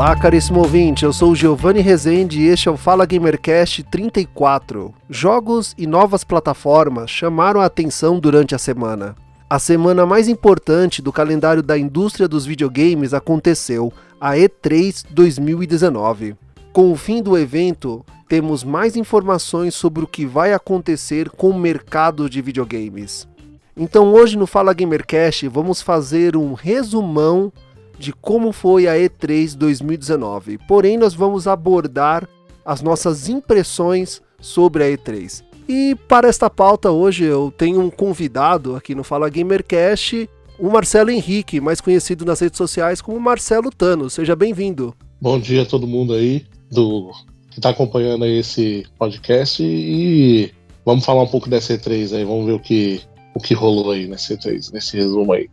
Olá, 0.00 0.16
caríssimo 0.16 0.60
ouvinte, 0.60 1.04
eu 1.04 1.12
sou 1.12 1.32
o 1.32 1.36
Giovanni 1.36 1.82
Rezende 1.82 2.40
e 2.40 2.46
este 2.46 2.70
é 2.70 2.72
o 2.72 2.76
Fala 2.78 3.04
Gamercast 3.04 3.82
34. 3.82 4.94
Jogos 5.10 5.74
e 5.76 5.86
novas 5.86 6.24
plataformas 6.24 7.10
chamaram 7.10 7.60
a 7.60 7.66
atenção 7.66 8.18
durante 8.18 8.54
a 8.54 8.58
semana. 8.58 9.14
A 9.48 9.58
semana 9.58 10.06
mais 10.06 10.26
importante 10.26 11.02
do 11.02 11.12
calendário 11.12 11.62
da 11.62 11.76
indústria 11.76 12.26
dos 12.26 12.46
videogames 12.46 13.12
aconteceu, 13.12 13.92
a 14.18 14.30
E3 14.30 15.04
2019. 15.10 16.34
Com 16.72 16.90
o 16.90 16.96
fim 16.96 17.22
do 17.22 17.36
evento, 17.36 18.02
temos 18.26 18.64
mais 18.64 18.96
informações 18.96 19.74
sobre 19.74 20.02
o 20.02 20.08
que 20.08 20.24
vai 20.24 20.54
acontecer 20.54 21.28
com 21.28 21.50
o 21.50 21.60
mercado 21.60 22.30
de 22.30 22.40
videogames. 22.40 23.28
Então 23.76 24.14
hoje 24.14 24.38
no 24.38 24.46
Fala 24.46 24.72
Gamercast 24.72 25.46
vamos 25.48 25.82
fazer 25.82 26.38
um 26.38 26.54
resumão 26.54 27.52
de 28.00 28.14
como 28.14 28.50
foi 28.50 28.88
a 28.88 28.94
E3 28.94 29.54
2019. 29.54 30.56
Porém, 30.66 30.96
nós 30.96 31.12
vamos 31.12 31.46
abordar 31.46 32.26
as 32.64 32.80
nossas 32.80 33.28
impressões 33.28 34.22
sobre 34.40 34.82
a 34.82 34.86
E3. 34.86 35.44
E 35.68 35.94
para 36.08 36.26
esta 36.26 36.48
pauta 36.48 36.90
hoje 36.90 37.24
eu 37.24 37.52
tenho 37.56 37.78
um 37.80 37.90
convidado 37.90 38.74
aqui 38.74 38.94
no 38.94 39.04
Fala 39.04 39.28
Gamercast, 39.28 40.28
o 40.58 40.70
Marcelo 40.70 41.10
Henrique, 41.10 41.60
mais 41.60 41.80
conhecido 41.80 42.24
nas 42.24 42.40
redes 42.40 42.56
sociais 42.56 43.02
como 43.02 43.20
Marcelo 43.20 43.70
Tano. 43.70 44.08
Seja 44.08 44.34
bem-vindo. 44.34 44.94
Bom 45.20 45.38
dia 45.38 45.62
a 45.62 45.66
todo 45.66 45.86
mundo 45.86 46.14
aí 46.14 46.46
do 46.70 47.10
que 47.50 47.58
está 47.58 47.68
acompanhando 47.68 48.24
aí 48.24 48.38
esse 48.38 48.86
podcast 48.98 49.62
e 49.62 50.50
vamos 50.86 51.04
falar 51.04 51.22
um 51.22 51.28
pouco 51.28 51.50
dessa 51.50 51.76
E3 51.76 52.16
aí, 52.16 52.24
vamos 52.24 52.46
ver 52.46 52.52
o 52.52 52.60
que 52.60 53.02
o 53.34 53.40
que 53.40 53.52
rolou 53.52 53.90
aí 53.90 54.08
nessa 54.08 54.34
E3, 54.34 54.72
nesse 54.72 54.96
resumo 54.96 55.32
aí. 55.32 55.48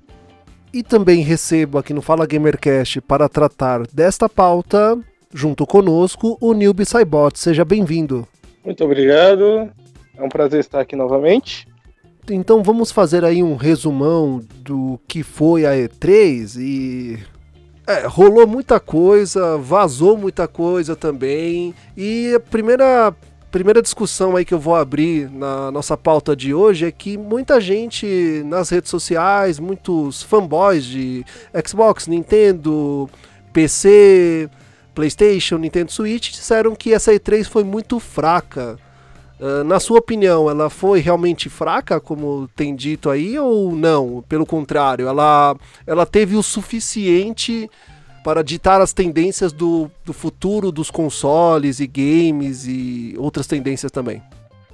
E 0.77 0.83
também 0.83 1.21
recebo 1.23 1.79
aqui 1.79 1.91
no 1.91 2.03
Fala 2.03 2.27
Gamercast 2.27 3.01
para 3.01 3.27
tratar 3.27 3.87
desta 3.87 4.29
pauta, 4.29 4.95
junto 5.33 5.65
conosco, 5.65 6.37
o 6.39 6.53
Nilby 6.53 6.85
Saibot. 6.85 7.39
Seja 7.39 7.65
bem-vindo. 7.65 8.27
Muito 8.63 8.83
obrigado. 8.83 9.71
É 10.15 10.21
um 10.21 10.29
prazer 10.29 10.59
estar 10.59 10.79
aqui 10.79 10.95
novamente. 10.95 11.67
Então 12.29 12.61
vamos 12.61 12.91
fazer 12.91 13.25
aí 13.25 13.41
um 13.41 13.55
resumão 13.55 14.39
do 14.57 14.99
que 15.07 15.23
foi 15.23 15.65
a 15.65 15.71
E3 15.71 16.59
e 16.59 17.17
é, 17.87 18.05
rolou 18.05 18.45
muita 18.45 18.79
coisa, 18.79 19.57
vazou 19.57 20.15
muita 20.15 20.47
coisa 20.47 20.95
também. 20.95 21.73
E 21.97 22.35
a 22.35 22.39
primeira 22.39 23.15
primeira 23.51 23.81
discussão 23.81 24.35
aí 24.35 24.43
que 24.43 24.53
eu 24.53 24.59
vou 24.59 24.75
abrir 24.75 25.29
na 25.31 25.71
nossa 25.71 25.95
pauta 25.95 26.35
de 26.35 26.53
hoje 26.53 26.85
é 26.85 26.91
que 26.91 27.17
muita 27.17 27.59
gente 27.61 28.43
nas 28.45 28.69
redes 28.69 28.89
sociais, 28.89 29.59
muitos 29.59 30.21
fanboys 30.23 30.85
de 30.85 31.25
Xbox, 31.65 32.07
Nintendo, 32.07 33.09
PC, 33.53 34.49
PlayStation, 34.93 35.57
Nintendo 35.57 35.91
Switch 35.91 36.31
disseram 36.31 36.75
que 36.75 36.93
essa 36.93 37.11
E3 37.13 37.45
foi 37.45 37.63
muito 37.63 37.99
fraca. 37.99 38.77
Uh, 39.39 39.63
na 39.63 39.79
sua 39.79 39.99
opinião, 39.99 40.49
ela 40.49 40.67
foi 40.67 40.99
realmente 40.99 41.47
fraca, 41.47 41.99
como 41.99 42.49
tem 42.55 42.75
dito 42.75 43.07
aí, 43.07 43.37
ou 43.37 43.71
não? 43.71 44.23
Pelo 44.27 44.47
contrário, 44.47 45.07
ela, 45.07 45.55
ela 45.85 46.07
teve 46.07 46.35
o 46.35 46.41
suficiente 46.41 47.69
para 48.27 48.43
ditar 48.43 48.81
as 48.81 48.91
tendências 48.91 49.53
do, 49.53 49.89
do 50.03 50.11
futuro 50.11 50.69
dos 50.69 50.91
consoles 50.91 51.79
e 51.79 51.87
games 51.87 52.65
e 52.67 53.15
outras 53.17 53.47
tendências 53.47 53.89
também. 53.89 54.21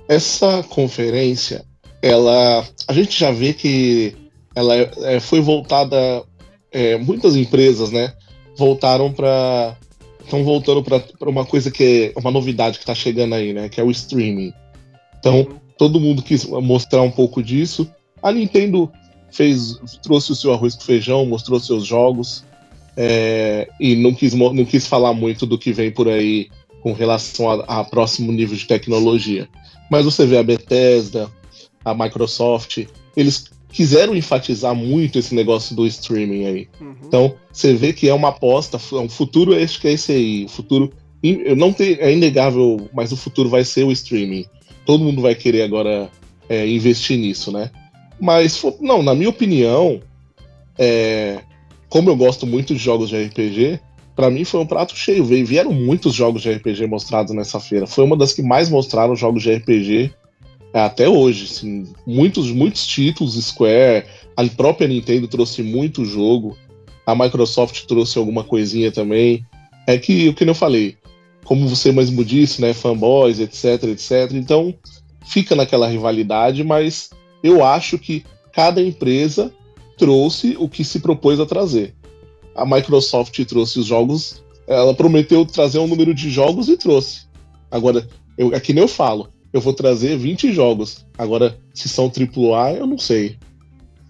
Essa 0.08 0.64
conferência, 0.64 1.64
ela, 2.02 2.68
a 2.88 2.94
gente 2.94 3.20
já 3.20 3.30
vê 3.30 3.54
que 3.54 4.16
ela 4.56 4.74
é, 4.76 5.20
foi 5.20 5.40
voltada, 5.40 6.24
é, 6.72 6.98
muitas 6.98 7.36
empresas, 7.36 7.92
né, 7.92 8.14
voltaram 8.58 9.14
para 9.14 9.78
estão 10.24 10.44
voltando 10.44 10.82
para 10.82 11.30
uma 11.30 11.46
coisa 11.46 11.70
que 11.70 12.12
é 12.16 12.20
uma 12.20 12.32
novidade 12.32 12.80
que 12.80 12.84
está 12.84 12.96
chegando 12.96 13.36
aí, 13.36 13.54
né, 13.54 13.70
que 13.70 13.80
é 13.80 13.84
o 13.84 13.92
streaming. 13.92 14.52
Então, 15.20 15.48
todo 15.78 16.00
mundo 16.00 16.24
quis 16.24 16.44
mostrar 16.44 17.04
um 17.04 17.12
pouco 17.12 17.44
disso. 17.44 17.88
A 18.20 18.32
Nintendo 18.32 18.92
fez 19.30 19.78
trouxe 20.02 20.32
o 20.32 20.36
seu 20.36 20.52
arroz 20.52 20.74
com 20.74 20.82
feijão, 20.82 21.24
mostrou 21.24 21.60
seus 21.60 21.86
jogos. 21.86 22.44
É, 22.96 23.68
e 23.80 23.96
não 23.96 24.14
quis, 24.14 24.34
não 24.34 24.66
quis 24.66 24.86
falar 24.86 25.14
muito 25.14 25.46
do 25.46 25.58
que 25.58 25.74
vem 25.74 25.92
por 25.92 26.08
aí 26.08 26.50
com 26.82 26.94
relação 26.94 27.50
a, 27.50 27.80
a, 27.80 27.84
próximo 27.84 28.32
nível 28.32 28.56
de 28.56 28.66
tecnologia. 28.66 29.48
Mas 29.90 30.06
você 30.06 30.26
vê 30.26 30.38
a 30.38 30.44
Bethesda, 30.44 31.32
a 31.84 31.94
Microsoft, 31.94 32.86
eles 33.16 33.46
quiseram 33.70 34.16
enfatizar 34.16 34.76
muito 34.76 35.18
esse 35.18 35.34
negócio 35.34 35.76
do 35.76 35.88
streaming 35.88 36.46
aí. 36.46 36.68
Uhum. 36.80 36.96
Então, 37.06 37.36
você 37.52 37.74
vê 37.74 37.94
que 37.94 38.08
é 38.08 38.14
uma 38.14 38.30
aposta, 38.30 38.80
é 38.92 38.96
um 38.96 39.10
futuro 39.10 39.56
acho 39.56 39.82
que 39.82 39.88
é 39.88 39.94
esse 39.94 40.12
aí. 40.12 40.46
O 40.46 40.50
futuro 40.50 40.92
eu 41.24 41.56
não 41.56 41.72
tem, 41.72 41.94
é 42.00 42.12
inegável, 42.12 42.90
mas 42.94 43.14
o 43.14 43.18
futuro 43.18 43.48
vai 43.48 43.64
ser 43.64 43.86
o 43.86 43.92
streaming. 43.92 44.46
Todo 44.86 45.04
mundo 45.04 45.22
vai 45.22 45.34
querer 45.34 45.62
agora 45.62 46.10
é, 46.50 46.68
investir 46.68 47.18
nisso, 47.18 47.50
né? 47.50 47.72
Mas, 48.20 48.62
não, 48.82 49.02
na 49.02 49.16
minha 49.16 49.30
opinião, 49.30 50.02
é, 50.78 51.40
como 51.94 52.10
eu 52.10 52.16
gosto 52.16 52.48
muito 52.48 52.74
de 52.74 52.80
jogos 52.80 53.10
de 53.10 53.24
RPG, 53.24 53.80
para 54.16 54.32
mim 54.32 54.44
foi 54.44 54.60
um 54.60 54.66
prato 54.66 54.98
cheio. 54.98 55.24
Vieram 55.24 55.72
muitos 55.72 56.16
jogos 56.16 56.42
de 56.42 56.52
RPG 56.52 56.88
mostrados 56.88 57.36
nessa 57.36 57.60
feira. 57.60 57.86
Foi 57.86 58.04
uma 58.04 58.18
das 58.18 58.34
que 58.34 58.42
mais 58.42 58.68
mostraram 58.68 59.16
jogos 59.16 59.44
de 59.44 59.54
RPG 59.54 60.12
é, 60.74 60.82
até 60.82 61.08
hoje. 61.08 61.46
Assim, 61.46 61.88
muitos, 62.04 62.50
muitos 62.50 62.88
títulos, 62.88 63.36
Square, 63.36 64.08
a 64.36 64.44
própria 64.46 64.88
Nintendo 64.88 65.28
trouxe 65.28 65.62
muito 65.62 66.04
jogo, 66.04 66.58
a 67.06 67.14
Microsoft 67.14 67.86
trouxe 67.86 68.18
alguma 68.18 68.44
coisinha 68.44 68.92
também. 68.92 69.46
É 69.86 69.96
que 69.96 70.30
o 70.30 70.34
que 70.34 70.50
eu 70.50 70.56
falei, 70.56 70.98
como 71.46 71.68
você 71.68 71.92
mesmo 71.92 72.26
disse, 72.26 72.60
né, 72.60 72.74
fanboys, 72.74 73.40
etc, 73.40 73.84
etc. 73.84 74.32
Então 74.32 74.74
fica 75.28 75.56
naquela 75.56 75.88
rivalidade, 75.88 76.64
mas 76.64 77.12
eu 77.44 77.64
acho 77.64 78.00
que 78.00 78.26
cada 78.52 78.82
empresa 78.82 79.54
trouxe 79.98 80.56
o 80.60 80.68
que 80.68 80.84
se 80.84 81.00
propôs 81.00 81.40
a 81.40 81.46
trazer. 81.46 81.94
A 82.56 82.66
Microsoft 82.66 83.44
trouxe 83.46 83.80
os 83.80 83.86
jogos, 83.86 84.44
ela 84.68 84.94
prometeu 84.94 85.46
trazer 85.46 85.80
um 85.80 85.88
número 85.88 86.14
de 86.14 86.30
jogos 86.30 86.70
e 86.70 86.78
trouxe. 86.78 87.26
Agora, 87.70 88.08
eu, 88.38 88.54
é 88.54 88.60
que 88.60 88.74
nem 88.74 88.84
eu 88.84 88.88
falo, 88.88 89.30
eu 89.52 89.62
vou 89.62 89.74
trazer 89.74 90.18
20 90.18 90.54
jogos. 90.54 91.06
Agora, 91.18 91.58
se 91.74 91.90
são 91.90 92.06
AAA, 92.06 92.74
eu 92.74 92.88
não 92.88 92.98
sei. 92.98 93.38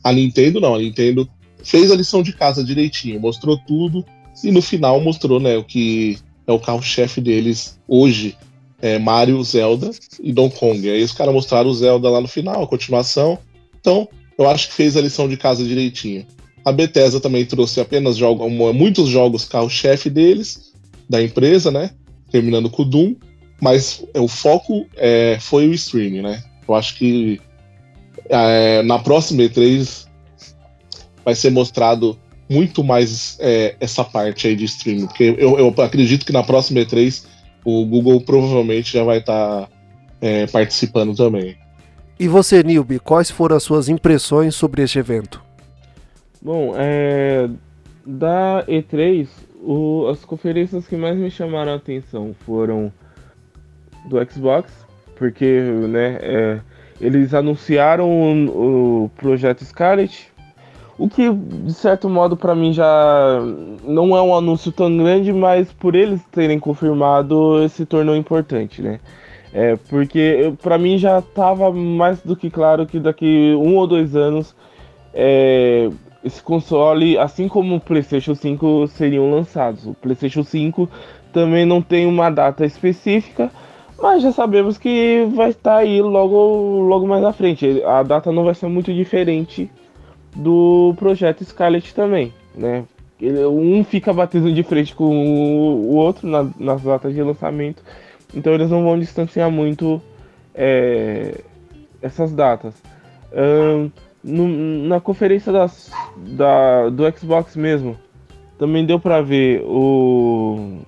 A 0.04 0.12
Nintendo 0.12 0.60
não, 0.60 0.76
a 0.76 0.80
Nintendo 0.80 1.28
fez 1.64 1.92
a 1.92 1.96
lição 1.96 2.22
de 2.22 2.34
casa 2.34 2.64
direitinho, 2.64 3.20
mostrou 3.20 3.58
tudo 3.58 4.06
e 4.44 4.52
no 4.52 4.62
final 4.62 5.00
mostrou, 5.00 5.40
né, 5.40 5.58
o 5.58 5.64
que 5.64 6.18
é 6.46 6.52
o 6.52 6.60
carro-chefe 6.60 7.22
deles 7.22 7.80
hoje, 7.88 8.38
é 8.82 9.00
Mario, 9.00 9.42
Zelda 9.44 9.92
e 10.22 10.34
Donkey 10.34 10.60
Kong. 10.60 10.90
Aí 10.90 11.02
os 11.04 11.14
caras 11.14 11.34
mostraram 11.34 11.70
o 11.70 11.74
Zelda 11.74 12.10
lá 12.10 12.20
no 12.20 12.28
final, 12.28 12.64
a 12.64 12.68
continuação. 12.68 13.40
Então, 13.80 14.10
eu 14.38 14.50
acho 14.50 14.70
que 14.70 14.74
fez 14.74 14.96
a 14.98 15.02
lição 15.02 15.28
de 15.28 15.38
casa 15.38 15.64
direitinho. 15.64 16.26
A 16.66 16.72
Bethesda 16.72 17.20
também 17.20 17.46
trouxe 17.46 17.80
apenas 17.80 18.16
jogos, 18.16 18.52
muitos 18.52 19.10
jogos 19.10 19.46
carro-chefe 19.46 20.10
deles, 20.10 20.74
da 21.10 21.22
empresa, 21.22 21.70
né? 21.70 21.92
Terminando 22.32 22.70
com 22.70 22.84
o 22.84 22.86
Doom, 22.86 23.16
mas 23.62 24.04
o 24.16 24.28
foco 24.28 24.86
é, 24.96 25.38
foi 25.40 25.68
o 25.68 25.74
streaming, 25.74 26.22
né? 26.22 26.44
Eu 26.68 26.74
acho 26.74 26.96
que 26.96 27.40
é, 28.30 28.82
na 28.84 29.00
próxima 29.00 29.44
E3 29.44 30.08
vai 31.24 31.36
ser 31.36 31.52
mostrado 31.52 32.18
muito 32.50 32.84
mais 32.84 33.38
é, 33.40 33.76
essa 33.80 34.04
parte 34.04 34.48
aí 34.48 34.56
de 34.56 34.66
streaming, 34.66 35.08
porque 35.08 35.36
eu, 35.38 35.58
eu, 35.58 35.74
acredito 35.78 36.26
que 36.26 36.32
na 36.32 36.44
próxima 36.44 36.82
E3 36.82 37.26
o 37.66 37.86
Google 37.86 38.22
provavelmente 38.22 38.94
já 38.94 39.04
vai 39.04 39.20
estar 39.20 39.62
tá, 39.62 39.70
é, 40.22 40.46
participando 40.48 41.16
também. 41.16 41.56
E 42.24 42.28
você, 42.30 42.64
Nilby, 42.64 43.00
quais 43.00 43.30
foram 43.30 43.58
as 43.58 43.64
suas 43.64 43.90
impressões 43.90 44.56
sobre 44.56 44.82
este 44.82 44.98
evento? 44.98 45.44
Bom, 46.42 46.74
é, 46.74 47.50
da 48.06 48.64
E3, 48.66 49.28
o, 49.62 50.08
as 50.08 50.24
conferências 50.24 50.88
que 50.88 50.96
mais 50.96 51.18
me 51.18 51.30
chamaram 51.30 51.74
a 51.74 51.76
atenção 51.76 52.34
foram 52.46 52.94
do 54.06 54.26
Xbox, 54.32 54.72
porque 55.18 55.64
né, 55.90 56.18
é, 56.22 56.60
eles 57.02 57.34
anunciaram 57.34 58.10
o, 58.10 59.04
o 59.04 59.10
projeto 59.18 59.66
Scarlet, 59.66 60.32
O 60.98 61.10
que, 61.10 61.30
de 61.30 61.74
certo 61.74 62.08
modo, 62.08 62.38
para 62.38 62.56
mim 62.56 62.72
já 62.72 63.38
não 63.84 64.16
é 64.16 64.22
um 64.22 64.34
anúncio 64.34 64.72
tão 64.72 64.96
grande, 64.96 65.34
mas 65.34 65.74
por 65.74 65.94
eles 65.94 66.22
terem 66.32 66.58
confirmado, 66.58 67.68
se 67.68 67.86
tornou 67.86 68.16
importante, 68.16 68.82
né? 68.82 69.02
É, 69.54 69.76
porque 69.88 70.52
para 70.64 70.80
mim 70.80 70.98
já 70.98 71.20
estava 71.20 71.72
mais 71.72 72.20
do 72.22 72.36
que 72.36 72.50
claro 72.50 72.88
que 72.88 73.00
daqui 73.00 73.54
um 73.56 73.76
ou 73.76 73.86
dois 73.86 74.16
anos 74.16 74.56
é, 75.14 75.90
esse 76.24 76.42
console, 76.42 77.18
assim 77.18 77.48
como 77.48 77.76
o 77.76 77.80
PlayStation 77.80 78.34
5, 78.34 78.88
seriam 78.88 79.30
lançados. 79.30 79.86
O 79.86 79.94
PlayStation 79.94 80.44
5 80.44 80.90
também 81.32 81.66
não 81.66 81.82
tem 81.82 82.06
uma 82.06 82.30
data 82.30 82.66
específica, 82.66 83.52
mas 84.02 84.24
já 84.24 84.32
sabemos 84.32 84.78
que 84.78 85.28
vai 85.36 85.50
estar 85.50 85.78
aí 85.78 86.02
logo, 86.02 86.82
logo 86.82 87.06
mais 87.06 87.24
à 87.24 87.34
frente. 87.34 87.84
A 87.84 88.02
data 88.04 88.32
não 88.32 88.44
vai 88.44 88.56
ser 88.56 88.68
muito 88.68 88.94
diferente 88.94 89.70
do 90.36 90.96
projeto 90.98 91.44
Scarlet 91.44 91.94
também, 91.94 92.34
né? 92.56 92.86
Um 93.22 93.84
fica 93.84 94.12
batendo 94.12 94.52
de 94.52 94.64
frente 94.64 94.94
com 94.94 95.06
o 95.06 95.96
outro 95.96 96.28
na, 96.28 96.50
nas 96.60 96.82
datas 96.82 97.14
de 97.14 97.22
lançamento, 97.22 97.84
então 98.34 98.54
eles 98.54 98.70
não 98.70 98.84
vão 98.84 99.00
distanciar 99.00 99.50
muito 99.50 100.02
é, 100.54 101.42
essas 102.02 102.34
datas. 102.34 102.76
Um, 103.32 103.92
no, 104.24 104.48
na 104.88 105.00
conferência 105.00 105.52
das, 105.52 105.92
da, 106.18 106.90
do 106.90 107.04
Xbox 107.18 107.56
mesmo, 107.56 107.98
também 108.58 108.86
deu 108.86 109.00
pra 109.00 109.22
ver 109.22 109.62
o 109.66 110.80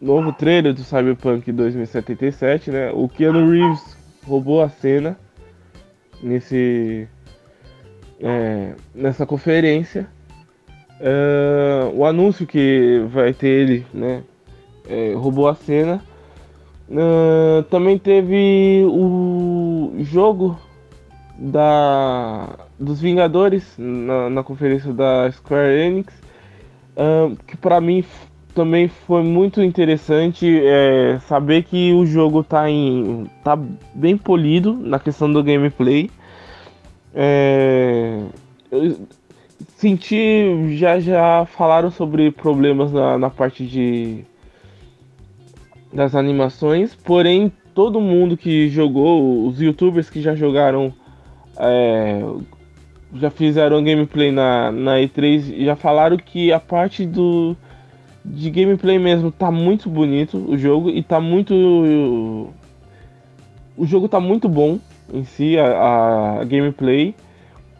novo 0.00 0.32
trailer 0.32 0.74
do 0.74 0.82
Cyberpunk 0.82 1.50
2077, 1.52 2.70
né? 2.70 2.90
O 2.92 3.08
Keanu 3.08 3.50
Reeves 3.50 3.96
roubou 4.26 4.62
a 4.62 4.68
cena 4.68 5.18
nesse 6.22 7.08
é, 8.20 8.74
nessa 8.94 9.24
conferência. 9.24 10.08
Uh, 11.00 11.94
o 11.96 12.04
anúncio 12.04 12.44
que 12.44 13.04
vai 13.12 13.32
ter 13.32 13.46
ele, 13.46 13.86
né? 13.94 14.24
É, 14.88 15.14
roubou 15.14 15.48
a 15.48 15.54
cena. 15.54 16.02
Uh, 16.90 17.62
também 17.64 17.98
teve 17.98 18.82
o 18.88 19.92
jogo 19.98 20.58
da 21.38 22.48
dos 22.78 23.00
Vingadores 23.00 23.74
na, 23.76 24.30
na 24.30 24.42
conferência 24.42 24.92
da 24.92 25.30
Square 25.30 25.70
Enix, 25.70 26.14
uh, 26.96 27.36
que 27.46 27.56
para 27.56 27.80
mim 27.80 28.02
também 28.54 28.88
foi 28.88 29.22
muito 29.22 29.62
interessante 29.62 30.60
é, 30.64 31.18
saber 31.28 31.62
que 31.62 31.92
o 31.92 32.04
jogo 32.04 32.42
tá 32.42 32.68
em 32.68 33.30
tá 33.44 33.56
bem 33.94 34.16
polido 34.16 34.72
na 34.74 34.98
questão 34.98 35.32
do 35.32 35.44
gameplay. 35.44 36.10
É, 37.14 38.20
eu 38.70 38.96
senti 39.76 40.76
já 40.76 40.98
já 40.98 41.46
falaram 41.46 41.90
sobre 41.90 42.32
problemas 42.32 42.92
na, 42.92 43.16
na 43.18 43.30
parte 43.30 43.64
de 43.64 44.24
das 45.92 46.14
animações, 46.14 46.94
porém 46.94 47.52
todo 47.74 48.00
mundo 48.00 48.36
que 48.36 48.68
jogou, 48.68 49.46
os 49.46 49.60
youtubers 49.60 50.10
que 50.10 50.20
já 50.20 50.34
jogaram 50.34 50.92
é, 51.58 52.20
já 53.14 53.30
fizeram 53.30 53.82
gameplay 53.82 54.30
na, 54.30 54.70
na 54.70 54.96
E3 54.96 55.64
já 55.64 55.76
falaram 55.76 56.16
que 56.16 56.52
a 56.52 56.60
parte 56.60 57.06
do 57.06 57.56
de 58.24 58.50
gameplay 58.50 58.98
mesmo 58.98 59.32
tá 59.32 59.50
muito 59.50 59.88
bonito 59.88 60.36
o 60.36 60.58
jogo 60.58 60.90
e 60.90 61.02
tá 61.02 61.18
muito 61.18 61.54
o 63.76 63.86
jogo 63.86 64.08
tá 64.08 64.20
muito 64.20 64.48
bom 64.48 64.78
em 65.12 65.24
si 65.24 65.58
a, 65.58 66.40
a 66.40 66.44
gameplay. 66.44 67.14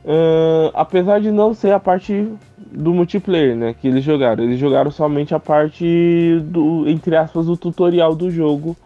Uh, 0.05 0.71
apesar 0.75 1.21
de 1.21 1.31
não 1.31 1.53
ser 1.53 1.73
a 1.73 1.81
parte 1.81 2.33
do 2.70 2.93
multiplayer 2.93 3.56
né 3.56 3.75
que 3.75 3.88
eles 3.88 4.05
jogaram 4.05 4.44
eles 4.44 4.59
jogaram 4.59 4.91
somente 4.91 5.35
a 5.35 5.41
parte 5.41 6.41
do 6.44 6.88
entre 6.88 7.17
aspas 7.17 7.47
do 7.47 7.56
tutorial 7.56 8.15
do 8.15 8.31
jogo 8.31 8.76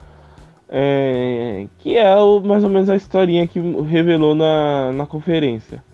é, 0.75 1.67
que 1.81 1.99
é 1.99 2.17
o, 2.17 2.41
mais 2.41 2.65
ou 2.65 2.71
menos 2.71 2.89
a 2.89 2.97
historinha 2.97 3.47
que 3.47 3.61
revelou 3.61 4.35
na, 4.35 4.91
na 4.91 5.05
conferência. 5.05 5.85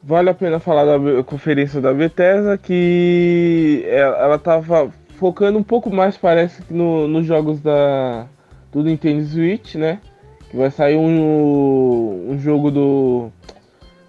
Vale 0.00 0.30
a 0.30 0.34
pena 0.34 0.60
falar 0.60 0.84
da 0.84 1.24
conferência 1.24 1.80
da 1.80 1.92
Bethesda, 1.92 2.56
que 2.56 3.84
ela 3.88 4.36
estava 4.36 4.92
focando 5.16 5.58
um 5.58 5.62
pouco 5.64 5.92
mais, 5.92 6.16
parece, 6.16 6.62
no, 6.70 7.08
nos 7.08 7.26
jogos 7.26 7.60
da, 7.60 8.28
do 8.70 8.84
Nintendo 8.84 9.24
Switch, 9.24 9.74
né? 9.74 10.00
Que 10.48 10.56
vai 10.56 10.70
sair 10.70 10.96
um, 10.96 12.30
um 12.30 12.38
jogo 12.38 12.70
do 12.70 13.28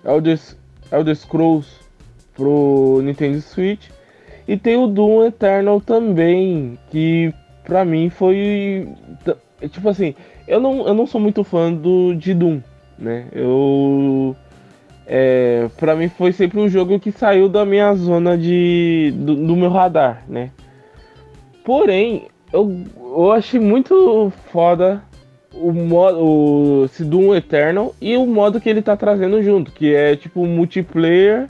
Elder, 0.06 0.39
Elder 0.92 1.15
Scrolls 1.15 1.87
pro 2.38 3.01
Nintendo 3.04 3.42
Switch. 3.42 3.89
E 4.48 4.56
tem 4.56 4.78
o 4.78 4.88
Doom 4.88 5.25
Eternal 5.25 5.81
também, 5.81 6.80
que 6.89 7.34
pra 7.66 7.84
mim 7.84 8.10
foi 8.10 8.88
é, 9.62 9.68
tipo 9.68 9.89
assim, 9.89 10.13
eu 10.48 10.60
não, 10.60 10.88
eu 10.88 10.94
não 10.94 11.07
sou 11.07 11.19
muito 11.19 11.44
fã 11.44 11.74
do, 11.74 12.13
de 12.13 12.34
Doom, 12.34 12.62
né? 12.98 13.25
Eu. 13.31 14.36
É, 15.10 15.69
pra 15.78 15.95
mim 15.95 16.10
foi 16.10 16.34
sempre 16.34 16.60
um 16.60 16.68
jogo 16.68 17.00
que 17.00 17.12
saiu 17.12 17.50
da 17.50 17.66
minha 17.66 17.94
zona 17.95 18.38
de. 18.38 19.13
do, 19.16 19.36
do 19.36 19.56
meu 19.56 19.69
radar, 19.69 20.24
né? 20.28 20.51
Porém, 21.63 22.28
eu, 22.54 22.84
eu 22.98 23.31
achei 23.31 23.60
muito 23.60 24.31
foda 24.51 25.01
o 25.54 25.72
modo. 25.72 26.19
O, 26.19 26.86
esse 26.86 27.04
Doom 27.04 27.36
Eternal 27.36 27.95
e 28.00 28.16
o 28.16 28.25
modo 28.25 28.62
que 28.62 28.69
ele 28.69 28.81
tá 28.81 28.95
trazendo 28.95 29.42
junto, 29.42 29.72
que 29.72 29.94
é 29.94 30.16
tipo 30.16 30.45
multiplayer, 30.45 31.48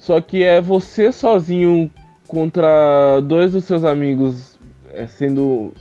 só 0.00 0.18
que 0.18 0.42
é 0.42 0.62
você 0.62 1.12
sozinho 1.12 1.90
contra 2.26 3.20
dois 3.20 3.52
dos 3.52 3.64
seus 3.64 3.84
amigos 3.84 4.58
é, 4.94 5.06
sendo 5.06 5.74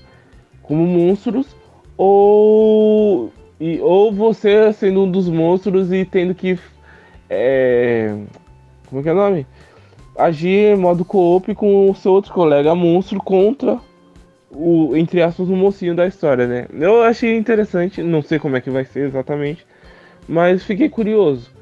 como 0.61 0.85
monstros, 0.85 1.47
ou, 1.97 3.31
e, 3.59 3.79
ou 3.79 4.11
você 4.11 4.73
sendo 4.73 5.03
um 5.03 5.11
dos 5.11 5.29
monstros 5.29 5.91
e 5.93 6.03
tendo 6.03 6.35
que. 6.35 6.59
É, 7.29 8.13
como 8.89 8.99
é 8.99 9.03
que 9.03 9.09
é 9.09 9.13
o 9.13 9.15
nome? 9.15 9.47
Agir 10.17 10.75
em 10.75 10.75
modo 10.75 11.05
co-op 11.05 11.55
com 11.55 11.89
o 11.89 11.95
seu 11.95 12.11
outro 12.11 12.33
colega 12.33 12.75
monstro 12.75 13.19
contra 13.19 13.79
o, 14.51 14.97
entre 14.97 15.21
aspas, 15.21 15.47
o 15.47 15.55
mocinho 15.55 15.95
da 15.95 16.05
história, 16.05 16.45
né? 16.45 16.67
Eu 16.73 17.03
achei 17.03 17.37
interessante, 17.37 18.03
não 18.03 18.21
sei 18.21 18.37
como 18.37 18.57
é 18.57 18.61
que 18.61 18.69
vai 18.69 18.83
ser 18.83 19.07
exatamente, 19.07 19.65
mas 20.27 20.63
fiquei 20.63 20.89
curioso. 20.89 21.58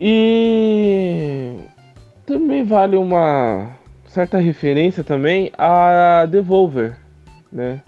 E 0.00 1.56
também 2.24 2.62
vale 2.62 2.96
uma 2.96 3.72
certa 4.06 4.38
referência 4.38 5.02
também 5.02 5.50
a 5.58 6.26
Devolver, 6.26 6.96
né? 7.52 7.82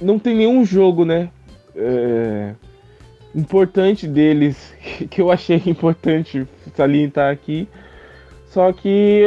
Não 0.00 0.18
tem 0.18 0.36
nenhum 0.36 0.64
jogo, 0.64 1.04
né? 1.04 1.30
É, 1.74 2.54
importante 3.34 4.06
deles 4.06 4.74
que 5.10 5.20
eu 5.20 5.30
achei 5.30 5.62
importante 5.66 6.46
salientar 6.74 7.32
aqui. 7.32 7.68
Só 8.46 8.72
que, 8.72 9.22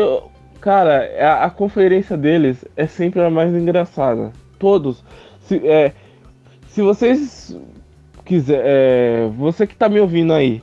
cara, 0.61 1.09
a, 1.19 1.45
a 1.45 1.49
conferência 1.49 2.15
deles 2.15 2.65
é 2.75 2.87
sempre 2.87 3.21
a 3.21 3.29
mais 3.29 3.53
engraçada. 3.53 4.31
Todos. 4.57 5.03
Se, 5.41 5.67
é, 5.67 5.93
se 6.67 6.81
vocês 6.81 7.57
quiser, 8.25 8.61
é, 8.63 9.27
você 9.35 9.65
que 9.65 9.75
tá 9.75 9.89
me 9.89 9.99
ouvindo 9.99 10.33
aí, 10.33 10.61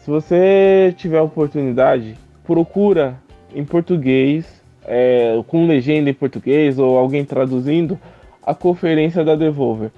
se 0.00 0.10
você 0.10 0.94
tiver 0.96 1.20
oportunidade, 1.20 2.16
procura 2.44 3.16
em 3.54 3.64
português 3.64 4.60
é, 4.84 5.40
com 5.46 5.66
legenda 5.66 6.10
em 6.10 6.14
português 6.14 6.78
ou 6.78 6.96
alguém 6.96 7.24
traduzindo 7.24 7.98
a 8.42 8.54
conferência 8.54 9.22
da 9.22 9.36
Devolver. 9.36 9.90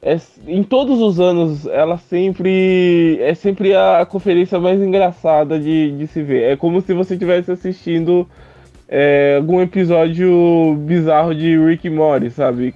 É, 0.00 0.18
em 0.48 0.62
todos 0.64 1.00
os 1.00 1.20
anos, 1.20 1.66
ela 1.66 1.96
sempre 1.96 3.18
é 3.20 3.34
sempre 3.34 3.74
a 3.74 4.04
conferência 4.04 4.58
mais 4.58 4.80
engraçada 4.80 5.60
de, 5.60 5.92
de 5.92 6.06
se 6.06 6.22
ver. 6.22 6.52
É 6.52 6.56
como 6.56 6.80
se 6.80 6.92
você 6.92 7.14
estivesse 7.14 7.52
assistindo 7.52 8.26
é, 8.88 9.36
algum 9.36 9.60
episódio 9.60 10.74
bizarro 10.80 11.34
de 11.34 11.56
Rick 11.56 11.88
Morty, 11.88 12.30
sabe? 12.30 12.74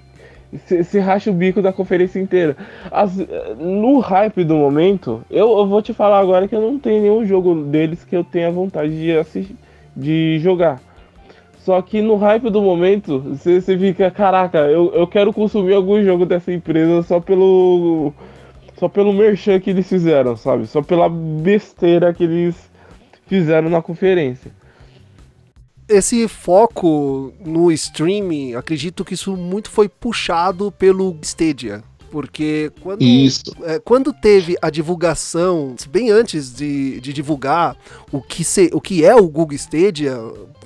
Se, 0.67 0.99
racha 0.99 1.31
o 1.31 1.35
bico 1.35 1.61
da 1.61 1.73
conferência 1.73 2.21
inteira. 2.21 2.57
As, 2.91 3.17
no 3.59 3.99
hype 3.99 4.45
do 4.45 4.57
momento, 4.57 5.23
eu, 5.31 5.59
eu, 5.59 5.67
vou 5.67 5.83
te 5.83 5.93
falar 5.93 6.21
agora 6.21 6.47
que 6.47 6.55
eu 6.55 6.61
não 6.61 6.79
tenho 6.79 7.03
nenhum 7.03 7.27
jogo 7.27 7.55
deles 7.55 8.05
que 8.05 8.17
eu 8.17 8.23
tenha 8.23 8.51
vontade 8.51 8.97
de, 8.97 9.17
assistir, 9.17 9.57
de 9.95 10.39
jogar. 10.39 10.81
Só 11.59 11.83
que 11.83 12.01
no 12.01 12.15
hype 12.15 12.49
do 12.49 12.63
momento, 12.63 13.19
você, 13.19 13.61
você 13.61 13.77
fica, 13.77 14.09
caraca, 14.09 14.59
eu, 14.59 14.93
eu 14.95 15.07
quero 15.07 15.33
consumir 15.33 15.75
algum 15.75 16.01
jogo 16.03 16.25
dessa 16.25 16.53
empresa 16.53 17.03
só 17.03 17.19
pelo. 17.19 18.13
Só 18.79 18.89
pelo 18.89 19.13
merchan 19.13 19.59
que 19.59 19.71
eles 19.71 19.89
fizeram, 19.89 20.37
sabe? 20.37 20.67
Só 20.67 20.83
pela 20.83 21.09
besteira 21.09 22.13
que 22.13 22.25
eles 22.25 22.71
fizeram 23.27 23.71
na 23.71 23.81
conferência. 23.83 24.53
Esse 25.89 26.27
foco 26.27 27.33
no 27.45 27.71
streaming, 27.71 28.55
acredito 28.55 29.05
que 29.05 29.15
isso 29.15 29.37
muito 29.37 29.71
foi 29.71 29.89
puxado 29.89 30.73
pelo 30.73 31.17
Stadia, 31.23 31.83
Porque 32.11 32.73
quando, 32.81 33.05
é, 33.65 33.79
quando 33.79 34.13
teve 34.13 34.57
a 34.61 34.69
divulgação, 34.69 35.77
bem 35.89 36.11
antes 36.11 36.53
de, 36.53 37.01
de 37.01 37.13
divulgar 37.13 37.77
o 38.11 38.21
que, 38.21 38.43
se, 38.43 38.69
o 38.73 38.81
que 38.81 39.05
é 39.05 39.15
o 39.15 39.29
Google 39.29 39.55
Stadia, 39.55 40.19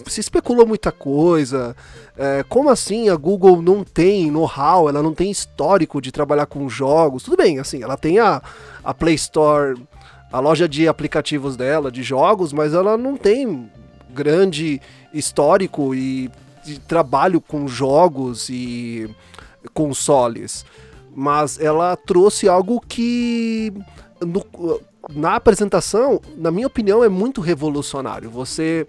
se 0.07 0.21
especulou 0.21 0.67
muita 0.67 0.91
coisa. 0.91 1.77
É, 2.17 2.43
como 2.49 2.71
assim 2.71 3.11
a 3.11 3.17
Google 3.17 3.61
não 3.61 3.85
tem 3.85 4.31
know-how, 4.31 4.89
ela 4.89 5.03
não 5.03 5.13
tem 5.13 5.31
histórico 5.31 6.01
de 6.01 6.11
trabalhar 6.11 6.47
com 6.47 6.67
jogos? 6.69 7.25
Tudo 7.25 7.37
bem, 7.37 7.59
assim, 7.59 7.83
ela 7.83 7.97
tem 7.97 8.19
a, 8.19 8.43
a 8.83 8.95
Play 8.95 9.17
Store, 9.17 9.79
a 10.33 10.41
loja 10.41 10.67
de 10.67 10.89
aplicativos 10.89 11.57
dela, 11.57 11.91
de 11.91 12.03
jogos, 12.03 12.55
mas 12.55 12.73
ela 12.73 12.97
não 12.97 13.17
tem 13.17 13.71
grande 14.15 14.81
histórico 15.13 15.95
e 15.95 16.31
de 16.65 16.79
trabalho 16.79 17.41
com 17.41 17.67
jogos 17.67 18.49
e 18.51 19.09
consoles 19.73 20.65
mas 21.15 21.59
ela 21.59 21.97
trouxe 21.97 22.49
algo 22.49 22.81
que 22.81 23.73
no, 24.21 24.45
na 25.11 25.35
apresentação, 25.37 26.21
na 26.37 26.51
minha 26.51 26.67
opinião, 26.67 27.03
é 27.03 27.09
muito 27.09 27.41
revolucionário. 27.41 28.31
Você 28.31 28.87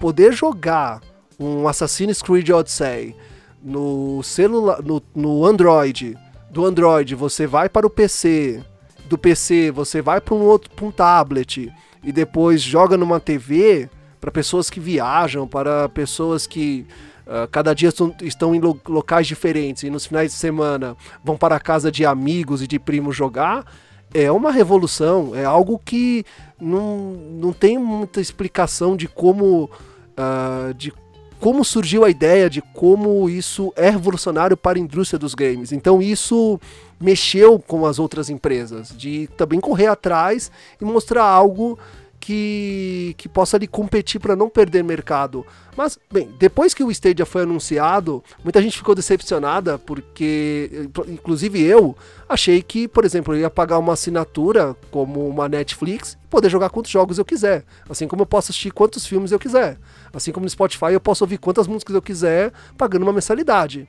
poder 0.00 0.32
jogar 0.32 1.00
um 1.38 1.66
Assassin's 1.66 2.22
Creed 2.22 2.48
Odyssey 2.50 3.16
no 3.62 4.22
celular, 4.22 4.82
no, 4.82 5.02
no 5.14 5.44
Android, 5.44 6.16
do 6.50 6.64
Android 6.64 7.14
você 7.14 7.46
vai 7.46 7.68
para 7.68 7.86
o 7.86 7.90
PC, 7.90 8.62
do 9.06 9.18
PC 9.18 9.70
você 9.70 10.00
vai 10.00 10.20
para 10.20 10.34
um 10.34 10.42
outro, 10.42 10.70
para 10.70 10.84
um 10.84 10.90
tablet 10.90 11.72
e 12.02 12.12
depois 12.12 12.62
joga 12.62 12.96
numa 12.96 13.18
TV 13.18 13.88
para 14.24 14.32
pessoas 14.32 14.70
que 14.70 14.80
viajam, 14.80 15.46
para 15.46 15.86
pessoas 15.90 16.46
que 16.46 16.86
Uh, 17.26 17.48
cada 17.50 17.72
dia 17.72 17.88
estão 18.20 18.54
em 18.54 18.60
lo 18.60 18.78
locais 18.86 19.26
diferentes 19.26 19.82
e 19.82 19.88
nos 19.88 20.04
finais 20.04 20.30
de 20.30 20.36
semana 20.36 20.94
vão 21.24 21.38
para 21.38 21.56
a 21.56 21.58
casa 21.58 21.90
de 21.90 22.04
amigos 22.04 22.60
e 22.60 22.66
de 22.66 22.78
primos 22.78 23.16
jogar, 23.16 23.64
é 24.12 24.30
uma 24.30 24.52
revolução, 24.52 25.34
é 25.34 25.42
algo 25.42 25.80
que 25.82 26.22
não, 26.60 27.16
não 27.32 27.50
tem 27.50 27.78
muita 27.78 28.20
explicação 28.20 28.94
de 28.94 29.08
como, 29.08 29.70
uh, 30.18 30.74
de 30.74 30.92
como 31.40 31.64
surgiu 31.64 32.04
a 32.04 32.10
ideia, 32.10 32.50
de 32.50 32.60
como 32.60 33.30
isso 33.30 33.72
é 33.74 33.88
revolucionário 33.88 34.54
para 34.54 34.76
a 34.76 34.82
indústria 34.82 35.18
dos 35.18 35.34
games. 35.34 35.72
Então 35.72 36.02
isso 36.02 36.60
mexeu 37.00 37.58
com 37.58 37.86
as 37.86 37.98
outras 37.98 38.28
empresas, 38.28 38.94
de 38.94 39.28
também 39.28 39.60
correr 39.60 39.86
atrás 39.86 40.50
e 40.78 40.84
mostrar 40.84 41.24
algo 41.24 41.78
que, 42.24 43.14
que 43.18 43.28
possa 43.28 43.58
ali 43.58 43.66
competir 43.66 44.18
para 44.18 44.34
não 44.34 44.48
perder 44.48 44.82
mercado. 44.82 45.44
Mas, 45.76 45.98
bem, 46.10 46.30
depois 46.38 46.72
que 46.72 46.82
o 46.82 46.90
Stadia 46.90 47.26
foi 47.26 47.42
anunciado, 47.42 48.24
muita 48.42 48.62
gente 48.62 48.78
ficou 48.78 48.94
decepcionada, 48.94 49.78
porque, 49.78 50.88
inclusive 51.06 51.62
eu, 51.62 51.94
achei 52.26 52.62
que, 52.62 52.88
por 52.88 53.04
exemplo, 53.04 53.34
eu 53.34 53.40
ia 53.40 53.50
pagar 53.50 53.78
uma 53.78 53.92
assinatura 53.92 54.74
como 54.90 55.28
uma 55.28 55.50
Netflix 55.50 56.16
e 56.24 56.26
poder 56.28 56.48
jogar 56.48 56.70
quantos 56.70 56.90
jogos 56.90 57.18
eu 57.18 57.26
quiser. 57.26 57.62
Assim 57.90 58.08
como 58.08 58.22
eu 58.22 58.26
posso 58.26 58.50
assistir 58.50 58.70
quantos 58.70 59.04
filmes 59.06 59.30
eu 59.30 59.38
quiser. 59.38 59.76
Assim 60.10 60.32
como 60.32 60.44
no 60.44 60.50
Spotify 60.50 60.92
eu 60.92 61.00
posso 61.00 61.24
ouvir 61.24 61.36
quantas 61.36 61.66
músicas 61.66 61.94
eu 61.94 62.00
quiser, 62.00 62.54
pagando 62.78 63.02
uma 63.02 63.12
mensalidade. 63.12 63.86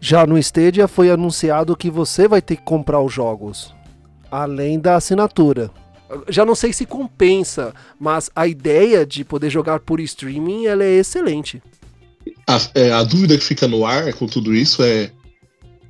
Já 0.00 0.26
no 0.26 0.36
Stadia 0.36 0.88
foi 0.88 1.12
anunciado 1.12 1.76
que 1.76 1.88
você 1.88 2.26
vai 2.26 2.42
ter 2.42 2.56
que 2.56 2.64
comprar 2.64 3.00
os 3.00 3.12
jogos, 3.12 3.72
além 4.32 4.80
da 4.80 4.96
assinatura 4.96 5.70
já 6.28 6.44
não 6.44 6.54
sei 6.54 6.72
se 6.72 6.86
compensa, 6.86 7.74
mas 7.98 8.30
a 8.34 8.46
ideia 8.46 9.04
de 9.06 9.24
poder 9.24 9.50
jogar 9.50 9.80
por 9.80 10.00
streaming 10.00 10.66
ela 10.66 10.84
é 10.84 10.98
excelente. 10.98 11.62
A, 12.46 12.60
é, 12.74 12.92
a 12.92 13.02
dúvida 13.02 13.36
que 13.36 13.44
fica 13.44 13.66
no 13.66 13.84
ar 13.84 14.12
com 14.14 14.26
tudo 14.26 14.54
isso 14.54 14.82
é: 14.82 15.10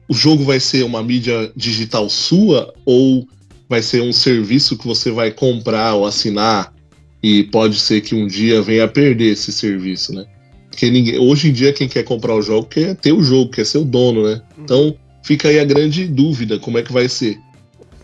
o 0.08 0.14
jogo 0.14 0.44
vai 0.44 0.60
ser 0.60 0.84
uma 0.84 1.02
mídia 1.02 1.50
digital 1.56 2.08
sua 2.08 2.72
ou 2.84 3.26
vai 3.68 3.82
ser 3.82 4.02
um 4.02 4.12
serviço 4.12 4.76
que 4.76 4.86
você 4.86 5.10
vai 5.10 5.30
comprar 5.30 5.94
ou 5.94 6.06
assinar 6.06 6.72
e 7.22 7.44
pode 7.44 7.78
ser 7.78 8.00
que 8.00 8.14
um 8.14 8.26
dia 8.26 8.60
venha 8.60 8.84
a 8.84 8.88
perder 8.88 9.32
esse 9.32 9.52
serviço, 9.52 10.12
né? 10.12 10.26
Porque 10.68 10.90
ninguém, 10.90 11.18
hoje 11.18 11.48
em 11.48 11.52
dia 11.52 11.72
quem 11.72 11.88
quer 11.88 12.02
comprar 12.02 12.34
o 12.34 12.42
jogo 12.42 12.66
quer 12.66 12.96
ter 12.96 13.12
o 13.12 13.22
jogo, 13.22 13.50
quer 13.50 13.64
ser 13.64 13.78
o 13.78 13.84
dono, 13.84 14.24
né? 14.24 14.42
Uhum. 14.56 14.64
Então 14.64 14.96
fica 15.22 15.48
aí 15.48 15.58
a 15.58 15.64
grande 15.64 16.06
dúvida 16.06 16.58
como 16.58 16.78
é 16.78 16.82
que 16.82 16.92
vai 16.92 17.08
ser 17.08 17.38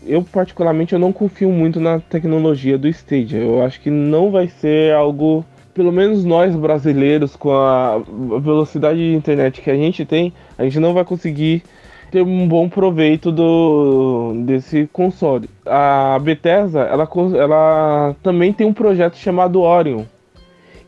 eu 0.05 0.23
particularmente 0.23 0.93
eu 0.93 0.99
não 0.99 1.11
confio 1.11 1.49
muito 1.49 1.79
na 1.79 1.99
tecnologia 1.99 2.77
do 2.77 2.87
Stadia. 2.87 3.39
Eu 3.39 3.63
acho 3.63 3.79
que 3.81 3.89
não 3.89 4.31
vai 4.31 4.47
ser 4.47 4.93
algo, 4.93 5.45
pelo 5.73 5.91
menos 5.91 6.23
nós 6.23 6.55
brasileiros 6.55 7.35
com 7.35 7.51
a 7.51 8.01
velocidade 8.41 8.99
de 8.99 9.15
internet 9.15 9.61
que 9.61 9.69
a 9.69 9.75
gente 9.75 10.05
tem, 10.05 10.33
a 10.57 10.63
gente 10.63 10.79
não 10.79 10.93
vai 10.93 11.03
conseguir 11.03 11.63
ter 12.11 12.21
um 12.23 12.47
bom 12.47 12.67
proveito 12.67 13.31
do 13.31 14.33
desse 14.45 14.89
console. 14.91 15.49
A 15.65 16.17
Bethesda, 16.19 16.81
ela, 16.81 17.07
ela 17.37 18.15
também 18.23 18.51
tem 18.51 18.65
um 18.65 18.73
projeto 18.73 19.15
chamado 19.15 19.61
Orion, 19.61 20.03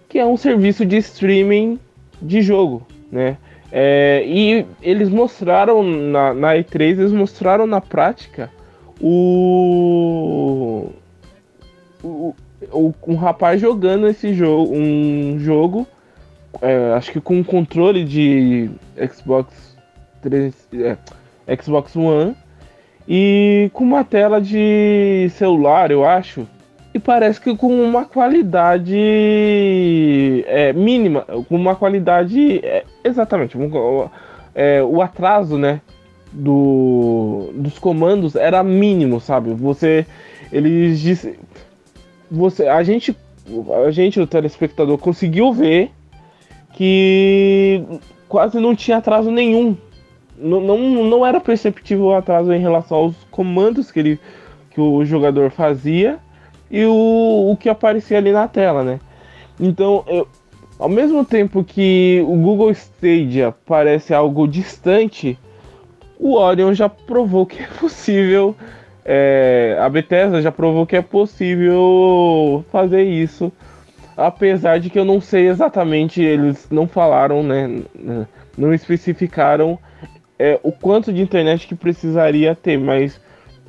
que 0.10 0.18
é 0.18 0.25
um 0.25 0.38
serviço 0.38 0.86
de 0.86 0.98
streaming 0.98 1.80
de 2.22 2.41
jogo, 2.41 2.86
né? 3.12 3.38
É, 3.72 4.24
e 4.25 4.65
eles 4.82 5.08
mostraram 5.08 5.82
na, 5.82 6.34
na 6.34 6.56
E3, 6.56 7.00
eles 7.00 7.12
mostraram 7.13 7.65
na 7.65 7.80
prática 7.80 8.50
o, 9.01 10.89
o, 12.03 12.36
o 12.72 12.93
um 13.08 13.15
rapaz 13.15 13.60
jogando 13.60 14.08
esse 14.08 14.34
jogo, 14.34 14.75
um 14.75 15.39
jogo, 15.39 15.88
é, 16.62 16.93
acho 16.93 17.12
que 17.12 17.20
com 17.20 17.38
um 17.38 17.43
controle 17.43 18.03
de 18.03 18.70
Xbox 19.12 19.75
3, 20.22 20.67
é, 20.74 20.98
Xbox 21.62 21.96
One 21.96 22.36
e 23.08 23.72
com 23.74 23.84
uma 23.84 24.03
tela 24.03 24.39
de 24.39 25.29
celular, 25.31 25.89
eu 25.91 26.05
acho. 26.05 26.48
E 26.93 27.00
parece 27.00 27.39
que 27.39 27.55
com 27.55 27.81
uma 27.81 28.03
qualidade 28.05 28.96
é, 30.46 30.74
mínima, 30.74 31.22
com 31.22 31.55
uma 31.55 31.74
qualidade 31.75 32.60
é, 32.63 32.84
exatamente, 33.03 33.58
é, 34.53 34.84
o 34.84 35.01
atraso, 35.01 35.58
né, 35.58 35.79
do, 36.31 37.50
dos 37.53 37.77
comandos 37.77 38.35
era 38.35 38.63
mínimo, 38.63 39.19
sabe? 39.19 39.53
Você. 39.53 40.05
Eles 40.51 41.00
disse. 41.00 41.38
Você, 42.29 42.67
a 42.67 42.81
gente. 42.83 43.15
A 43.85 43.91
gente, 43.91 44.19
o 44.19 44.27
telespectador, 44.27 44.97
conseguiu 44.97 45.51
ver 45.51 45.91
que 46.73 47.83
quase 48.29 48.59
não 48.59 48.75
tinha 48.75 48.97
atraso 48.97 49.29
nenhum. 49.29 49.75
Não, 50.38 50.61
não, 50.61 50.77
não 51.05 51.25
era 51.25 51.39
perceptível 51.39 52.05
o 52.05 52.15
atraso 52.15 52.51
em 52.53 52.59
relação 52.59 52.97
aos 52.97 53.15
comandos 53.29 53.91
que, 53.91 54.00
ele, 54.00 54.19
que 54.71 54.81
o 54.81 55.03
jogador 55.05 55.51
fazia 55.51 56.17
e 56.69 56.85
o, 56.85 57.51
o 57.51 57.57
que 57.57 57.69
aparecia 57.69 58.17
ali 58.17 58.31
na 58.31 58.47
tela, 58.47 58.83
né? 58.83 59.00
Então, 59.59 60.03
eu, 60.07 60.27
ao 60.79 60.89
mesmo 60.89 61.23
tempo 61.23 61.63
que 61.63 62.23
o 62.25 62.35
Google 62.38 62.71
Stadia 62.71 63.53
parece 63.65 64.13
algo 64.13 64.47
distante, 64.47 65.38
o 66.22 66.36
Orion 66.36 66.72
já 66.74 66.88
provou 66.88 67.48
que 67.48 67.63
é 67.63 67.68
possível. 67.80 68.56
É, 69.04 69.75
a 69.82 69.90
Bethesda 69.90 70.40
já 70.40 70.51
provou 70.51 70.86
que 70.86 70.96
é 70.96 71.01
possível 71.01 72.63
fazer 72.72 73.04
isso. 73.04 73.51
Apesar 74.16 74.80
de 74.80 74.92
que 74.92 75.00
eu 75.00 75.06
não 75.06 75.20
sei 75.20 75.48
exatamente, 75.48 76.22
eles 76.22 76.68
não 76.70 76.88
falaram, 76.88 77.42
né? 77.42 77.82
Não 78.56 78.72
especificaram 78.72 79.80
é, 80.38 80.60
o 80.62 80.72
quanto 80.72 81.12
de 81.12 81.22
internet 81.22 81.68
que 81.68 81.74
precisaria 81.74 82.54
ter, 82.54 82.78
mas 82.78 83.20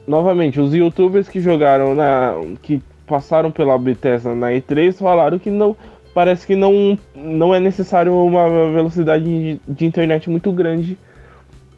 novamente, 0.07 0.61
os 0.61 0.75
youtubers 0.75 1.31
que 1.31 1.41
jogaram 1.41 1.95
na. 1.95 2.35
que 2.61 2.83
passaram 3.07 3.51
pela 3.51 3.79
Bethesda 3.79 4.35
na 4.35 4.49
E3 4.49 4.93
falaram 4.99 5.39
que 5.39 5.51
não. 5.51 5.75
Parece 6.13 6.47
que 6.47 6.55
não, 6.55 6.99
não 7.15 7.55
é 7.55 7.61
necessário 7.61 8.15
uma 8.15 8.47
velocidade 8.71 9.25
de, 9.25 9.61
de 9.67 9.87
internet 9.87 10.29
muito 10.29 10.53
grande 10.53 10.99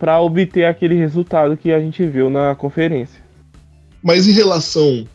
para 0.04 0.20
obter 0.20 0.66
aquele 0.66 0.96
resultado 0.96 1.56
que 1.56 1.72
a 1.72 1.80
gente 1.80 2.04
viu 2.04 2.28
na 2.28 2.54
conferência. 2.54 3.18
Mas 4.02 4.28
em 4.28 4.32
relação 4.32 5.08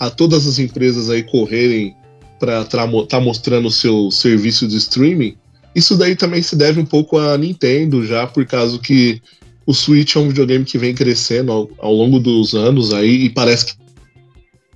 a 0.00 0.08
todas 0.08 0.46
as 0.46 0.58
empresas 0.58 1.10
aí 1.10 1.22
correrem 1.22 1.94
para 2.40 2.62
estar 2.62 2.88
tá 3.10 3.20
mostrando 3.20 3.68
o 3.68 3.70
seu 3.70 4.10
serviço 4.10 4.66
de 4.66 4.78
streaming, 4.78 5.36
isso 5.74 5.98
daí 5.98 6.16
também 6.16 6.40
se 6.40 6.56
deve 6.56 6.80
um 6.80 6.86
pouco 6.86 7.18
à 7.18 7.36
Nintendo 7.36 8.06
já, 8.06 8.26
por 8.26 8.46
causa 8.46 8.78
que 8.78 9.20
o 9.66 9.74
Switch 9.74 10.16
é 10.16 10.18
um 10.18 10.28
videogame 10.28 10.64
que 10.64 10.78
vem 10.78 10.94
crescendo 10.94 11.52
ao, 11.52 11.70
ao 11.76 11.92
longo 11.92 12.18
dos 12.18 12.54
anos 12.54 12.94
aí 12.94 13.26
e 13.26 13.28
parece 13.28 13.66
que 13.66 13.74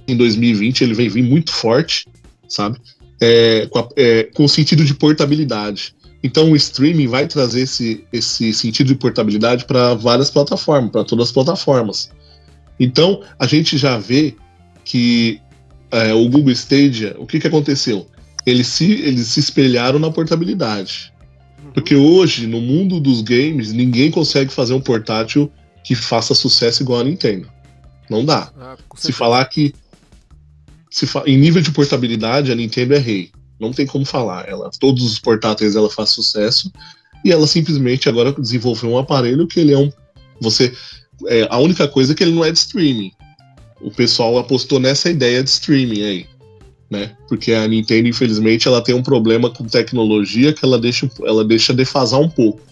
em 0.07 0.19
2020 0.19 0.85
ele 0.85 0.93
vem 0.93 1.09
vir 1.09 1.23
muito 1.23 1.51
forte, 1.51 2.07
sabe? 2.47 2.79
É, 3.19 3.67
com, 3.71 3.79
a, 3.79 3.89
é, 3.97 4.25
com 4.25 4.45
o 4.45 4.49
sentido 4.51 4.85
de 4.85 4.93
portabilidade. 4.93 5.95
Então 6.23 6.51
o 6.53 6.57
streaming 6.57 7.07
vai 7.07 7.27
trazer 7.27 7.63
esse, 7.63 8.05
esse 8.13 8.53
sentido 8.53 8.89
de 8.89 8.95
portabilidade 8.95 9.65
para 9.65 9.95
várias 9.95 10.31
plataformas, 10.31 10.91
para 10.91 11.05
todas 11.05 11.29
as 11.29 11.33
plataformas. 11.33 12.11
Então 12.79 13.23
a 13.39 13.47
gente 13.47 13.79
já 13.79 13.97
vê 13.99 14.37
que 14.85 15.41
é, 15.91 16.13
o 16.13 16.29
Google 16.29 16.53
Stadia, 16.53 17.17
o 17.19 17.27
que, 17.27 17.41
que 17.41 17.47
aconteceu? 17.47 18.07
Eles 18.47 18.67
se, 18.69 18.93
eles 18.93 19.29
se 19.29 19.41
espelharam 19.41 19.99
na 19.99 20.11
portabilidade. 20.11 21.13
Uhum. 21.65 21.73
Porque 21.73 21.95
hoje, 21.95 22.47
no 22.47 22.61
mundo 22.61 22.99
dos 23.01 23.23
games, 23.23 23.73
ninguém 23.73 24.11
consegue 24.11 24.51
fazer 24.53 24.73
um 24.75 24.81
portátil 24.81 25.51
que 25.85 25.95
faça 25.95 26.35
sucesso 26.35 26.83
igual 26.83 27.01
a 27.01 27.05
Nintendo. 27.05 27.49
Não 28.09 28.25
dá. 28.25 28.51
Ah, 28.59 28.77
Se 28.97 29.13
falar 29.13 29.45
que. 29.47 29.75
Se 30.91 31.07
fa- 31.07 31.23
Em 31.27 31.37
nível 31.39 31.63
de 31.63 31.71
portabilidade, 31.71 32.51
a 32.51 32.55
Nintendo 32.55 32.95
é 32.95 32.99
rei. 32.99 33.31
Não 33.61 33.73
tem 33.73 33.87
como 33.87 34.05
falar. 34.05 34.49
Ela, 34.49 34.71
todos 34.81 35.05
os 35.05 35.19
portáteis 35.19 35.77
ela 35.77 35.91
faz 35.91 36.11
sucesso. 36.11 36.73
E 37.25 37.31
ela 37.31 37.47
simplesmente 37.47 38.09
agora 38.09 38.33
desenvolveu 38.33 38.91
um 38.91 38.99
aparelho 38.99 39.47
que 39.47 39.61
ele 39.61 39.73
é 39.73 39.79
um. 39.79 39.93
Você. 40.41 40.73
É, 41.27 41.47
a 41.51 41.59
única 41.59 41.87
coisa 41.87 42.13
é 42.13 42.15
que 42.15 42.23
ele 42.23 42.33
não 42.33 42.45
é 42.45 42.51
de 42.51 42.59
streaming. 42.59 43.13
O 43.81 43.91
pessoal 43.91 44.39
apostou 44.39 44.81
nessa 44.81 45.11
ideia 45.11 45.43
de 45.43 45.51
streaming 45.51 46.03
aí. 46.03 46.27
Né? 46.91 47.15
Porque 47.29 47.53
a 47.53 47.69
Nintendo, 47.69 48.09
infelizmente, 48.09 48.67
ela 48.67 48.83
tem 48.83 48.95
um 48.95 49.03
problema 49.03 49.51
com 49.51 49.65
tecnologia 49.65 50.53
que 50.53 50.65
ela 50.65 50.79
deixa, 50.79 51.09
ela 51.23 51.45
deixa 51.45 51.75
defasar 51.75 52.21
um 52.21 52.29
pouco. 52.29 52.63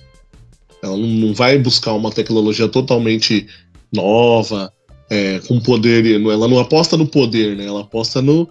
Ela 0.82 0.96
não, 0.96 1.34
vai 1.34 1.58
buscar 1.58 1.92
uma 1.92 2.10
tecnologia 2.10 2.68
totalmente 2.68 3.46
nova, 3.92 4.72
é, 5.10 5.40
com 5.40 5.60
poder. 5.60 6.20
Ela 6.20 6.48
não 6.48 6.58
aposta 6.58 6.96
no 6.96 7.06
poder, 7.06 7.56
né? 7.56 7.66
Ela 7.66 7.82
aposta 7.82 8.22
no, 8.22 8.48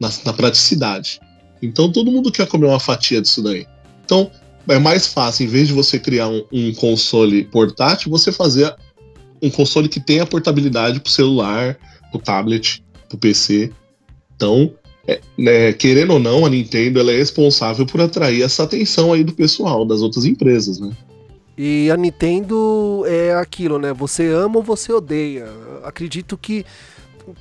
na, 0.00 0.10
na 0.24 0.32
praticidade. 0.32 1.20
Então 1.62 1.90
todo 1.90 2.10
mundo 2.10 2.30
quer 2.30 2.46
comer 2.46 2.66
uma 2.66 2.80
fatia 2.80 3.20
disso 3.20 3.42
daí. 3.42 3.66
Então 4.04 4.30
é 4.68 4.78
mais 4.78 5.06
fácil, 5.06 5.46
em 5.46 5.48
vez 5.48 5.68
de 5.68 5.74
você 5.74 5.98
criar 5.98 6.28
um, 6.28 6.44
um 6.52 6.74
console 6.74 7.44
portátil, 7.44 8.10
você 8.10 8.30
fazer 8.30 8.74
um 9.42 9.50
console 9.50 9.88
que 9.88 10.00
tenha 10.00 10.26
portabilidade 10.26 11.00
para 11.00 11.08
o 11.08 11.12
celular, 11.12 11.78
para 12.10 12.18
o 12.18 12.20
tablet, 12.20 12.82
para 13.08 13.16
o 13.16 13.18
PC. 13.18 13.72
Então, 14.34 14.72
é, 15.06 15.20
né, 15.38 15.72
querendo 15.72 16.12
ou 16.12 16.18
não, 16.18 16.44
a 16.44 16.50
Nintendo 16.50 17.00
é 17.10 17.16
responsável 17.16 17.86
por 17.86 18.00
atrair 18.00 18.42
essa 18.42 18.64
atenção 18.64 19.12
aí 19.12 19.24
do 19.24 19.32
pessoal, 19.32 19.86
das 19.86 20.00
outras 20.00 20.24
empresas, 20.24 20.78
né? 20.78 20.90
E 21.56 21.90
a 21.90 21.96
Nintendo 21.96 23.02
é 23.06 23.34
aquilo, 23.34 23.80
né? 23.80 23.92
Você 23.92 24.28
ama 24.28 24.58
ou 24.58 24.62
você 24.62 24.92
odeia. 24.92 25.48
Acredito 25.82 26.38
que 26.38 26.64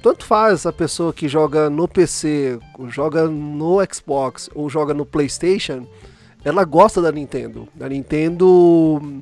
tanto 0.01 0.25
faz 0.25 0.65
a 0.65 0.73
pessoa 0.73 1.13
que 1.13 1.27
joga 1.27 1.69
no 1.69 1.87
PC, 1.87 2.59
joga 2.89 3.27
no 3.27 3.77
Xbox 3.91 4.49
ou 4.53 4.69
joga 4.69 4.93
no 4.93 5.05
PlayStation, 5.05 5.85
ela 6.43 6.63
gosta 6.63 7.01
da 7.01 7.11
Nintendo. 7.11 7.67
A 7.79 7.89
Nintendo 7.89 9.21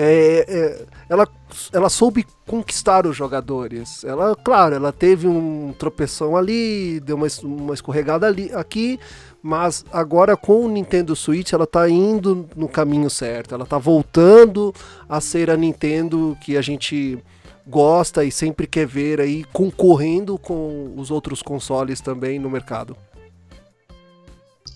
é, 0.00 0.44
é, 0.48 0.86
ela, 1.08 1.26
ela 1.72 1.88
soube 1.88 2.24
conquistar 2.46 3.04
os 3.04 3.16
jogadores. 3.16 4.04
Ela, 4.04 4.36
claro, 4.36 4.76
ela 4.76 4.92
teve 4.92 5.26
um 5.26 5.74
tropeção 5.76 6.36
ali, 6.36 7.00
deu 7.00 7.16
uma, 7.16 7.26
uma 7.42 7.74
escorregada 7.74 8.24
ali, 8.24 8.48
aqui, 8.54 9.00
mas 9.42 9.84
agora 9.92 10.36
com 10.36 10.64
o 10.64 10.68
Nintendo 10.68 11.16
Switch 11.16 11.52
ela 11.52 11.66
tá 11.66 11.88
indo 11.88 12.48
no 12.54 12.68
caminho 12.68 13.10
certo. 13.10 13.56
Ela 13.56 13.66
tá 13.66 13.76
voltando 13.76 14.72
a 15.08 15.20
ser 15.20 15.50
a 15.50 15.56
Nintendo 15.56 16.38
que 16.40 16.56
a 16.56 16.62
gente 16.62 17.18
gosta 17.68 18.24
e 18.24 18.32
sempre 18.32 18.66
quer 18.66 18.86
ver 18.86 19.20
aí 19.20 19.44
concorrendo 19.52 20.38
com 20.38 20.94
os 20.96 21.10
outros 21.10 21.42
consoles 21.42 22.00
também 22.00 22.38
no 22.38 22.50
mercado. 22.50 22.96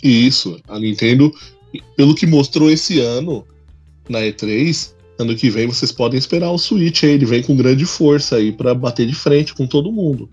Isso, 0.03 0.61
a 0.69 0.79
Nintendo, 0.79 1.33
pelo 1.97 2.15
que 2.15 2.27
mostrou 2.27 2.71
esse 2.71 3.01
ano 3.01 3.47
na 4.09 4.21
E3, 4.21 4.93
ano 5.19 5.37
que 5.37 5.49
vem 5.49 5.67
vocês 5.67 5.93
podem 5.93 6.19
esperar 6.19 6.51
o 6.51 6.59
Switch 6.59 7.05
ele 7.05 7.25
vem 7.25 7.43
com 7.43 7.57
grande 7.57 7.87
força 7.87 8.37
aí 8.37 8.53
pra 8.53 8.75
bater 8.75 9.07
de 9.07 9.15
frente 9.15 9.55
com 9.55 9.67
todo 9.67 9.93
mundo. 9.93 10.29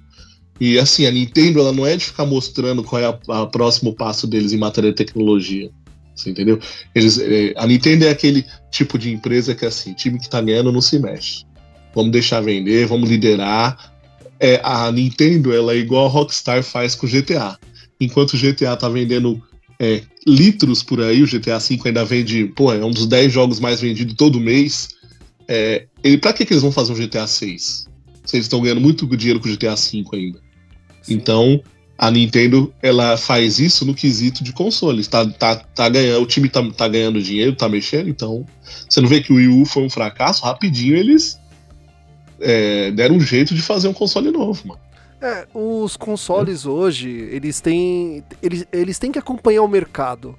E 0.59 0.77
assim, 0.77 1.05
a 1.05 1.11
Nintendo 1.11 1.59
ela 1.59 1.71
não 1.71 1.85
é 1.85 1.95
de 1.95 2.05
ficar 2.05 2.25
mostrando 2.25 2.83
qual 2.83 3.01
é 3.01 3.07
o 3.07 3.47
próximo 3.47 3.93
passo 3.93 4.27
deles 4.27 4.51
em 4.51 4.57
matéria 4.57 4.89
de 4.89 4.97
tecnologia. 4.97 5.69
Você 6.13 6.31
entendeu? 6.31 6.59
Eles, 6.93 7.17
é, 7.17 7.53
a 7.55 7.65
Nintendo 7.65 8.03
é 8.05 8.09
aquele 8.09 8.45
tipo 8.69 8.97
de 8.97 9.09
empresa 9.09 9.55
que 9.55 9.65
assim, 9.65 9.93
time 9.93 10.19
que 10.19 10.29
tá 10.29 10.41
ganhando 10.41 10.71
não 10.71 10.81
se 10.81 10.99
mexe. 10.99 11.45
Vamos 11.93 12.11
deixar 12.11 12.41
vender, 12.41 12.85
vamos 12.87 13.09
liderar. 13.09 13.93
É, 14.39 14.59
a 14.63 14.91
Nintendo 14.91 15.53
ela 15.53 15.73
é 15.73 15.77
igual 15.77 16.05
a 16.05 16.09
Rockstar 16.09 16.63
faz 16.63 16.95
com 16.95 17.05
o 17.05 17.09
GTA. 17.09 17.57
Enquanto 17.99 18.33
o 18.33 18.37
GTA 18.37 18.77
tá 18.77 18.87
vendendo 18.87 19.41
é, 19.79 20.01
litros 20.25 20.83
por 20.83 21.01
aí, 21.01 21.23
o 21.23 21.27
GTA 21.27 21.57
V 21.57 21.79
ainda 21.85 22.05
vende, 22.05 22.45
pô, 22.55 22.73
é 22.73 22.83
um 22.83 22.91
dos 22.91 23.07
10 23.07 23.31
jogos 23.31 23.59
mais 23.59 23.81
vendidos 23.81 24.15
todo 24.15 24.39
mês. 24.39 24.89
É, 25.47 25.87
ele, 26.03 26.17
pra 26.17 26.31
que, 26.31 26.45
que 26.45 26.53
eles 26.53 26.61
vão 26.61 26.71
fazer 26.71 26.93
um 26.93 26.95
GTA 26.95 27.25
6? 27.25 27.87
Se 28.25 28.35
eles 28.35 28.45
estão 28.45 28.61
ganhando 28.61 28.81
muito 28.81 29.05
dinheiro 29.17 29.39
com 29.39 29.47
o 29.47 29.51
GTA 29.51 29.75
V 29.75 30.03
ainda. 30.13 30.39
Sim. 31.01 31.15
Então, 31.15 31.61
a 31.97 32.11
Nintendo 32.11 32.73
ela 32.81 33.17
faz 33.17 33.59
isso 33.59 33.85
no 33.85 33.95
quesito 33.95 34.43
de 34.43 34.53
consoles. 34.53 35.07
Tá, 35.07 35.25
tá, 35.25 35.55
tá 35.55 35.89
ganhando, 35.89 36.21
o 36.21 36.27
time 36.27 36.47
tá, 36.47 36.63
tá 36.71 36.87
ganhando 36.87 37.21
dinheiro, 37.21 37.55
tá 37.55 37.67
mexendo, 37.67 38.09
então. 38.09 38.45
Você 38.87 39.01
não 39.01 39.09
vê 39.09 39.21
que 39.21 39.33
o 39.33 39.37
Wii 39.37 39.47
U 39.47 39.65
foi 39.65 39.83
um 39.83 39.89
fracasso? 39.89 40.45
Rapidinho 40.45 40.95
eles 40.95 41.38
é, 42.41 42.91
deram 42.91 43.15
um 43.15 43.21
jeito 43.21 43.53
de 43.53 43.61
fazer 43.61 43.87
um 43.87 43.93
console 43.93 44.31
novo, 44.31 44.67
mano. 44.67 44.81
É, 45.21 45.45
os 45.53 45.97
consoles 45.97 46.65
hoje, 46.65 47.09
eles 47.09 47.59
têm, 47.59 48.23
eles, 48.41 48.65
eles 48.71 48.97
têm 48.97 49.11
que 49.11 49.19
acompanhar 49.19 49.63
o 49.63 49.67
mercado. 49.67 50.37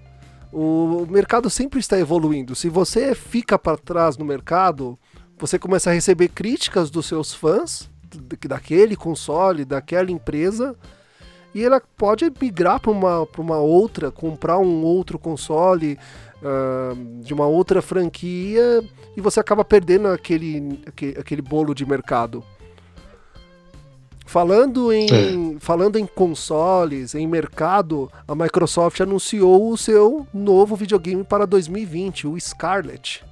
O 0.52 1.06
mercado 1.08 1.50
sempre 1.50 1.78
está 1.78 1.98
evoluindo. 1.98 2.54
Se 2.54 2.68
você 2.68 3.14
fica 3.14 3.58
para 3.58 3.76
trás 3.76 4.16
no 4.16 4.24
mercado, 4.24 4.98
você 5.38 5.58
começa 5.58 5.90
a 5.90 5.92
receber 5.92 6.28
críticas 6.28 6.90
dos 6.90 7.06
seus 7.06 7.32
fãs 7.32 7.90
daquele 8.48 8.96
console, 8.96 9.64
daquela 9.64 10.10
empresa, 10.10 10.74
e 11.54 11.62
ela 11.62 11.80
pode 11.96 12.30
migrar 12.40 12.80
para 12.80 12.90
uma, 12.90 13.26
uma 13.38 13.58
outra, 13.58 14.10
comprar 14.10 14.58
um 14.58 14.82
outro 14.82 15.18
console 15.18 15.98
ah, 16.42 16.94
de 17.22 17.34
uma 17.34 17.46
outra 17.46 17.82
franquia, 17.82 18.82
e 19.16 19.20
você 19.20 19.40
acaba 19.40 19.64
perdendo 19.64 20.08
aquele, 20.08 20.80
aquele, 20.86 21.18
aquele 21.18 21.42
bolo 21.42 21.74
de 21.74 21.84
mercado. 21.84 22.44
Falando 24.30 24.92
em, 24.92 25.58
falando 25.58 25.98
em 25.98 26.06
consoles, 26.06 27.16
em 27.16 27.26
mercado, 27.26 28.08
a 28.28 28.34
Microsoft 28.34 29.00
anunciou 29.00 29.70
o 29.70 29.76
seu 29.76 30.24
novo 30.32 30.76
videogame 30.76 31.24
para 31.24 31.44
2020, 31.44 32.28
o 32.28 32.40
Scarlet. 32.40 33.24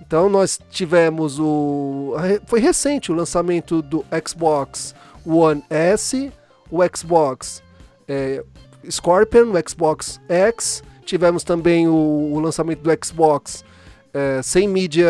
Então 0.00 0.30
nós 0.30 0.58
tivemos 0.70 1.38
o. 1.38 2.14
Foi 2.46 2.60
recente 2.60 3.12
o 3.12 3.14
lançamento 3.14 3.82
do 3.82 4.04
Xbox 4.26 4.94
One 5.26 5.62
S, 5.68 6.32
o 6.70 6.78
Xbox 6.96 7.62
é, 8.08 8.42
Scorpion, 8.90 9.52
o 9.52 9.68
Xbox 9.68 10.20
X. 10.28 10.82
Tivemos 11.06 11.44
também 11.44 11.88
o, 11.88 11.94
o 12.34 12.40
lançamento 12.40 12.80
do 12.80 12.90
Xbox 13.02 13.64
é, 14.12 14.42
sem 14.42 14.66
mídia 14.66 15.08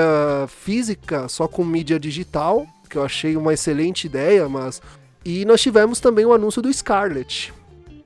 física, 0.48 1.28
só 1.28 1.48
com 1.48 1.64
mídia 1.64 1.98
digital, 1.98 2.66
que 2.88 2.96
eu 2.96 3.04
achei 3.04 3.36
uma 3.36 3.54
excelente 3.54 4.06
ideia, 4.06 4.48
mas. 4.48 4.82
E 5.24 5.44
nós 5.44 5.60
tivemos 5.60 5.98
também 5.98 6.24
o 6.24 6.32
anúncio 6.32 6.62
do 6.62 6.72
Scarlet. 6.72 7.52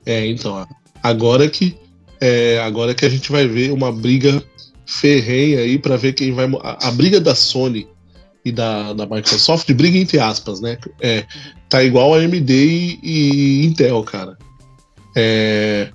É, 0.05 0.25
então, 0.25 0.65
agora 1.03 1.47
que 1.49 1.77
é, 2.19 2.59
agora 2.59 2.93
que 2.93 3.05
a 3.05 3.09
gente 3.09 3.31
vai 3.31 3.47
ver 3.47 3.71
uma 3.71 3.91
briga 3.91 4.43
ferrenha 4.85 5.59
aí 5.59 5.77
para 5.79 5.97
ver 5.97 6.13
quem 6.13 6.31
vai. 6.31 6.45
A, 6.61 6.87
a, 6.87 6.91
briga 6.91 7.19
da 7.19 7.35
Sony 7.35 7.87
e 8.45 8.51
da, 8.51 8.93
da 8.93 9.05
Microsoft, 9.05 9.71
briga 9.73 9.97
entre 9.97 10.19
aspas, 10.19 10.61
né? 10.61 10.77
É, 11.01 11.25
tá 11.67 11.83
igual 11.83 12.13
a 12.13 12.17
AMD 12.17 12.51
e, 12.51 12.99
e 13.03 13.65
Intel, 13.65 14.03
cara. 14.03 14.37
É, 15.15 15.91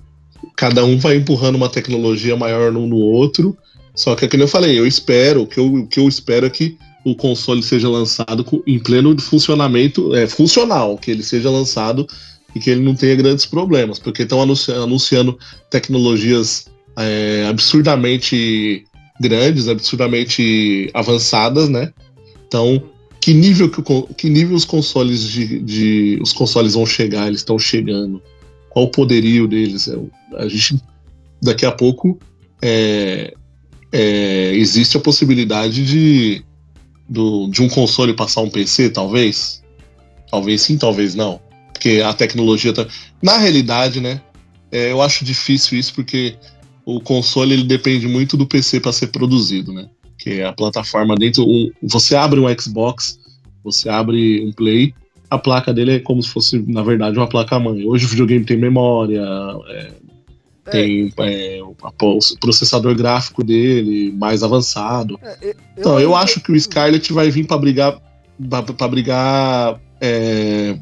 cada 0.57 0.83
um 0.83 0.97
vai 0.97 1.15
empurrando 1.15 1.55
uma 1.55 1.69
tecnologia 1.69 2.35
maior 2.35 2.75
um 2.75 2.87
no 2.87 2.97
outro. 2.97 3.55
Só 3.95 4.15
que, 4.15 4.27
como 4.27 4.43
eu 4.43 4.47
falei, 4.47 4.77
eu 4.77 4.85
espero, 4.85 5.43
o 5.43 5.47
que 5.47 5.59
eu, 5.59 5.73
o 5.73 5.87
que 5.87 5.99
eu 5.99 6.07
espero 6.07 6.47
é 6.47 6.49
que 6.49 6.75
o 7.05 7.15
console 7.15 7.63
seja 7.63 7.87
lançado 7.87 8.45
em 8.65 8.79
pleno 8.79 9.17
funcionamento, 9.21 10.13
é, 10.15 10.27
funcional, 10.27 10.97
que 10.97 11.11
ele 11.11 11.23
seja 11.23 11.49
lançado 11.49 12.05
e 12.53 12.59
que 12.59 12.69
ele 12.69 12.81
não 12.81 12.95
tenha 12.95 13.15
grandes 13.15 13.45
problemas, 13.45 13.99
porque 13.99 14.23
estão 14.23 14.41
anunciando, 14.41 14.83
anunciando 14.83 15.39
tecnologias 15.69 16.65
é, 16.97 17.45
absurdamente 17.47 18.83
grandes, 19.21 19.67
absurdamente 19.67 20.89
avançadas, 20.93 21.69
né? 21.69 21.93
Então, 22.47 22.81
que 23.21 23.33
nível 23.33 23.69
que, 23.69 23.81
que 24.15 24.29
nível 24.29 24.55
os 24.55 24.65
consoles 24.65 25.21
de, 25.23 25.59
de 25.59 26.19
os 26.21 26.33
consoles 26.33 26.73
vão 26.73 26.85
chegar? 26.85 27.27
Eles 27.27 27.41
estão 27.41 27.59
chegando? 27.59 28.21
Qual 28.77 28.85
o 28.85 28.91
poderio 28.91 29.47
deles? 29.47 29.87
É, 29.87 29.97
a 30.35 30.47
gente 30.47 30.79
daqui 31.41 31.65
a 31.65 31.71
pouco 31.71 32.19
é, 32.61 33.33
é, 33.91 34.51
existe 34.53 34.95
a 34.95 34.99
possibilidade 34.99 35.83
de 35.83 36.45
do, 37.09 37.49
de 37.49 37.63
um 37.63 37.67
console 37.67 38.13
passar 38.13 38.41
um 38.41 38.51
PC, 38.51 38.91
talvez? 38.91 39.63
Talvez 40.29 40.61
sim, 40.61 40.77
talvez 40.77 41.15
não. 41.15 41.41
Porque 41.73 42.03
a 42.05 42.13
tecnologia 42.13 42.71
tá. 42.71 42.85
Na 43.19 43.39
realidade, 43.39 43.99
né? 43.99 44.21
É, 44.71 44.91
eu 44.91 45.01
acho 45.01 45.25
difícil 45.25 45.79
isso 45.79 45.95
porque 45.95 46.35
o 46.85 47.01
console 47.01 47.53
ele 47.53 47.63
depende 47.63 48.07
muito 48.07 48.37
do 48.37 48.45
PC 48.45 48.79
para 48.79 48.91
ser 48.91 49.07
produzido, 49.07 49.73
né? 49.73 49.89
Que 50.19 50.41
é 50.41 50.45
a 50.45 50.53
plataforma 50.53 51.15
dentro. 51.15 51.49
Um, 51.49 51.71
você 51.81 52.15
abre 52.15 52.39
um 52.39 52.45
Xbox, 52.59 53.17
você 53.63 53.89
abre 53.89 54.45
um 54.45 54.51
Play, 54.51 54.93
a 55.29 55.37
placa 55.37 55.73
dele 55.73 55.95
é 55.95 55.99
como 55.99 56.21
se 56.21 56.29
fosse, 56.29 56.63
na 56.67 56.81
verdade, 56.81 57.17
uma 57.17 57.27
placa-mãe. 57.27 57.85
Hoje 57.85 58.05
o 58.05 58.09
videogame 58.09 58.45
tem 58.45 58.57
memória, 58.57 59.21
é, 59.67 59.91
é. 60.65 60.71
tem 60.71 61.13
é, 61.17 61.59
o 61.61 61.75
processador 62.39 62.95
gráfico 62.95 63.43
dele 63.43 64.11
mais 64.17 64.43
avançado. 64.43 65.19
É, 65.21 65.55
então, 65.77 65.99
eu 65.99 66.15
acho 66.15 66.39
que 66.41 66.51
o 66.51 66.59
Scarlet 66.59 67.11
vai 67.11 67.29
vir 67.29 67.45
para 67.45 67.57
brigar 67.57 68.01
para 68.75 68.87
brigar 68.87 69.79
é, 69.99 70.77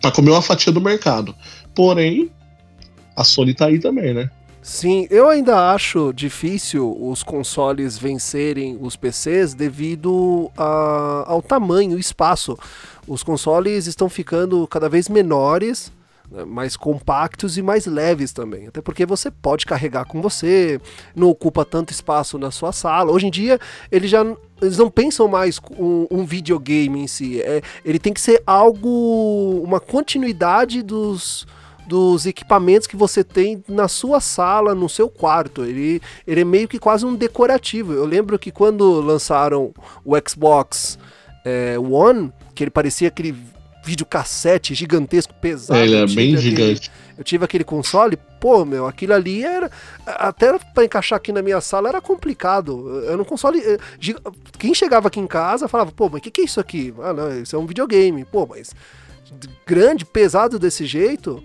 para 0.00 0.10
comer 0.10 0.30
uma 0.32 0.42
fatia 0.42 0.72
do 0.72 0.80
mercado. 0.80 1.34
Porém, 1.74 2.30
a 3.14 3.24
Sony 3.24 3.54
tá 3.54 3.66
aí 3.66 3.78
também, 3.78 4.12
né? 4.12 4.30
Sim, 4.62 5.06
eu 5.10 5.28
ainda 5.28 5.70
acho 5.72 6.12
difícil 6.12 6.96
os 7.00 7.22
consoles 7.22 7.96
vencerem 7.96 8.76
os 8.80 8.96
PCs 8.96 9.54
devido 9.54 10.50
a, 10.56 11.22
ao 11.24 11.40
tamanho, 11.40 11.96
espaço. 11.96 12.58
Os 13.06 13.22
consoles 13.22 13.86
estão 13.86 14.08
ficando 14.08 14.66
cada 14.66 14.88
vez 14.88 15.08
menores, 15.08 15.92
né, 16.30 16.44
mais 16.44 16.76
compactos 16.76 17.56
e 17.56 17.62
mais 17.62 17.86
leves 17.86 18.32
também. 18.32 18.66
Até 18.66 18.80
porque 18.80 19.06
você 19.06 19.30
pode 19.30 19.64
carregar 19.64 20.04
com 20.04 20.20
você, 20.20 20.80
não 21.14 21.28
ocupa 21.28 21.64
tanto 21.64 21.92
espaço 21.92 22.38
na 22.38 22.50
sua 22.50 22.72
sala. 22.72 23.12
Hoje 23.12 23.26
em 23.26 23.30
dia, 23.30 23.60
eles 23.90 24.10
já 24.10 24.24
eles 24.60 24.78
não 24.78 24.90
pensam 24.90 25.28
mais 25.28 25.60
um, 25.78 26.06
um 26.10 26.24
videogame 26.24 27.00
em 27.00 27.06
si. 27.06 27.40
É, 27.42 27.60
ele 27.84 27.98
tem 27.98 28.12
que 28.12 28.20
ser 28.20 28.42
algo, 28.46 29.60
uma 29.62 29.80
continuidade 29.80 30.82
dos 30.82 31.46
dos 31.86 32.26
equipamentos 32.26 32.88
que 32.88 32.96
você 32.96 33.22
tem 33.22 33.62
na 33.68 33.86
sua 33.86 34.20
sala, 34.20 34.74
no 34.74 34.88
seu 34.88 35.08
quarto. 35.08 35.64
Ele, 35.64 36.02
ele 36.26 36.40
é 36.40 36.44
meio 36.44 36.66
que 36.66 36.80
quase 36.80 37.06
um 37.06 37.14
decorativo. 37.14 37.92
Eu 37.92 38.04
lembro 38.04 38.36
que 38.40 38.50
quando 38.50 39.00
lançaram 39.00 39.72
o 40.04 40.14
Xbox 40.28 40.98
é, 41.44 41.78
One, 41.78 42.32
que 42.56 42.64
ele 42.64 42.70
parecia 42.70 43.08
aquele 43.08 43.36
videocassete 43.84 44.74
gigantesco, 44.74 45.32
pesado. 45.34 45.78
É, 45.78 45.84
ele 45.84 45.94
é 45.94 46.06
bem 46.06 46.34
aquele, 46.34 46.40
gigante. 46.40 46.90
Eu 47.16 47.22
tive 47.22 47.44
aquele 47.44 47.62
console, 47.62 48.18
pô, 48.40 48.64
meu, 48.64 48.86
aquilo 48.86 49.12
ali 49.12 49.44
era. 49.44 49.70
Até 50.04 50.58
para 50.58 50.84
encaixar 50.84 51.18
aqui 51.18 51.30
na 51.30 51.40
minha 51.40 51.60
sala 51.60 51.88
era 51.88 52.00
complicado. 52.00 53.04
Era 53.04 53.20
um 53.20 53.24
console. 53.24 53.60
Eh, 53.60 53.78
quem 54.58 54.74
chegava 54.74 55.06
aqui 55.06 55.20
em 55.20 55.26
casa 55.26 55.68
falava, 55.68 55.92
pô, 55.92 56.08
mas 56.08 56.18
o 56.18 56.22
que, 56.22 56.32
que 56.32 56.40
é 56.40 56.44
isso 56.44 56.58
aqui? 56.58 56.92
Ah, 57.00 57.12
não, 57.12 57.42
isso 57.42 57.54
é 57.54 57.58
um 57.58 57.66
videogame. 57.66 58.24
Pô, 58.24 58.44
mas 58.44 58.74
grande, 59.64 60.04
pesado 60.04 60.58
desse 60.58 60.84
jeito. 60.84 61.40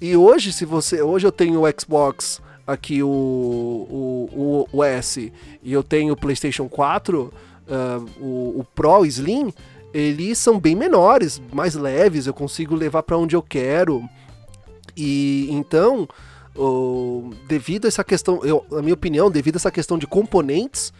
E 0.00 0.16
hoje, 0.16 0.52
se 0.52 0.64
você. 0.64 1.02
Hoje 1.02 1.26
eu 1.26 1.32
tenho 1.32 1.62
o 1.62 1.80
Xbox 1.80 2.40
aqui, 2.66 3.02
o, 3.02 3.08
o, 3.08 4.66
o, 4.72 4.78
o 4.78 4.84
S, 4.84 5.30
e 5.62 5.72
eu 5.72 5.82
tenho 5.82 6.14
o 6.14 6.16
PlayStation 6.16 6.66
4, 6.66 7.22
uh, 7.22 7.32
ah, 7.68 8.00
o, 8.18 8.60
o 8.60 8.66
Pro 8.74 9.04
Slim, 9.04 9.52
eles 9.94 10.38
são 10.38 10.58
bem 10.58 10.74
menores, 10.74 11.40
mais 11.52 11.76
leves, 11.76 12.26
eu 12.26 12.34
consigo 12.34 12.74
levar 12.74 13.04
para 13.04 13.16
onde 13.16 13.36
eu 13.36 13.42
quero. 13.42 14.02
E 14.96 15.46
então, 15.50 16.08
devido 17.46 17.84
a 17.84 17.88
essa 17.88 18.02
questão, 18.02 18.40
eu, 18.44 18.66
na 18.70 18.82
minha 18.82 18.94
opinião, 18.94 19.30
devido 19.30 19.54
a 19.54 19.58
essa 19.58 19.70
questão 19.70 19.96
de 19.96 20.06
componentes, 20.06 20.92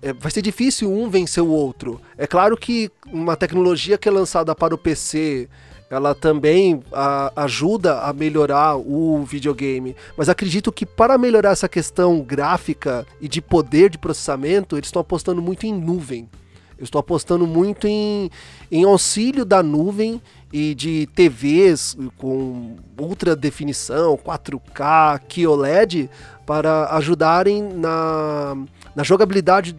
é, 0.00 0.12
vai 0.14 0.30
ser 0.30 0.40
difícil 0.40 0.90
um 0.90 1.10
vencer 1.10 1.42
o 1.42 1.50
outro. 1.50 2.00
É 2.16 2.26
claro 2.26 2.56
que 2.56 2.90
uma 3.12 3.36
tecnologia 3.36 3.98
que 3.98 4.08
é 4.08 4.12
lançada 4.12 4.54
para 4.54 4.74
o 4.74 4.78
PC 4.78 5.50
ela 5.88 6.14
também 6.14 6.82
a, 6.92 7.32
ajuda 7.44 8.00
a 8.00 8.12
melhorar 8.12 8.76
o 8.76 9.22
videogame. 9.24 9.94
Mas 10.16 10.28
acredito 10.28 10.72
que 10.72 10.84
para 10.84 11.16
melhorar 11.16 11.50
essa 11.50 11.68
questão 11.68 12.20
gráfica 12.20 13.06
e 13.20 13.28
de 13.28 13.40
poder 13.40 13.90
de 13.90 13.98
processamento, 13.98 14.76
eles 14.76 14.88
estão 14.88 15.00
apostando 15.00 15.40
muito 15.40 15.64
em 15.64 15.72
nuvem. 15.72 16.28
Eu 16.78 16.84
estou 16.84 16.98
apostando 16.98 17.46
muito 17.46 17.86
em, 17.86 18.30
em 18.70 18.84
auxílio 18.84 19.44
da 19.44 19.62
nuvem 19.62 20.20
e 20.52 20.74
de 20.74 21.06
TVs 21.14 21.96
com 22.16 22.76
ultra 22.98 23.34
definição, 23.34 24.16
4K, 24.16 25.20
QLED, 25.28 26.10
para 26.44 26.94
ajudarem 26.96 27.62
na, 27.62 28.56
na 28.94 29.02
jogabilidade 29.02 29.76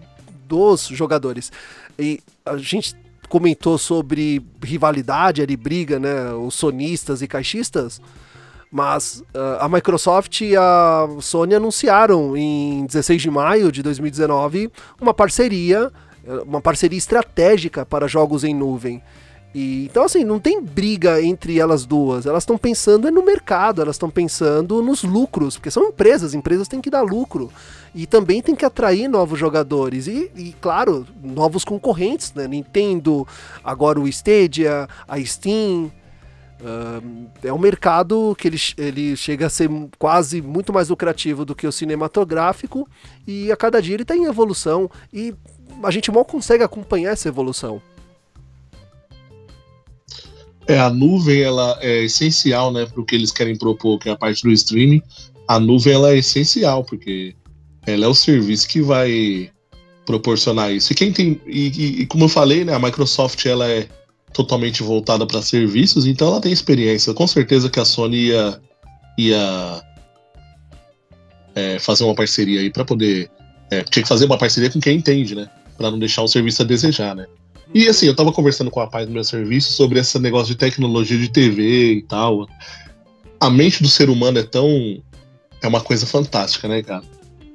dos 0.48 0.88
jogadores. 0.88 1.52
E 2.00 2.20
a 2.46 2.58
gente 2.58 2.96
comentou 3.30 3.78
sobre 3.78 4.42
rivalidade, 4.64 5.42
ali 5.42 5.58
briga, 5.58 6.00
né, 6.00 6.32
os 6.34 6.56
sonistas 6.56 7.22
e 7.22 7.28
caixistas, 7.28 8.02
mas 8.72 9.24
uh, 9.34 9.60
a 9.60 9.70
Microsoft 9.70 10.42
e 10.42 10.56
a 10.56 11.08
Sony 11.22 11.56
anunciaram 11.56 12.36
em 12.36 12.86
16 12.86 13.22
de 13.22 13.32
maio 13.32 13.72
de 13.72 13.82
2019 13.82 14.70
uma 15.00 15.14
parceria, 15.14 15.92
uma 16.46 16.62
parceria 16.62 16.98
estratégica 16.98 17.86
para 17.86 18.08
jogos 18.08 18.44
em 18.44 18.54
nuvem. 18.54 19.02
E, 19.56 19.86
então, 19.86 20.04
assim, 20.04 20.24
não 20.24 20.40
tem 20.40 20.62
briga 20.62 21.20
entre 21.22 21.60
elas 21.60 21.86
duas. 21.86 22.26
Elas 22.26 22.44
estão 22.44 22.58
pensando 22.58 23.08
é 23.08 23.12
no 23.12 23.26
mercado, 23.26 23.82
elas 23.82 23.96
estão 23.96 24.10
pensando 24.10 24.84
nos 24.84 25.04
lucros, 25.04 25.56
porque 25.56 25.72
são 25.72 25.86
empresas, 25.86 26.34
empresas 26.34 26.68
têm 26.68 26.82
que 26.82 26.90
dar 26.90 27.02
lucro. 27.02 27.52
E 27.96 28.06
também 28.06 28.42
tem 28.42 28.56
que 28.56 28.66
atrair 28.66 29.08
novos 29.08 29.40
jogadores. 29.40 30.06
E, 30.08 30.32
e 30.36 30.54
claro, 30.62 31.08
novos 31.24 31.66
concorrentes, 31.66 32.34
né? 32.34 32.48
Nintendo, 32.48 33.28
agora 33.64 34.00
o 34.00 34.08
Stadia, 34.08 34.88
a 35.08 35.20
Steam. 35.24 35.92
Uh, 36.60 37.28
é 37.44 37.54
um 37.54 37.60
mercado 37.60 38.36
que 38.36 38.48
ele, 38.48 38.58
ele 38.78 39.16
chega 39.16 39.46
a 39.46 39.50
ser 39.50 39.70
quase 40.00 40.42
muito 40.42 40.74
mais 40.74 40.90
lucrativo 40.90 41.46
do 41.46 41.54
que 41.54 41.68
o 41.68 41.72
cinematográfico 41.72 42.90
e 43.28 43.52
a 43.52 43.56
cada 43.56 43.80
dia 43.80 43.94
ele 43.94 44.02
está 44.02 44.16
em 44.16 44.26
evolução 44.26 44.90
e 45.14 45.36
a 45.84 45.92
gente 45.92 46.12
mal 46.12 46.26
consegue 46.26 46.64
acompanhar 46.64 47.12
essa 47.12 47.28
evolução. 47.28 47.82
É, 50.68 50.78
a 50.80 50.90
nuvem 50.90 51.42
ela 51.42 51.78
é 51.82 52.04
essencial 52.04 52.72
né, 52.74 52.86
para 52.86 53.00
o 53.00 53.06
que 53.06 53.16
eles 53.16 53.32
querem 53.32 53.56
propor, 53.56 53.98
que 54.00 54.10
é 54.10 54.12
a 54.12 54.18
parte 54.18 54.44
do 54.44 54.52
streaming. 54.52 55.02
A 55.48 55.60
nuvem 55.60 55.94
ela 55.94 56.12
é 56.12 56.18
essencial, 56.18 56.84
porque 56.84 57.34
ela 57.86 58.06
é 58.06 58.08
o 58.08 58.14
serviço 58.14 58.68
que 58.68 58.82
vai 58.82 59.50
proporcionar 60.06 60.72
isso. 60.72 60.92
E 60.92 60.96
quem 60.96 61.12
tem. 61.12 61.40
E, 61.48 62.02
e, 62.02 62.06
como 62.06 62.26
eu 62.26 62.30
falei, 62.30 62.66
né, 62.66 62.74
a 62.74 62.80
Microsoft 62.80 63.46
ela 63.46 63.66
é 63.68 63.88
totalmente 64.34 64.84
voltada 64.84 65.26
para 65.26 65.42
serviços, 65.42 66.06
então 66.06 66.28
ela 66.28 66.42
tem 66.42 66.52
experiência. 66.52 67.14
Com 67.14 67.26
certeza 67.26 67.70
que 67.70 67.80
a 67.80 67.86
Sony 67.86 68.28
ia, 68.28 68.62
ia 69.18 69.84
é, 71.56 71.80
fazer 71.80 72.04
uma 72.04 72.14
parceria 72.14 72.60
aí 72.60 72.70
para 72.70 72.84
poder. 72.84 73.32
É, 73.72 73.84
tinha 73.84 74.04
que 74.04 74.10
fazer 74.10 74.26
uma 74.26 74.38
parceria 74.38 74.70
com 74.70 74.80
quem 74.82 74.98
entende, 74.98 75.34
né? 75.34 75.50
Para 75.78 75.92
não 75.92 76.00
deixar 76.00 76.24
o 76.24 76.28
serviço 76.28 76.62
a 76.62 76.66
desejar, 76.66 77.16
né? 77.16 77.28
E 77.74 77.88
assim, 77.88 78.08
eu 78.08 78.16
tava 78.16 78.32
conversando 78.32 78.72
com 78.72 78.80
a 78.80 78.88
paz 78.88 79.06
do 79.06 79.12
meu 79.12 79.24
serviço 79.24 79.74
sobre 79.74 80.00
esse 80.00 80.18
negócio 80.20 80.48
de 80.48 80.56
tecnologia 80.56 81.18
de 81.18 81.30
TV 81.30 81.94
e 81.94 82.02
tal. 82.02 82.48
A 83.40 83.50
mente 83.50 83.84
do 83.84 83.90
ser 83.90 84.10
humano 84.10 84.40
é 84.40 84.44
tão. 84.44 85.02
É 85.62 85.68
uma 85.68 85.82
coisa 85.82 86.06
fantástica, 86.06 86.68
né, 86.68 86.82
cara? 86.82 87.04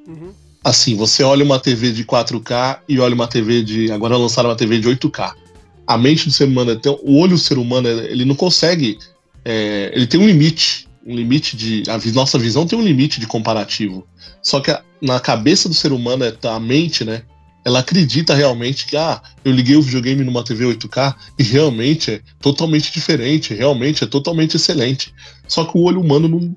Uhum. 0.06 0.32
Assim, 0.62 0.94
você 0.94 1.22
olha 1.22 1.44
uma 1.44 1.58
TV 1.58 1.92
de 1.92 2.04
4K 2.04 2.80
e 2.88 2.98
olha 3.00 3.14
uma 3.14 3.26
TV 3.26 3.62
de. 3.62 3.90
Agora 3.90 4.16
lançaram 4.16 4.50
uma 4.50 4.56
TV 4.56 4.78
de 4.78 4.88
8K. 4.88 5.32
A 5.87 5.98
mente 5.98 6.26
do 6.26 6.32
ser 6.32 6.44
humano 6.44 6.72
é 6.72 6.76
tão. 6.76 6.98
O 7.02 7.18
olho 7.18 7.32
do 7.32 7.38
ser 7.38 7.58
humano, 7.58 7.88
ele 7.88 8.24
não 8.24 8.35
consegue. 8.35 8.98
É, 9.44 9.90
ele 9.94 10.06
tem 10.06 10.20
um 10.20 10.26
limite. 10.26 10.88
Um 11.04 11.16
limite 11.16 11.56
de. 11.56 11.82
A 11.88 11.98
nossa 12.12 12.38
visão 12.38 12.66
tem 12.66 12.78
um 12.78 12.85
limite 12.85 13.18
de 13.18 13.26
comparativo. 13.26 14.06
Só 14.40 14.61
que 14.61 14.70
a, 14.70 14.82
na 15.00 15.18
cabeça 15.18 15.68
do 15.68 15.74
ser 15.74 15.90
humano, 15.90 16.24
é, 16.24 16.32
a 16.46 16.61
mente, 16.61 17.04
né? 17.04 17.22
Ela 17.64 17.79
acredita 17.79 18.35
realmente 18.35 18.87
que, 18.87 18.96
ah, 18.96 19.20
eu 19.44 19.53
liguei 19.53 19.77
o 19.77 19.83
videogame 19.83 20.25
numa 20.25 20.42
TV 20.42 20.64
8K 20.64 21.14
e 21.38 21.42
realmente 21.42 22.11
é 22.11 22.20
totalmente 22.40 22.92
diferente, 22.92 23.55
realmente 23.55 24.03
é 24.03 24.07
totalmente 24.07 24.57
excelente. 24.57 25.14
Só 25.46 25.64
que 25.64 25.77
o 25.79 25.83
olho 25.83 26.01
humano 26.01 26.29
não, 26.29 26.55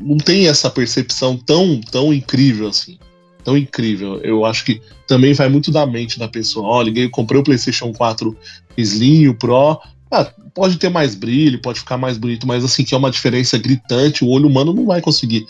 não 0.00 0.16
tem 0.16 0.48
essa 0.48 0.68
percepção 0.68 1.36
tão, 1.36 1.80
tão 1.80 2.12
incrível 2.12 2.68
assim. 2.68 2.98
Tão 3.44 3.56
incrível. 3.56 4.20
Eu 4.22 4.44
acho 4.44 4.64
que 4.64 4.82
também 5.06 5.32
vai 5.32 5.48
muito 5.48 5.70
da 5.70 5.86
mente 5.86 6.18
da 6.18 6.26
pessoa. 6.26 6.66
Ó, 6.66 6.78
oh, 6.78 6.82
liguei, 6.82 7.08
comprei 7.08 7.40
o 7.40 7.44
PlayStation 7.44 7.92
4 7.92 8.36
Slim, 8.76 9.28
o 9.28 9.34
Pro. 9.34 9.80
Ah, 10.10 10.24
pode 10.52 10.76
ter 10.78 10.88
mais 10.88 11.14
brilho, 11.14 11.60
pode 11.60 11.78
ficar 11.78 11.96
mais 11.96 12.18
bonito, 12.18 12.46
mas 12.46 12.64
assim, 12.64 12.82
que 12.82 12.94
é 12.94 12.98
uma 12.98 13.10
diferença 13.10 13.56
gritante, 13.58 14.24
o 14.24 14.28
olho 14.28 14.48
humano 14.48 14.72
não 14.72 14.86
vai 14.86 15.00
conseguir. 15.00 15.46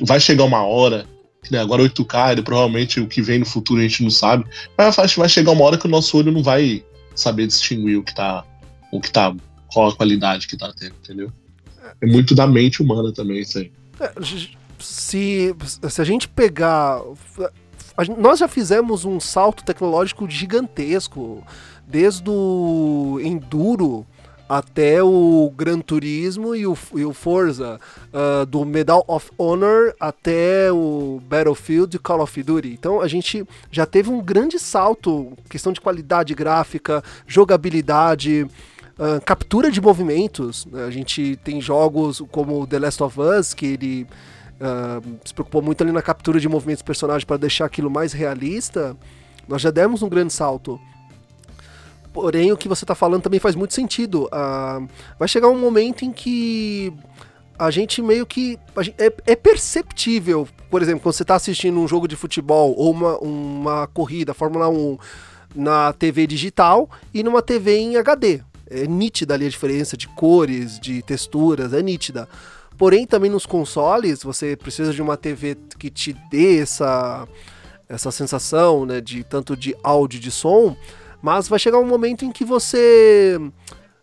Vai 0.00 0.18
chegar 0.18 0.44
uma 0.44 0.64
hora 0.64 1.06
né, 1.52 1.60
agora 1.60 1.82
8K, 1.82 2.32
ele, 2.32 2.42
provavelmente 2.42 3.00
o 3.00 3.06
que 3.06 3.22
vem 3.22 3.38
no 3.38 3.46
futuro 3.46 3.80
a 3.80 3.82
gente 3.82 4.02
não 4.02 4.10
sabe. 4.10 4.44
Mas 4.76 4.98
acho 4.98 5.14
que 5.14 5.20
vai 5.20 5.28
chegar 5.28 5.52
uma 5.52 5.64
hora 5.64 5.78
que 5.78 5.86
o 5.86 5.90
nosso 5.90 6.16
olho 6.16 6.32
não 6.32 6.42
vai 6.42 6.84
saber 7.14 7.46
distinguir 7.46 7.98
o 7.98 8.02
que 8.02 8.14
tá. 8.14 8.44
O 8.92 9.00
que 9.00 9.10
tá. 9.10 9.34
Qual 9.72 9.88
a 9.88 9.96
qualidade 9.96 10.46
que 10.46 10.56
tá 10.56 10.72
tendo, 10.78 10.94
entendeu? 11.02 11.32
É 12.00 12.06
muito 12.06 12.34
da 12.34 12.46
mente 12.46 12.82
humana 12.82 13.12
também 13.12 13.40
isso 13.40 13.58
aí. 13.58 13.72
É, 14.00 14.12
se, 14.78 15.54
se 15.88 16.00
a 16.00 16.04
gente 16.04 16.28
pegar. 16.28 17.00
A, 17.96 18.04
nós 18.18 18.38
já 18.38 18.48
fizemos 18.48 19.04
um 19.04 19.18
salto 19.18 19.64
tecnológico 19.64 20.28
gigantesco. 20.28 21.44
Desde 21.88 22.28
o 22.28 23.20
Enduro 23.22 24.04
até 24.48 25.02
o 25.02 25.52
Gran 25.56 25.80
Turismo 25.80 26.54
e 26.54 26.66
o, 26.66 26.76
e 26.94 27.04
o 27.04 27.12
Forza, 27.12 27.80
uh, 28.12 28.46
do 28.46 28.64
Medal 28.64 29.04
of 29.08 29.30
Honor 29.36 29.94
até 29.98 30.70
o 30.70 31.20
Battlefield 31.28 31.96
e 31.96 31.98
Call 31.98 32.22
of 32.22 32.42
Duty. 32.42 32.68
Então 32.68 33.00
a 33.00 33.08
gente 33.08 33.46
já 33.70 33.84
teve 33.84 34.10
um 34.10 34.22
grande 34.22 34.58
salto, 34.58 35.32
questão 35.48 35.72
de 35.72 35.80
qualidade 35.80 36.34
gráfica, 36.34 37.02
jogabilidade. 37.26 38.46
Uh, 38.98 39.20
captura 39.26 39.70
de 39.70 39.78
movimentos, 39.78 40.66
a 40.86 40.90
gente 40.90 41.38
tem 41.44 41.60
jogos 41.60 42.22
como 42.30 42.66
The 42.66 42.78
Last 42.78 43.02
of 43.02 43.20
Us, 43.20 43.52
que 43.52 43.66
ele 43.66 44.06
uh, 44.54 45.18
se 45.22 45.34
preocupou 45.34 45.60
muito 45.60 45.82
ali 45.82 45.92
na 45.92 46.00
captura 46.00 46.40
de 46.40 46.48
movimentos 46.48 46.80
dos 46.82 46.86
personagens 46.86 47.24
para 47.24 47.36
deixar 47.36 47.66
aquilo 47.66 47.90
mais 47.90 48.14
realista, 48.14 48.96
Nós 49.48 49.62
já 49.62 49.70
demos 49.70 50.02
um 50.02 50.08
grande 50.08 50.32
salto. 50.32 50.80
Porém, 52.16 52.50
o 52.50 52.56
que 52.56 52.66
você 52.66 52.82
está 52.82 52.94
falando 52.94 53.24
também 53.24 53.38
faz 53.38 53.54
muito 53.54 53.74
sentido. 53.74 54.24
Uh, 54.32 54.88
vai 55.18 55.28
chegar 55.28 55.48
um 55.48 55.58
momento 55.58 56.02
em 56.02 56.10
que 56.10 56.90
a 57.58 57.70
gente 57.70 58.00
meio 58.00 58.24
que. 58.24 58.58
Gente, 58.80 58.94
é, 58.96 59.12
é, 59.26 59.36
perceptível, 59.36 60.48
por 60.70 60.80
exemplo, 60.80 61.02
quando 61.02 61.12
você 61.14 61.24
está 61.24 61.34
assistindo 61.34 61.78
um 61.78 61.86
jogo 61.86 62.08
de 62.08 62.16
futebol 62.16 62.74
ou 62.74 62.90
uma, 62.90 63.18
uma 63.18 63.86
corrida, 63.88 64.32
Fórmula 64.32 64.66
1, 64.66 64.96
na 65.54 65.92
TV 65.92 66.26
digital 66.26 66.88
e 67.12 67.22
numa 67.22 67.42
TV 67.42 67.76
em 67.76 67.98
HD. 67.98 68.40
É 68.70 68.86
nítida 68.86 69.34
ali 69.34 69.44
a 69.44 69.50
diferença 69.50 69.94
de 69.94 70.08
cores, 70.08 70.80
de 70.80 71.02
texturas, 71.02 71.74
é 71.74 71.82
nítida. 71.82 72.26
Porém, 72.78 73.06
também 73.06 73.30
nos 73.30 73.44
consoles, 73.44 74.22
você 74.22 74.56
precisa 74.56 74.94
de 74.94 75.02
uma 75.02 75.18
TV 75.18 75.54
que 75.78 75.90
te 75.90 76.14
dê 76.30 76.60
essa, 76.60 77.28
essa 77.86 78.10
sensação, 78.10 78.86
né, 78.86 79.02
de 79.02 79.22
tanto 79.22 79.54
de 79.54 79.76
áudio 79.82 80.18
de 80.18 80.30
som 80.30 80.74
mas 81.22 81.48
vai 81.48 81.58
chegar 81.58 81.78
um 81.78 81.86
momento 81.86 82.24
em 82.24 82.32
que 82.32 82.44
você. 82.44 83.38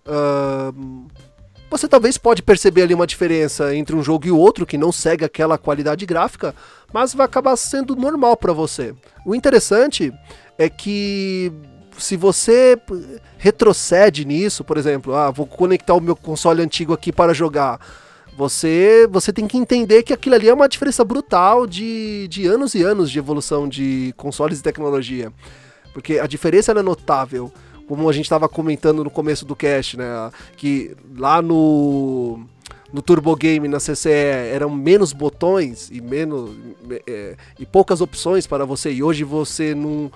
Uh, 0.06 1.08
você 1.70 1.88
talvez 1.88 2.20
pode 2.20 2.44
perceber 2.44 2.84
ali 2.84 2.94
uma 2.94 3.08
diferença 3.08 3.76
entre 3.76 3.96
um 3.96 4.04
jogo 4.04 4.28
e 4.28 4.32
outro, 4.32 4.66
que 4.66 4.78
não 4.78 4.92
segue 4.92 5.26
aquela 5.26 5.58
qualidade 5.58 6.06
gráfica, 6.06 6.54
mas 6.94 7.16
vai 7.16 7.26
acabar 7.26 7.56
sendo 7.56 7.96
normal 7.96 8.38
para 8.38 8.54
você. 8.54 8.94
O 9.26 9.34
interessante 9.34 10.14
é 10.56 10.70
que 10.70 11.52
se 11.98 12.16
você 12.16 12.78
retrocede 13.38 14.26
nisso, 14.26 14.64
por 14.64 14.78
exemplo, 14.78 15.16
ah, 15.16 15.32
vou 15.32 15.48
conectar 15.48 15.96
o 15.96 16.02
meu 16.02 16.16
console 16.16 16.62
antigo 16.62 16.94
aqui 16.94 17.12
para 17.12 17.34
jogar. 17.34 17.80
Você, 18.36 19.08
você 19.12 19.32
tem 19.32 19.48
que 19.48 19.58
entender 19.58 20.02
que 20.04 20.14
aquilo 20.14 20.36
ali 20.36 20.50
é 20.50 20.54
uma 20.54 20.68
diferença 20.68 21.04
brutal 21.04 21.68
de, 21.68 22.28
de 22.30 22.48
anos 22.48 22.74
e 22.74 22.82
anos 22.82 23.12
de 23.12 23.20
evolução 23.20 23.68
de 23.68 24.14
consoles 24.18 24.60
e 24.60 24.64
tecnologia. 24.64 25.32
Porque 25.94 26.20
a 26.20 26.28
diferença 26.28 26.72
é 26.72 26.82
notável. 26.82 27.52
Como 27.88 28.10
a 28.10 28.14
gente 28.14 28.26
estava 28.26 28.48
comentando 28.50 29.04
no 29.04 29.10
começo 29.10 29.46
do 29.46 29.56
cast, 29.56 29.98
né? 29.98 30.32
Que 30.58 30.96
lá 31.18 31.42
no, 31.42 32.40
no 32.92 33.02
Turbo 33.02 33.36
Game, 33.36 33.68
na 33.68 33.78
CCE, 33.78 34.10
eram 34.10 34.70
menos 34.70 35.12
botões 35.12 35.90
e 35.92 36.00
menos 36.00 36.52
é, 37.08 37.36
e 37.60 37.66
poucas 37.66 38.02
opções 38.02 38.48
para 38.48 38.66
você. 38.66 38.92
E 38.92 39.04
hoje 39.04 39.24
você 39.24 39.76
no, 39.76 40.12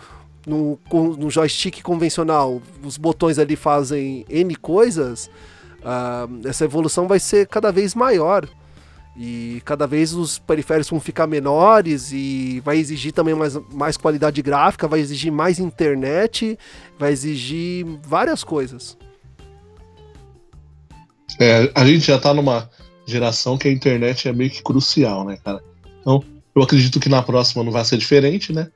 no, 0.45 0.79
no 1.17 1.29
joystick 1.29 1.81
convencional, 1.81 2.61
os 2.83 2.97
botões 2.97 3.37
ali 3.37 3.55
fazem 3.55 4.25
N 4.29 4.55
coisas. 4.55 5.29
Uh, 5.77 6.47
essa 6.47 6.65
evolução 6.65 7.07
vai 7.07 7.19
ser 7.19 7.47
cada 7.47 7.71
vez 7.71 7.93
maior. 7.93 8.47
E 9.17 9.61
cada 9.65 9.87
vez 9.87 10.13
os 10.13 10.37
periféricos 10.37 10.91
vão 10.91 10.99
ficar 10.99 11.25
menores 11.25 12.11
e 12.11 12.61
vai 12.63 12.77
exigir 12.77 13.11
também 13.11 13.33
mais, 13.33 13.57
mais 13.73 13.97
qualidade 13.97 14.41
gráfica, 14.43 14.87
vai 14.87 14.99
exigir 14.99 15.31
mais 15.31 15.57
internet, 15.57 16.57
vai 16.99 17.11
exigir 17.11 17.83
várias 18.03 18.43
coisas. 18.43 18.95
É, 21.39 21.71
a 21.73 21.83
gente 21.83 22.05
já 22.05 22.19
tá 22.19 22.31
numa 22.31 22.69
geração 23.07 23.57
que 23.57 23.67
a 23.67 23.71
internet 23.71 24.27
é 24.27 24.33
meio 24.33 24.51
que 24.51 24.61
crucial, 24.61 25.25
né, 25.25 25.37
cara? 25.43 25.63
Então, 26.01 26.23
eu 26.55 26.61
acredito 26.61 26.99
que 26.99 27.09
na 27.09 27.23
próxima 27.23 27.63
não 27.63 27.71
vai 27.71 27.83
ser 27.85 27.97
diferente, 27.97 28.53
né? 28.53 28.67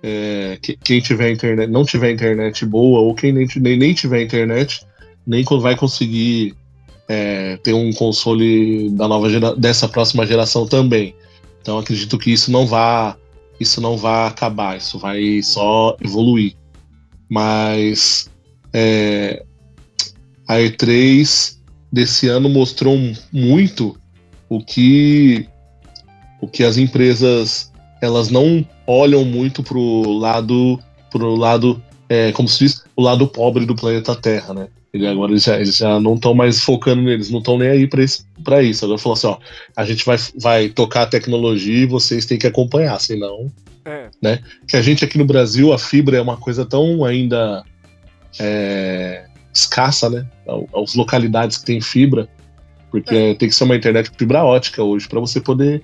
É, 0.00 0.60
quem 0.84 1.00
tiver 1.00 1.32
internet, 1.32 1.68
não 1.68 1.84
tiver 1.84 2.12
internet 2.12 2.64
boa, 2.64 3.00
ou 3.00 3.14
quem 3.16 3.32
nem, 3.32 3.48
nem, 3.56 3.76
nem 3.76 3.94
tiver 3.94 4.22
internet, 4.22 4.86
nem 5.26 5.44
vai 5.60 5.76
conseguir 5.76 6.54
é, 7.08 7.56
ter 7.58 7.72
um 7.72 7.92
console 7.92 8.90
da 8.90 9.08
nova 9.08 9.30
gera, 9.30 9.56
dessa 9.56 9.88
próxima 9.88 10.26
geração 10.26 10.66
também. 10.66 11.14
Então 11.60 11.78
acredito 11.78 12.18
que 12.18 12.32
isso 12.32 12.50
não 12.50 12.66
vá 12.66 13.16
isso 13.60 13.80
não 13.80 13.96
vai 13.96 14.28
acabar, 14.28 14.76
isso 14.76 14.98
vai 14.98 15.42
só 15.42 15.96
evoluir. 16.00 16.54
Mas 17.28 18.30
é, 18.72 19.44
a 20.46 20.56
E3 20.56 21.56
desse 21.92 22.28
ano 22.28 22.48
mostrou 22.48 22.96
muito 23.32 23.98
o 24.48 24.62
que 24.62 25.48
o 26.40 26.46
que 26.46 26.62
as 26.62 26.76
empresas 26.76 27.72
elas 28.00 28.30
não 28.30 28.64
olham 28.86 29.24
muito 29.24 29.62
pro 29.62 30.12
lado 30.12 30.78
pro 31.10 31.34
lado 31.34 31.82
é, 32.08 32.30
como 32.32 32.48
se 32.48 32.60
diz 32.60 32.84
o 32.94 33.02
lado 33.02 33.26
pobre 33.26 33.66
do 33.66 33.74
planeta 33.74 34.14
Terra, 34.14 34.54
né? 34.54 34.68
Agora 35.06 35.32
eles 35.32 35.44
já, 35.44 35.56
eles 35.56 35.76
já 35.76 36.00
não 36.00 36.14
estão 36.14 36.34
mais 36.34 36.60
focando 36.60 37.02
neles, 37.02 37.30
não 37.30 37.38
estão 37.38 37.58
nem 37.58 37.68
aí 37.68 37.86
para 37.86 38.02
isso, 38.02 38.26
isso. 38.62 38.84
Agora 38.84 38.98
falou 38.98 39.14
assim, 39.14 39.26
ó, 39.26 39.38
a 39.76 39.84
gente 39.84 40.04
vai, 40.04 40.16
vai 40.36 40.68
tocar 40.68 41.02
a 41.02 41.06
tecnologia 41.06 41.82
e 41.82 41.86
vocês 41.86 42.24
têm 42.26 42.38
que 42.38 42.46
acompanhar, 42.46 42.98
senão. 43.00 43.50
É. 43.84 44.08
Né? 44.20 44.40
Que 44.66 44.76
a 44.76 44.82
gente 44.82 45.04
aqui 45.04 45.16
no 45.18 45.24
Brasil, 45.24 45.72
a 45.72 45.78
fibra 45.78 46.16
é 46.16 46.20
uma 46.20 46.36
coisa 46.36 46.64
tão 46.64 47.04
ainda 47.04 47.64
é, 48.38 49.24
escassa, 49.52 50.10
né? 50.10 50.26
As 50.74 50.94
localidades 50.94 51.58
que 51.58 51.66
tem 51.66 51.80
fibra, 51.80 52.28
porque 52.90 53.14
é. 53.14 53.34
tem 53.34 53.48
que 53.48 53.54
ser 53.54 53.64
uma 53.64 53.76
internet 53.76 54.10
fibra 54.16 54.44
ótica 54.44 54.82
hoje 54.82 55.08
para 55.08 55.20
você 55.20 55.40
poder 55.40 55.82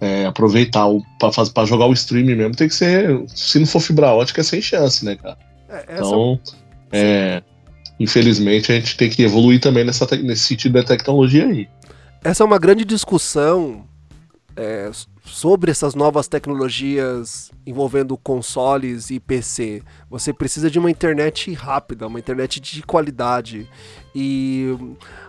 é, 0.00 0.26
aproveitar 0.26 0.86
para 1.18 1.64
jogar 1.66 1.86
o 1.86 1.92
streaming 1.92 2.34
mesmo. 2.34 2.54
Tem 2.54 2.68
que 2.68 2.74
ser, 2.74 3.22
se 3.28 3.58
não 3.58 3.66
for 3.66 3.80
fibra 3.80 4.12
ótica, 4.12 4.40
é 4.40 4.44
sem 4.44 4.60
chance, 4.62 5.04
né, 5.04 5.16
cara? 5.16 5.36
É, 5.68 5.84
então, 5.94 6.40
é, 6.90 7.42
infelizmente, 8.00 8.72
a 8.72 8.74
gente 8.76 8.96
tem 8.96 9.10
que 9.10 9.22
evoluir 9.22 9.60
também 9.60 9.84
nessa, 9.84 10.06
nesse 10.16 10.44
sentido 10.44 10.72
da 10.72 10.82
tecnologia 10.82 11.46
aí. 11.46 11.68
Essa 12.24 12.42
é 12.42 12.46
uma 12.46 12.58
grande 12.58 12.84
discussão 12.84 13.84
é, 14.56 14.90
sobre 15.22 15.70
essas 15.70 15.94
novas 15.94 16.26
tecnologias 16.26 17.50
envolvendo 17.66 18.16
consoles 18.16 19.10
e 19.10 19.20
PC. 19.20 19.82
Você 20.08 20.32
precisa 20.32 20.70
de 20.70 20.78
uma 20.78 20.90
internet 20.90 21.52
rápida, 21.52 22.06
uma 22.06 22.18
internet 22.18 22.58
de 22.58 22.82
qualidade. 22.82 23.68
E 24.14 24.74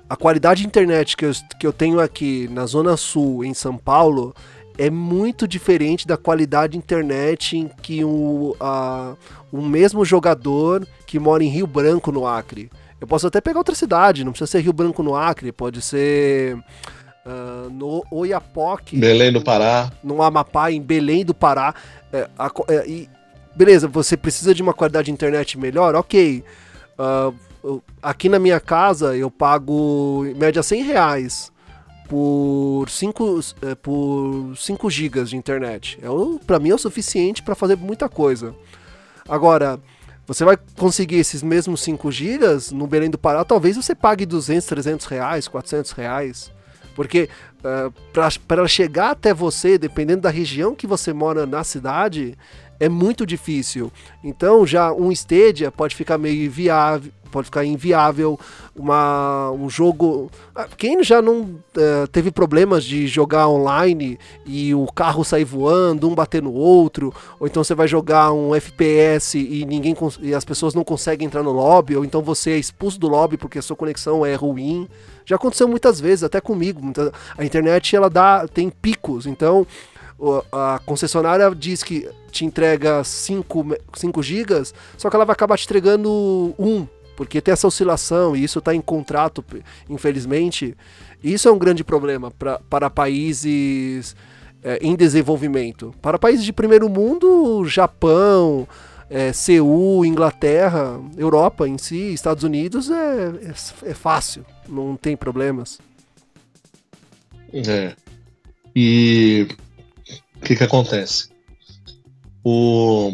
a 0.10 0.16
qualidade 0.16 0.62
de 0.62 0.68
internet 0.68 1.16
que 1.16 1.26
eu, 1.26 1.32
que 1.60 1.68
eu 1.68 1.74
tenho 1.74 2.00
aqui 2.00 2.50
na 2.52 2.66
Zona 2.66 2.96
Sul, 2.96 3.44
em 3.44 3.54
São 3.54 3.78
Paulo, 3.78 4.34
é 4.82 4.90
muito 4.90 5.48
diferente 5.48 6.08
da 6.08 6.18
qualidade 6.18 6.72
de 6.72 6.80
internet 6.80 7.56
em 7.56 7.68
que 7.68 8.04
o, 8.04 8.56
a, 8.60 9.14
o 9.52 9.62
mesmo 9.62 10.04
jogador 10.04 10.88
que 11.06 11.20
mora 11.20 11.44
em 11.44 11.50
Rio 11.50 11.68
Branco, 11.68 12.12
no 12.12 12.26
Acre. 12.26 12.68
Eu 13.00 13.06
posso 13.06 13.28
até 13.28 13.40
pegar 13.40 13.60
outra 13.60 13.76
cidade, 13.76 14.24
não 14.24 14.32
precisa 14.32 14.50
ser 14.50 14.62
Rio 14.62 14.74
Branco, 14.74 15.04
no 15.04 15.16
Acre, 15.16 15.52
pode 15.52 15.84
ser 15.84 16.56
uh, 16.56 17.70
no 17.70 18.04
Oiapoque. 18.10 18.98
Belém 18.98 19.32
do 19.32 19.44
Pará. 19.44 19.92
No 20.04 20.20
Amapá, 20.24 20.72
em 20.72 20.82
Belém 20.82 21.24
do 21.24 21.36
Pará. 21.36 21.76
É, 22.12 22.28
a, 22.36 22.50
é, 22.68 22.90
e, 22.90 23.10
beleza, 23.56 23.88
você 23.88 24.18
precisa 24.18 24.52
de 24.52 24.64
uma 24.64 24.74
qualidade 24.74 25.06
de 25.06 25.12
internet 25.12 25.60
melhor? 25.60 25.94
Ok. 25.94 26.44
Uh, 27.64 27.84
aqui 28.02 28.28
na 28.28 28.40
minha 28.40 28.60
casa 28.60 29.16
eu 29.16 29.30
pago 29.30 30.26
em 30.26 30.34
média 30.34 30.64
100 30.64 30.84
reais 30.86 31.51
por 32.12 32.90
5 32.90 33.40
é, 33.62 33.74
por 33.74 34.54
5 34.58 34.90
gigas 34.90 35.30
de 35.30 35.38
internet. 35.38 35.98
É, 36.04 36.08
para 36.46 36.60
mim 36.60 36.72
é 36.72 36.76
o 36.76 36.78
suficiente 36.78 37.42
para 37.42 37.56
fazer 37.56 37.78
muita 37.78 38.10
coisa. 38.10 38.54
Agora, 39.30 39.80
você 40.28 40.44
vai 40.44 40.58
conseguir 40.78 41.16
esses 41.16 41.42
mesmos 41.42 41.80
5 41.80 42.12
gigas 42.12 42.70
no 42.70 42.86
Belém 42.86 43.10
do 43.10 43.18
Pará, 43.18 43.46
talvez 43.46 43.78
você 43.78 43.96
pague 43.96 44.26
200, 44.26 44.68
300 44.68 45.06
reais, 45.06 45.48
400 45.48 45.92
reais. 45.92 46.52
Porque 46.94 47.30
uh, 47.64 47.94
para 48.46 48.68
chegar 48.68 49.12
até 49.12 49.34
você, 49.34 49.78
dependendo 49.78 50.24
da 50.24 50.30
região 50.30 50.76
que 50.76 50.86
você 50.86 51.14
mora 51.14 51.46
na 51.46 51.64
cidade, 51.64 52.38
é 52.82 52.90
muito 52.90 53.28
difícil. 53.28 53.92
Então 54.24 54.66
já 54.66 54.92
um 54.92 55.12
Stadia 55.12 55.72
pode 55.72 55.96
ficar 55.96 56.18
meio 56.18 56.46
inviável, 56.46 57.12
pode 57.32 57.46
ficar 57.46 57.64
inviável. 57.64 58.40
Uma, 58.76 59.52
um 59.52 59.70
jogo. 59.70 60.32
Ah, 60.56 60.68
quem 60.76 61.04
já 61.04 61.22
não 61.22 61.42
uh, 61.42 62.08
teve 62.12 62.32
problemas 62.32 62.84
de 62.84 63.06
jogar 63.06 63.48
online 63.48 64.18
e 64.46 64.74
o 64.74 64.88
carro 64.88 65.24
sair 65.24 65.44
voando, 65.44 66.10
um 66.10 66.16
bater 66.16 66.42
no 66.42 66.54
outro, 66.54 67.14
ou 67.40 67.46
então 67.46 67.64
você 67.64 67.76
vai 67.76 67.88
jogar 67.88 68.32
um 68.34 68.56
FPS 68.56 69.38
e 69.38 69.64
ninguém 69.66 69.96
e 70.22 70.34
as 70.34 70.44
pessoas 70.44 70.74
não 70.74 70.84
conseguem 70.84 71.28
entrar 71.28 71.44
no 71.44 71.52
lobby, 71.52 71.96
ou 71.96 72.04
então 72.04 72.24
você 72.24 72.52
é 72.52 72.58
expulso 72.58 73.00
do 73.00 73.08
lobby 73.08 73.38
porque 73.38 73.60
a 73.60 73.62
sua 73.62 73.76
conexão 73.76 74.26
é 74.26 74.34
ruim. 74.34 74.90
Já 75.24 75.36
aconteceu 75.36 75.68
muitas 75.68 76.00
vezes, 76.00 76.24
até 76.24 76.42
comigo. 76.42 76.82
A 77.38 77.46
internet 77.46 77.96
ela 77.96 78.10
dá 78.10 78.48
tem 78.48 78.70
picos, 78.70 79.28
então 79.28 79.68
a 80.52 80.80
concessionária 80.86 81.54
diz 81.56 81.84
que 81.84 82.10
te 82.32 82.46
entrega 82.46 83.04
5, 83.04 83.78
5 83.94 84.24
gigas, 84.24 84.74
só 84.98 85.10
que 85.10 85.16
ela 85.16 85.26
vai 85.26 85.34
acabar 85.34 85.58
te 85.58 85.66
entregando 85.66 86.54
1 86.58 86.88
porque 87.16 87.42
tem 87.42 87.52
essa 87.52 87.68
oscilação 87.68 88.36
e 88.36 88.44
isso 88.44 88.60
está 88.60 88.74
em 88.74 88.82
contrato, 88.82 89.46
infelizmente. 89.88 90.76
Isso 91.24 91.48
é 91.48 91.52
um 91.52 91.58
grande 91.60 91.84
problema 91.84 92.32
pra, 92.32 92.60
para 92.68 92.90
países 92.90 94.16
é, 94.64 94.80
em 94.82 94.96
desenvolvimento. 94.96 95.94
Para 96.02 96.18
países 96.18 96.44
de 96.44 96.52
primeiro 96.52 96.90
mundo, 96.90 97.64
Japão, 97.66 98.68
é, 99.10 99.34
Seul, 99.34 100.06
Inglaterra, 100.06 101.00
Europa 101.18 101.68
em 101.68 101.78
si, 101.78 102.14
Estados 102.14 102.44
Unidos, 102.44 102.90
é, 102.90 103.32
é, 103.86 103.90
é 103.92 103.94
fácil, 103.94 104.46
não 104.68 104.96
tem 104.96 105.16
problemas. 105.16 105.80
É. 107.54 107.94
E 108.76 109.48
o 110.42 110.44
que, 110.44 110.56
que 110.56 110.64
acontece? 110.64 111.30
O 112.44 113.14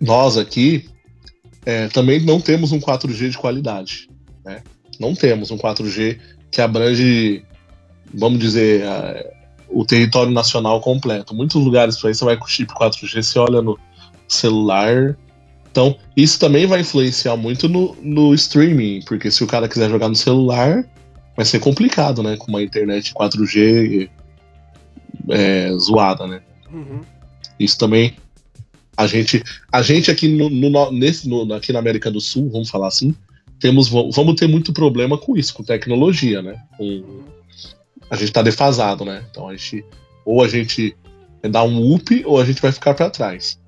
nós 0.00 0.38
aqui 0.38 0.88
é, 1.66 1.88
também 1.88 2.20
não 2.20 2.40
temos 2.40 2.70
um 2.70 2.78
4G 2.78 3.30
de 3.30 3.36
qualidade. 3.36 4.08
Né? 4.44 4.62
Não 5.00 5.14
temos 5.14 5.50
um 5.50 5.58
4G 5.58 6.18
que 6.50 6.60
abrange, 6.60 7.44
vamos 8.14 8.38
dizer, 8.38 8.84
a, 8.84 9.24
o 9.68 9.84
território 9.84 10.32
nacional 10.32 10.80
completo. 10.80 11.34
Muitos 11.34 11.62
lugares 11.62 11.96
por 11.96 12.06
aí 12.06 12.14
você 12.14 12.24
vai 12.24 12.36
com 12.36 12.46
chip 12.46 12.72
4G, 12.72 13.22
você 13.22 13.38
olha 13.38 13.60
no 13.60 13.76
celular. 14.28 15.18
Então, 15.70 15.96
isso 16.16 16.38
também 16.38 16.66
vai 16.66 16.80
influenciar 16.80 17.36
muito 17.36 17.68
no, 17.68 17.96
no 18.00 18.32
streaming, 18.34 19.02
porque 19.06 19.30
se 19.30 19.42
o 19.42 19.46
cara 19.46 19.68
quiser 19.68 19.90
jogar 19.90 20.08
no 20.08 20.14
celular, 20.14 20.84
vai 21.36 21.44
ser 21.44 21.58
complicado, 21.58 22.22
né? 22.22 22.36
Com 22.36 22.46
uma 22.46 22.62
internet 22.62 23.12
4G 23.12 24.08
é, 25.30 25.70
zoada, 25.78 26.26
né? 26.26 26.40
Uhum. 26.72 27.00
Isso 27.58 27.78
também. 27.78 28.14
A 28.96 29.06
gente, 29.06 29.42
a 29.70 29.80
gente 29.82 30.10
aqui 30.10 30.28
no, 30.28 30.50
no 30.50 30.90
nesse, 30.90 31.28
no, 31.28 31.54
aqui 31.54 31.72
na 31.72 31.78
América 31.78 32.10
do 32.10 32.20
Sul, 32.20 32.50
vamos 32.50 32.68
falar 32.68 32.88
assim, 32.88 33.14
temos, 33.60 33.88
vamos 33.88 34.34
ter 34.34 34.48
muito 34.48 34.72
problema 34.72 35.16
com 35.16 35.36
isso, 35.36 35.54
com 35.54 35.62
tecnologia, 35.62 36.42
né? 36.42 36.60
Com, 36.76 37.22
a 38.10 38.16
gente 38.16 38.32
tá 38.32 38.42
defasado, 38.42 39.04
né? 39.04 39.24
Então 39.30 39.48
a 39.48 39.56
gente. 39.56 39.84
Ou 40.24 40.42
a 40.42 40.48
gente 40.48 40.96
dá 41.50 41.62
um 41.62 41.94
up 41.94 42.22
ou 42.26 42.40
a 42.40 42.44
gente 42.44 42.60
vai 42.60 42.72
ficar 42.72 42.94
para 42.94 43.10
trás. 43.10 43.58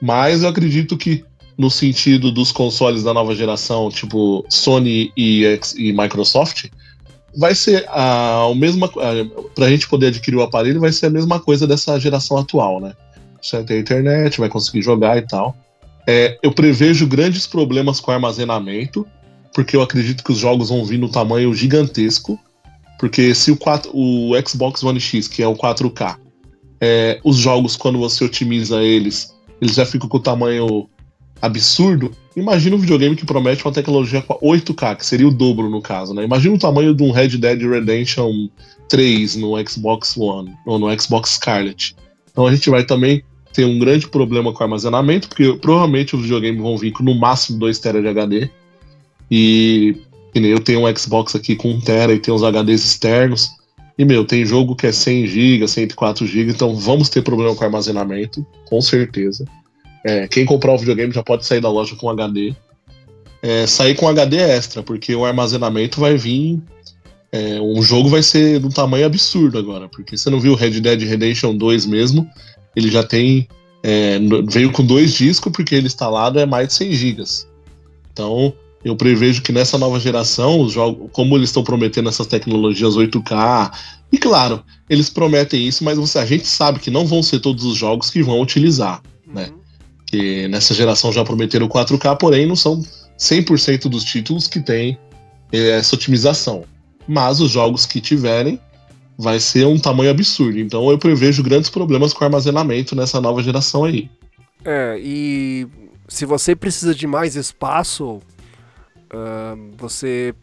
Mas 0.00 0.42
eu 0.42 0.48
acredito 0.48 0.96
que 0.96 1.24
no 1.56 1.70
sentido 1.70 2.30
dos 2.30 2.52
consoles 2.52 3.02
da 3.02 3.12
nova 3.12 3.34
geração, 3.34 3.90
tipo 3.90 4.44
Sony 4.48 5.12
e, 5.16 5.58
e 5.76 5.92
Microsoft, 5.92 6.66
vai 7.38 7.54
ser 7.54 7.86
a, 7.88 8.42
a 8.42 8.54
mesma. 8.54 8.88
Para 8.88 9.66
a 9.66 9.70
gente 9.70 9.88
poder 9.88 10.08
adquirir 10.08 10.36
o 10.36 10.42
aparelho, 10.42 10.80
vai 10.80 10.90
ser 10.90 11.06
a 11.06 11.10
mesma 11.10 11.38
coisa 11.38 11.68
dessa 11.68 11.98
geração 12.00 12.36
atual, 12.36 12.80
né? 12.80 12.92
Você 13.40 13.56
vai 13.56 13.64
ter 13.64 13.80
internet, 13.80 14.40
vai 14.40 14.48
conseguir 14.48 14.82
jogar 14.82 15.16
e 15.16 15.22
tal. 15.22 15.56
É, 16.04 16.36
eu 16.42 16.50
prevejo 16.50 17.06
grandes 17.06 17.46
problemas 17.46 18.00
com 18.00 18.10
armazenamento, 18.10 19.06
porque 19.54 19.76
eu 19.76 19.82
acredito 19.82 20.24
que 20.24 20.32
os 20.32 20.38
jogos 20.38 20.70
vão 20.70 20.84
vir 20.84 20.98
no 20.98 21.08
tamanho 21.08 21.54
gigantesco. 21.54 22.36
Porque 22.98 23.32
se 23.32 23.52
o, 23.52 23.56
4, 23.56 23.92
o 23.94 24.32
Xbox 24.44 24.82
One 24.82 24.98
X, 24.98 25.28
que 25.28 25.40
é 25.40 25.46
o 25.46 25.54
4K, 25.54 26.16
é, 26.80 27.20
os 27.22 27.36
jogos, 27.36 27.76
quando 27.76 28.00
você 28.00 28.24
otimiza 28.24 28.82
eles, 28.82 29.32
eles 29.60 29.76
já 29.76 29.86
ficam 29.86 30.08
com 30.08 30.16
o 30.16 30.20
tamanho 30.20 30.88
absurdo. 31.40 32.10
Imagina 32.36 32.76
um 32.76 32.78
videogame 32.78 33.16
que 33.16 33.26
promete 33.26 33.64
uma 33.64 33.72
tecnologia 33.72 34.22
8K, 34.22 34.96
que 34.96 35.06
seria 35.06 35.26
o 35.26 35.32
dobro 35.32 35.68
no 35.68 35.82
caso, 35.82 36.14
né? 36.14 36.24
Imagina 36.24 36.54
o 36.54 36.58
tamanho 36.58 36.94
de 36.94 37.02
um 37.02 37.10
Red 37.10 37.36
Dead 37.36 37.60
Redemption 37.60 38.48
3 38.88 39.36
no 39.36 39.54
Xbox 39.68 40.16
One, 40.16 40.52
ou 40.66 40.78
no 40.78 41.00
Xbox 41.00 41.30
Scarlet. 41.30 41.96
Então 42.30 42.46
a 42.46 42.54
gente 42.54 42.70
vai 42.70 42.84
também 42.84 43.22
ter 43.52 43.64
um 43.64 43.78
grande 43.78 44.06
problema 44.08 44.52
com 44.52 44.62
armazenamento, 44.62 45.28
porque 45.28 45.52
provavelmente 45.54 46.14
os 46.14 46.22
videogames 46.22 46.60
vão 46.60 46.76
vir 46.78 46.92
com 46.92 47.02
no 47.02 47.14
máximo 47.14 47.58
2 47.58 47.78
TB 47.78 48.02
de 48.02 48.08
HD. 48.08 48.50
E, 49.30 49.96
e 50.34 50.46
eu 50.46 50.60
tenho 50.60 50.86
um 50.86 50.96
Xbox 50.96 51.34
aqui 51.34 51.56
com 51.56 51.70
1 51.70 51.80
TB 51.80 52.14
e 52.14 52.18
tem 52.20 52.32
os 52.32 52.42
HDs 52.42 52.84
externos. 52.84 53.50
E, 53.98 54.04
meu, 54.04 54.24
tem 54.24 54.46
jogo 54.46 54.76
que 54.76 54.86
é 54.86 54.92
100 54.92 55.26
GB, 55.26 55.66
104 55.66 56.24
GB, 56.24 56.52
então 56.52 56.76
vamos 56.76 57.08
ter 57.08 57.20
problema 57.20 57.52
com 57.56 57.64
armazenamento, 57.64 58.46
com 58.66 58.80
certeza. 58.80 59.44
É, 60.04 60.28
quem 60.28 60.44
comprar 60.44 60.72
o 60.72 60.78
videogame 60.78 61.12
já 61.12 61.22
pode 61.22 61.44
sair 61.46 61.60
da 61.60 61.70
loja 61.70 61.96
com 61.96 62.08
HD. 62.08 62.54
É, 63.42 63.66
sair 63.66 63.94
com 63.94 64.08
HD 64.08 64.36
extra, 64.36 64.82
porque 64.82 65.14
o 65.14 65.24
armazenamento 65.24 66.00
vai 66.00 66.16
vir. 66.16 66.60
É, 67.30 67.60
um 67.60 67.82
jogo 67.82 68.08
vai 68.08 68.22
ser 68.22 68.58
de 68.58 68.66
um 68.66 68.70
tamanho 68.70 69.06
absurdo 69.06 69.58
agora, 69.58 69.88
porque 69.88 70.16
você 70.16 70.30
não 70.30 70.40
viu 70.40 70.52
o 70.52 70.56
Red 70.56 70.80
Dead 70.80 71.02
Redemption 71.02 71.56
2 71.56 71.86
mesmo, 71.86 72.28
ele 72.74 72.90
já 72.90 73.02
tem. 73.02 73.46
É, 73.82 74.18
veio 74.48 74.72
com 74.72 74.84
dois 74.84 75.14
discos, 75.14 75.52
porque 75.52 75.74
ele 75.74 75.86
instalado 75.86 76.40
é 76.40 76.46
mais 76.46 76.68
de 76.68 76.74
100 76.74 76.92
GB. 76.92 77.24
Então, 78.12 78.52
eu 78.84 78.96
prevejo 78.96 79.42
que 79.42 79.52
nessa 79.52 79.78
nova 79.78 80.00
geração, 80.00 80.60
os 80.60 80.72
jogos, 80.72 81.08
como 81.12 81.36
eles 81.36 81.50
estão 81.50 81.62
prometendo 81.62 82.08
essas 82.08 82.26
tecnologias 82.26 82.94
8K, 82.94 83.70
e 84.10 84.18
claro, 84.18 84.64
eles 84.88 85.10
prometem 85.10 85.66
isso, 85.66 85.84
mas 85.84 85.98
você, 85.98 86.18
a 86.18 86.26
gente 86.26 86.46
sabe 86.46 86.80
que 86.80 86.90
não 86.90 87.06
vão 87.06 87.22
ser 87.22 87.40
todos 87.40 87.64
os 87.64 87.76
jogos 87.76 88.10
que 88.10 88.22
vão 88.22 88.40
utilizar, 88.40 89.02
né? 89.26 89.50
Que 90.10 90.48
nessa 90.48 90.74
geração 90.74 91.12
já 91.12 91.24
prometeram 91.24 91.68
4K, 91.68 92.16
porém 92.16 92.46
não 92.46 92.56
são 92.56 92.82
100% 93.18 93.88
dos 93.88 94.04
títulos 94.04 94.46
que 94.46 94.60
têm 94.60 94.98
eh, 95.52 95.70
essa 95.70 95.94
otimização. 95.94 96.64
Mas 97.06 97.40
os 97.40 97.50
jogos 97.50 97.84
que 97.84 98.00
tiverem 98.00 98.58
vai 99.18 99.40
ser 99.40 99.66
um 99.66 99.78
tamanho 99.78 100.10
absurdo. 100.10 100.58
Então 100.58 100.88
eu 100.90 100.98
prevejo 100.98 101.42
grandes 101.42 101.68
problemas 101.68 102.12
com 102.12 102.24
armazenamento 102.24 102.94
nessa 102.94 103.20
nova 103.20 103.42
geração 103.42 103.84
aí. 103.84 104.08
É, 104.64 104.98
e 105.00 105.66
se 106.06 106.24
você 106.24 106.54
precisa 106.54 106.94
de 106.94 107.06
mais 107.06 107.36
espaço, 107.36 108.20
uh, 109.12 109.70
você 109.76 110.34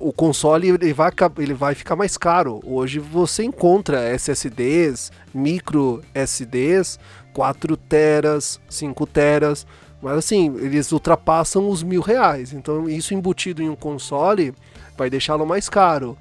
o 0.00 0.12
console 0.12 0.68
ele 0.68 0.92
vai, 0.92 1.12
ele 1.38 1.54
vai 1.54 1.74
ficar 1.76 1.94
mais 1.94 2.16
caro. 2.16 2.60
Hoje 2.64 2.98
você 2.98 3.44
encontra 3.44 4.12
SSDs, 4.14 5.12
micro 5.32 6.02
SDs, 6.12 6.98
4 7.32 7.76
teras, 7.76 8.60
5 8.68 9.06
teras, 9.06 9.66
mas 10.02 10.18
assim, 10.18 10.54
eles 10.58 10.90
ultrapassam 10.92 11.68
os 11.68 11.82
mil 11.82 12.00
reais. 12.00 12.52
Então 12.52 12.88
isso 12.88 13.14
embutido 13.14 13.62
em 13.62 13.68
um 13.68 13.76
console 13.76 14.54
vai 14.96 15.10
deixá-lo 15.10 15.46
mais 15.46 15.68
caro. 15.68 16.16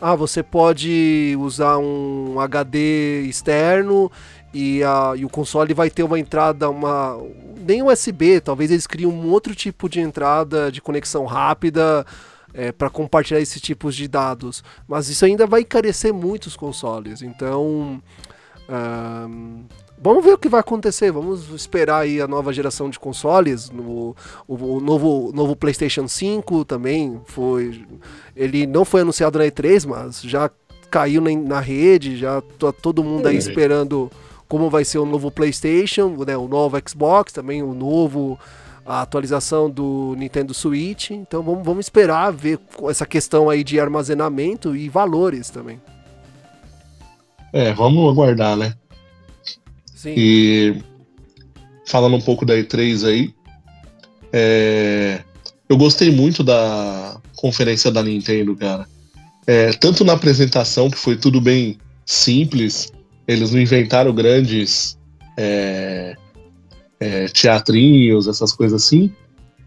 Ah, 0.00 0.14
você 0.14 0.42
pode 0.42 1.36
usar 1.38 1.78
um 1.78 2.38
HD 2.38 3.22
externo 3.22 4.10
e, 4.52 4.82
a, 4.84 5.14
e 5.16 5.24
o 5.24 5.28
console 5.28 5.72
vai 5.72 5.88
ter 5.88 6.02
uma 6.02 6.18
entrada, 6.18 6.68
uma 6.68 7.18
nem 7.58 7.82
USB, 7.82 8.40
talvez 8.40 8.70
eles 8.70 8.86
criem 8.86 9.08
um 9.08 9.30
outro 9.30 9.54
tipo 9.54 9.88
de 9.88 10.00
entrada 10.00 10.70
de 10.70 10.80
conexão 10.80 11.24
rápida 11.24 12.04
é, 12.52 12.70
para 12.70 12.90
compartilhar 12.90 13.40
esses 13.40 13.60
tipos 13.60 13.96
de 13.96 14.06
dados. 14.06 14.62
Mas 14.86 15.08
isso 15.08 15.24
ainda 15.24 15.46
vai 15.46 15.62
encarecer 15.62 16.12
muito 16.12 16.46
os 16.46 16.56
consoles. 16.56 17.22
Então, 17.22 18.00
vamos 19.98 20.24
ver 20.24 20.32
o 20.32 20.38
que 20.38 20.48
vai 20.48 20.60
acontecer. 20.60 21.10
Vamos 21.10 21.48
esperar 21.50 22.00
aí 22.00 22.20
a 22.20 22.28
nova 22.28 22.52
geração 22.52 22.90
de 22.90 22.98
consoles. 22.98 23.70
No, 23.70 24.14
o, 24.46 24.54
o 24.54 24.80
novo, 24.80 25.32
novo 25.34 25.56
PlayStation 25.56 26.08
5 26.08 26.64
também 26.64 27.20
foi. 27.26 27.84
Ele 28.36 28.66
não 28.66 28.84
foi 28.84 29.02
anunciado 29.02 29.38
na 29.38 29.44
E3, 29.44 29.86
mas 29.86 30.22
já 30.22 30.50
caiu 30.90 31.20
na, 31.20 31.30
na 31.30 31.60
rede. 31.60 32.16
Já 32.16 32.40
tá 32.40 32.72
todo 32.72 33.04
mundo 33.04 33.26
aí 33.26 33.36
esperando 33.36 34.10
como 34.48 34.70
vai 34.70 34.84
ser 34.84 34.98
o 34.98 35.06
novo 35.06 35.30
PlayStation, 35.30 36.14
né, 36.26 36.36
o 36.36 36.46
novo 36.46 36.76
Xbox, 36.86 37.32
também 37.32 37.62
o 37.62 37.74
novo 37.74 38.38
a 38.86 39.00
atualização 39.00 39.70
do 39.70 40.14
Nintendo 40.16 40.52
Switch. 40.52 41.10
Então 41.10 41.42
vamos, 41.42 41.64
vamos 41.64 41.86
esperar 41.86 42.30
ver 42.32 42.60
essa 42.88 43.06
questão 43.06 43.48
aí 43.48 43.64
de 43.64 43.80
armazenamento 43.80 44.76
e 44.76 44.88
valores 44.88 45.50
também. 45.50 45.80
É, 47.52 47.72
vamos 47.72 48.12
aguardar, 48.12 48.56
né? 48.56 48.74
Sim. 50.04 50.14
E 50.16 50.76
falando 51.86 52.16
um 52.16 52.20
pouco 52.20 52.44
da 52.44 52.54
E3 52.54 53.08
aí, 53.08 53.34
é, 54.30 55.20
eu 55.66 55.78
gostei 55.78 56.10
muito 56.10 56.44
da 56.44 57.18
conferência 57.34 57.90
da 57.90 58.02
Nintendo, 58.02 58.54
cara. 58.54 58.86
É, 59.46 59.72
tanto 59.72 60.04
na 60.04 60.12
apresentação, 60.12 60.90
que 60.90 60.98
foi 60.98 61.16
tudo 61.16 61.40
bem 61.40 61.78
simples, 62.04 62.92
eles 63.26 63.50
não 63.50 63.60
inventaram 63.60 64.14
grandes 64.14 64.98
é, 65.38 66.14
é, 67.00 67.26
teatrinhos, 67.28 68.28
essas 68.28 68.52
coisas 68.52 68.84
assim. 68.84 69.10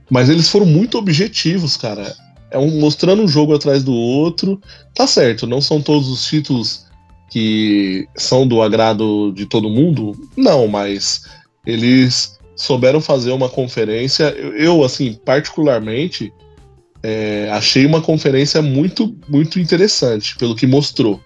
Mas 0.07 0.29
eles 0.29 0.49
foram 0.49 0.67
muito 0.67 0.99
objetivos, 0.99 1.75
cara. 1.75 2.15
É 2.51 2.59
um, 2.59 2.79
mostrando 2.79 3.23
um 3.23 3.27
jogo 3.27 3.55
atrás 3.55 3.83
do 3.83 3.93
outro. 3.93 4.61
Tá 4.93 5.07
certo, 5.07 5.47
não 5.47 5.61
são 5.61 5.81
todos 5.81 6.07
os 6.09 6.23
títulos 6.27 6.86
que 7.29 8.07
são 8.15 8.47
do 8.47 8.61
agrado 8.61 9.31
de 9.33 9.45
todo 9.45 9.69
mundo. 9.69 10.13
Não, 10.35 10.67
mas 10.67 11.23
eles 11.65 12.39
souberam 12.55 13.01
fazer 13.01 13.31
uma 13.31 13.49
conferência. 13.49 14.25
Eu, 14.57 14.83
assim, 14.83 15.13
particularmente, 15.25 16.33
é, 17.03 17.49
achei 17.51 17.85
uma 17.85 18.01
conferência 18.01 18.61
muito, 18.61 19.15
muito 19.27 19.59
interessante, 19.59 20.35
pelo 20.37 20.55
que 20.55 20.65
mostrou. 20.65 21.19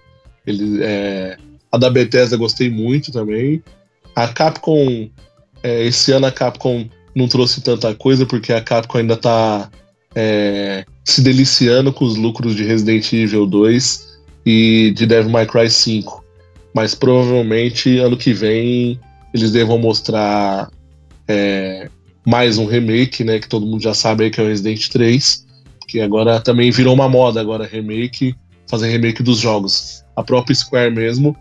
Ele, 0.46 0.82
é, 0.82 1.36
a 1.70 1.78
da 1.78 1.88
Bethesda 1.88 2.36
gostei 2.36 2.68
muito 2.68 3.12
também. 3.12 3.62
A 4.14 4.28
Capcom 4.28 5.08
é, 5.62 5.84
esse 5.84 6.12
ano 6.12 6.26
a 6.26 6.32
Capcom 6.32 6.88
não 7.14 7.28
trouxe 7.28 7.60
tanta 7.60 7.94
coisa 7.94 8.26
porque 8.26 8.52
a 8.52 8.60
Capcom 8.60 8.98
ainda 8.98 9.16
tá 9.16 9.70
é, 10.14 10.84
se 11.04 11.22
deliciando 11.22 11.92
com 11.92 12.04
os 12.04 12.16
lucros 12.16 12.54
de 12.54 12.64
Resident 12.64 13.12
Evil 13.12 13.46
2 13.46 14.11
e 14.44 14.92
de 14.94 15.06
Devil 15.06 15.30
May 15.30 15.46
Cry 15.46 15.70
5. 15.70 16.24
Mas 16.74 16.94
provavelmente 16.94 17.98
ano 17.98 18.16
que 18.16 18.32
vem 18.32 18.98
eles 19.34 19.50
devam 19.50 19.78
mostrar 19.78 20.70
é, 21.26 21.88
mais 22.26 22.58
um 22.58 22.66
remake, 22.66 23.24
né? 23.24 23.38
Que 23.38 23.48
todo 23.48 23.66
mundo 23.66 23.82
já 23.82 23.94
sabe 23.94 24.24
aí 24.24 24.30
que 24.30 24.40
é 24.40 24.44
o 24.44 24.48
Resident 24.48 24.88
3. 24.88 25.46
Que 25.88 26.00
agora 26.00 26.40
também 26.40 26.70
virou 26.70 26.94
uma 26.94 27.08
moda 27.08 27.40
agora 27.40 27.66
remake, 27.66 28.34
fazer 28.68 28.88
remake 28.88 29.22
dos 29.22 29.38
jogos. 29.38 30.04
A 30.16 30.22
própria 30.22 30.54
Square 30.54 30.94
mesmo 30.94 31.36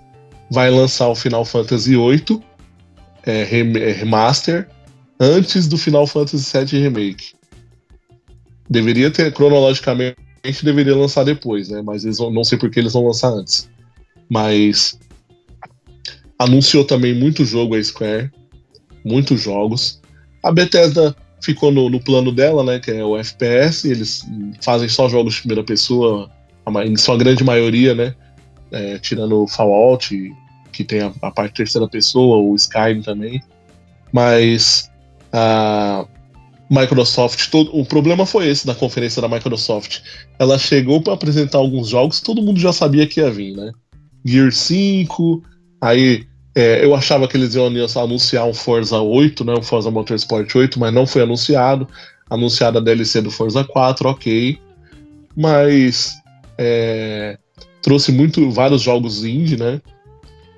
vai 0.50 0.70
lançar 0.70 1.08
o 1.08 1.16
Final 1.16 1.46
Fantasy 1.46 1.96
VIII 1.96 2.42
é, 3.26 3.42
é, 3.42 3.92
remaster 3.92 4.68
antes 5.20 5.68
do 5.68 5.78
Final 5.78 6.08
Fantasy 6.08 6.58
VII 6.58 6.82
Remake. 6.82 7.34
Deveria 8.70 9.12
ter, 9.12 9.32
cronologicamente, 9.34 10.16
deveria 10.64 10.96
lançar 10.96 11.24
depois, 11.24 11.70
né? 11.70 11.82
Mas 11.82 12.04
eles 12.04 12.18
vão, 12.18 12.32
não 12.32 12.44
sei 12.44 12.58
por 12.58 12.70
que 12.70 12.80
eles 12.80 12.94
vão 12.94 13.06
lançar 13.06 13.30
antes. 13.30 13.70
Mas 14.30 15.00
anunciou 16.38 16.84
também 16.84 17.14
muito 17.14 17.46
jogo 17.46 17.76
a 17.76 17.84
Square, 17.84 18.32
muitos 19.06 19.42
jogos. 19.42 20.02
A 20.44 20.52
Bethesda 20.52 21.16
ficou 21.42 21.72
no, 21.72 21.90
no, 21.90 22.04
plano 22.04 22.32
dela, 22.32 22.64
né? 22.64 22.80
Que 22.80 22.92
é 22.92 23.04
o 23.04 23.18
FPS. 23.18 23.90
Eles 23.90 24.26
fazem 24.62 24.90
só 24.90 25.08
jogos 25.08 25.36
de 25.36 25.42
primeira 25.42 25.64
pessoa, 25.64 26.30
em 26.86 26.96
sua 26.98 27.18
grande 27.18 27.44
maioria, 27.44 27.94
né? 27.94 28.16
É, 28.72 28.98
tirando 28.98 29.44
o 29.44 29.48
Fallout, 29.48 30.18
que 30.72 30.84
tem 30.84 31.02
a, 31.02 31.14
a 31.22 31.32
parte 31.32 31.56
terceira 31.56 31.88
pessoa, 31.88 32.38
o 32.38 32.56
Skyrim 32.56 33.02
também. 33.02 33.44
Mas 34.12 34.90
a 35.32 36.06
Microsoft, 36.72 37.50
todo, 37.50 37.78
o 37.78 37.84
problema 37.84 38.26
foi 38.26 38.48
esse 38.48 38.66
da 38.66 38.74
conferência 38.74 39.22
da 39.22 39.28
Microsoft. 39.28 40.00
Ela 40.40 40.58
chegou 40.58 41.02
para 41.02 41.14
apresentar 41.14 41.58
alguns 41.58 41.90
jogos, 41.90 42.22
todo 42.22 42.42
mundo 42.42 42.62
já 42.62 42.72
sabia 42.72 43.06
que 43.06 43.20
ia 43.20 43.30
vir, 43.30 43.54
né? 43.58 43.74
Gear 44.24 44.54
5, 44.54 45.44
aí 45.82 46.26
é, 46.56 46.86
eu 46.86 46.96
achava 46.96 47.28
que 47.28 47.36
eles 47.36 47.56
iam 47.56 47.66
anunciar 47.66 48.46
um 48.46 48.54
Forza 48.54 49.02
8, 49.02 49.44
né, 49.44 49.54
um 49.54 49.62
Forza 49.62 49.92
Motorsport 49.92 50.56
8, 50.56 50.80
mas 50.80 50.94
não 50.94 51.06
foi 51.06 51.24
anunciado. 51.24 51.86
Anunciada 52.30 52.80
a 52.80 52.82
DLC 52.82 53.22
do 53.22 53.30
Forza 53.30 53.66
4, 53.66 54.08
ok. 54.08 54.58
Mas 55.36 56.14
é, 56.58 57.38
trouxe 57.82 58.14
muito 58.14 58.50
vários 58.50 58.82
jogos 58.82 59.26
indie, 59.26 59.58
né? 59.58 59.82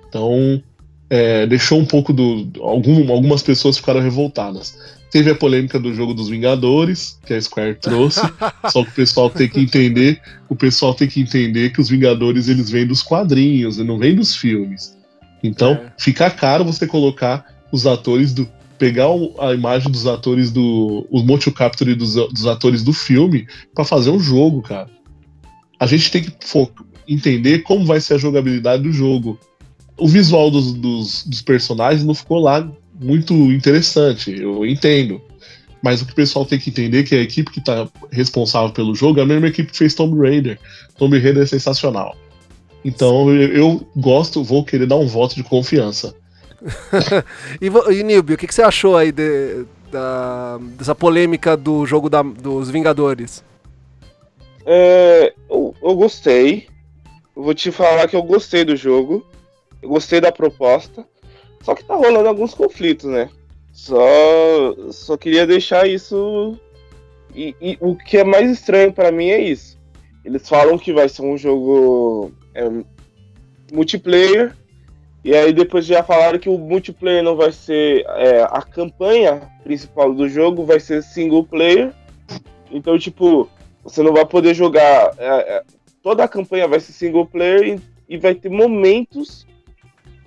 Então 0.07 0.61
é, 1.09 1.47
deixou 1.47 1.79
um 1.79 1.85
pouco 1.85 2.13
do. 2.13 2.51
Algum, 2.61 3.11
algumas 3.11 3.41
pessoas 3.41 3.77
ficaram 3.77 4.01
revoltadas. 4.01 4.77
Teve 5.13 5.29
a 5.29 5.35
polêmica 5.35 5.79
do 5.79 5.93
jogo 5.93 6.11
dos 6.11 6.27
Vingadores, 6.27 7.19
que 7.23 7.35
a 7.35 7.39
Square 7.39 7.75
trouxe. 7.75 8.19
só 8.71 8.83
que 8.83 8.89
o 8.89 8.93
pessoal 8.93 9.29
tem 9.29 9.47
que 9.47 9.59
entender, 9.59 10.19
o 10.49 10.55
pessoal 10.55 10.91
tem 10.95 11.07
que 11.07 11.21
entender 11.21 11.69
que 11.69 11.79
os 11.79 11.87
Vingadores 11.87 12.47
eles 12.47 12.71
vêm 12.71 12.87
dos 12.87 13.03
quadrinhos, 13.03 13.77
e 13.77 13.83
não 13.83 13.99
vêm 13.99 14.15
dos 14.15 14.35
filmes. 14.35 14.97
Então, 15.43 15.73
é. 15.73 15.93
fica 15.99 16.31
caro 16.31 16.65
você 16.65 16.87
colocar 16.87 17.45
os 17.71 17.85
atores 17.85 18.33
do. 18.33 18.49
Pegar 18.79 19.05
a 19.37 19.53
imagem 19.53 19.91
dos 19.91 20.07
atores 20.07 20.51
do. 20.51 21.07
Os 21.11 21.23
motion 21.23 21.51
capture 21.51 21.93
dos, 21.93 22.15
dos 22.15 22.47
atores 22.47 22.81
do 22.81 22.91
filme 22.91 23.45
para 23.75 23.85
fazer 23.85 24.09
um 24.09 24.19
jogo, 24.19 24.63
cara. 24.63 24.89
A 25.79 25.85
gente 25.85 26.09
tem 26.09 26.23
que 26.23 26.31
entender 27.07 27.59
como 27.59 27.85
vai 27.85 28.01
ser 28.01 28.15
a 28.15 28.17
jogabilidade 28.17 28.81
do 28.81 28.91
jogo. 28.91 29.39
O 29.95 30.07
visual 30.07 30.49
dos, 30.49 30.73
dos, 30.73 31.23
dos 31.23 31.41
personagens 31.43 32.03
não 32.03 32.15
ficou 32.15 32.39
lá 32.39 32.67
muito 33.03 33.33
interessante, 33.33 34.31
eu 34.39 34.65
entendo. 34.65 35.21
Mas 35.81 36.01
o 36.01 36.05
que 36.05 36.13
o 36.13 36.15
pessoal 36.15 36.45
tem 36.45 36.57
que 36.57 36.69
entender 36.69 36.99
é 36.99 37.03
que 37.03 37.13
a 37.13 37.21
equipe 37.21 37.51
que 37.51 37.59
está 37.59 37.87
responsável 38.09 38.71
pelo 38.71 38.95
jogo 38.95 39.19
é 39.19 39.23
a 39.23 39.25
mesma 39.25 39.47
equipe 39.47 39.69
que 39.69 39.77
fez 39.77 39.93
Tomb 39.93 40.17
Raider. 40.17 40.57
Tomb 40.97 41.19
Raider 41.19 41.43
é 41.43 41.45
sensacional. 41.45 42.15
Então 42.85 43.29
eu, 43.29 43.53
eu 43.53 43.87
gosto, 43.95 44.43
vou 44.43 44.63
querer 44.63 44.85
dar 44.85 44.95
um 44.95 45.07
voto 45.07 45.35
de 45.35 45.43
confiança. 45.43 46.15
e, 47.61 47.67
e 47.93 48.03
Nilby, 48.03 48.33
o 48.33 48.37
que, 48.37 48.47
que, 48.47 48.55
você 48.55 48.61
achou 48.61 48.95
aí 48.95 49.11
de, 49.11 49.65
da, 49.91 50.57
dessa 50.77 50.95
polêmica 50.95 51.57
do 51.57 51.85
jogo 51.85 52.09
da, 52.09 52.21
dos 52.21 52.69
Vingadores? 52.69 53.43
É, 54.65 55.33
eu, 55.49 55.75
eu 55.83 55.95
gostei. 55.95 56.67
Eu 57.35 57.43
vou 57.43 57.53
te 57.53 57.71
falar 57.71 58.07
que 58.07 58.15
eu 58.15 58.23
gostei 58.23 58.63
do 58.63 58.75
jogo. 58.77 59.25
Eu 59.81 59.89
gostei 59.89 60.21
da 60.21 60.31
proposta. 60.31 61.05
Só 61.63 61.73
que 61.73 61.83
tá 61.83 61.95
rolando 61.95 62.27
alguns 62.27 62.53
conflitos, 62.53 63.09
né? 63.09 63.29
Só, 63.71 63.97
só 64.91 65.17
queria 65.17 65.47
deixar 65.47 65.87
isso. 65.87 66.59
E, 67.33 67.55
e 67.59 67.77
o 67.81 67.95
que 67.95 68.17
é 68.17 68.23
mais 68.23 68.51
estranho 68.51 68.93
para 68.93 69.11
mim 69.11 69.29
é 69.29 69.41
isso. 69.41 69.79
Eles 70.23 70.47
falam 70.47 70.77
que 70.77 70.93
vai 70.93 71.09
ser 71.09 71.23
um 71.23 71.37
jogo 71.37 72.31
é, 72.53 72.69
multiplayer. 73.73 74.55
E 75.23 75.33
aí 75.33 75.53
depois 75.53 75.85
já 75.85 76.03
falaram 76.03 76.37
que 76.37 76.49
o 76.49 76.57
multiplayer 76.57 77.23
não 77.23 77.35
vai 77.35 77.51
ser. 77.51 78.05
É, 78.09 78.43
a 78.43 78.61
campanha 78.61 79.49
principal 79.63 80.13
do 80.13 80.27
jogo 80.27 80.65
vai 80.65 80.81
ser 80.81 81.01
single 81.01 81.45
player. 81.45 81.93
Então, 82.69 82.99
tipo, 82.99 83.49
você 83.83 84.03
não 84.03 84.13
vai 84.13 84.25
poder 84.25 84.53
jogar. 84.53 85.13
É, 85.17 85.27
é, 85.27 85.63
toda 86.01 86.25
a 86.25 86.27
campanha 86.27 86.67
vai 86.67 86.81
ser 86.81 86.91
single 86.91 87.25
player 87.25 87.79
e, 88.07 88.15
e 88.15 88.17
vai 88.17 88.35
ter 88.35 88.49
momentos 88.49 89.47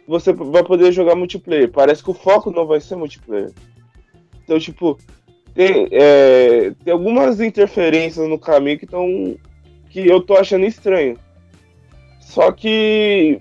você 0.07 0.33
vai 0.33 0.63
poder 0.63 0.93
jogar 0.93 1.17
multiplayer. 1.17 1.71
Parece 1.71 2.03
que 2.03 2.11
o 2.11 2.15
foco 2.15 2.51
não 2.51 2.67
vai 2.67 2.81
ser 2.81 2.97
multiplayer. 2.97 3.53
Então, 4.45 4.59
tipo, 4.59 4.99
tem, 5.55 5.89
é, 5.91 6.73
tem 6.85 6.93
algumas 6.93 7.41
interferências 7.41 8.29
no 8.29 8.39
caminho 8.39 8.79
que 8.79 8.85
estão. 8.85 9.37
que 9.91 10.07
eu 10.07 10.21
tô 10.21 10.37
achando 10.37 10.65
estranho. 10.65 11.19
Só 12.21 12.53
que 12.53 13.41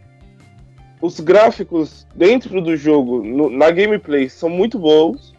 os 1.01 1.19
gráficos 1.19 2.07
dentro 2.15 2.61
do 2.61 2.75
jogo, 2.75 3.23
no, 3.23 3.49
na 3.49 3.69
gameplay, 3.69 4.29
são 4.29 4.49
muito 4.49 4.79
bons. 4.79 5.35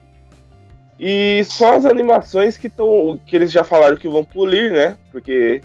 E 0.99 1.43
só 1.45 1.74
as 1.74 1.85
animações 1.85 2.57
que 2.57 2.68
estão. 2.68 3.18
que 3.27 3.35
eles 3.35 3.51
já 3.51 3.64
falaram 3.64 3.97
que 3.97 4.09
vão 4.09 4.24
polir, 4.24 4.72
né? 4.72 4.97
Porque. 5.11 5.61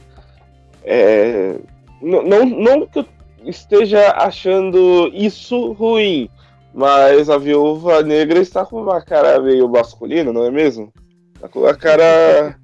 É, 0.83 1.57
não, 2.01 2.23
não, 2.23 2.45
não 2.45 2.87
que 2.87 2.99
eu 2.99 3.05
esteja 3.45 4.11
achando 4.11 5.09
isso 5.13 5.71
ruim, 5.73 6.29
mas 6.73 7.29
a 7.29 7.37
viúva 7.37 8.01
negra 8.01 8.39
está 8.39 8.65
com 8.65 8.81
uma 8.81 9.01
cara 9.01 9.39
meio 9.39 9.67
masculina, 9.69 10.31
não 10.31 10.45
é 10.45 10.51
mesmo? 10.51 10.91
Tá 11.39 11.47
com 11.47 11.65
a 11.65 11.75
cara. 11.75 12.57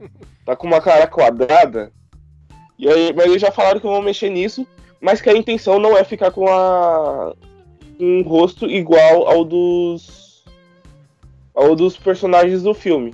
tá 0.46 0.56
com 0.56 0.68
uma 0.68 0.82
cara 0.82 1.08
quadrada. 1.08 1.92
E 2.78 2.88
aí, 2.88 3.14
mas 3.14 3.26
eles 3.26 3.42
já 3.42 3.52
falaram 3.52 3.80
que 3.80 3.88
vão 3.88 4.02
mexer 4.02 4.30
nisso 4.30 4.68
mas 5.00 5.22
que 5.22 5.30
a 5.30 5.38
intenção 5.38 5.80
não 5.80 5.98
é 5.98 6.04
ficar 6.04 6.32
com 6.32 6.48
a 6.48 7.34
um 8.00 8.22
rosto 8.22 8.66
igual 8.66 9.28
ao 9.28 9.44
dos 9.44 10.44
ao 11.54 11.76
dos 11.76 11.98
personagens 11.98 12.62
do 12.62 12.74
filme. 12.74 13.14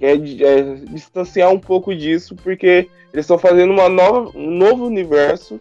É, 0.00 0.12
é 0.12 0.74
distanciar 0.90 1.50
um 1.50 1.58
pouco 1.58 1.94
disso, 1.94 2.34
porque 2.36 2.88
eles 3.12 3.24
estão 3.24 3.38
fazendo 3.38 3.72
uma 3.72 3.88
nova, 3.88 4.30
um 4.34 4.50
novo 4.50 4.86
universo 4.86 5.58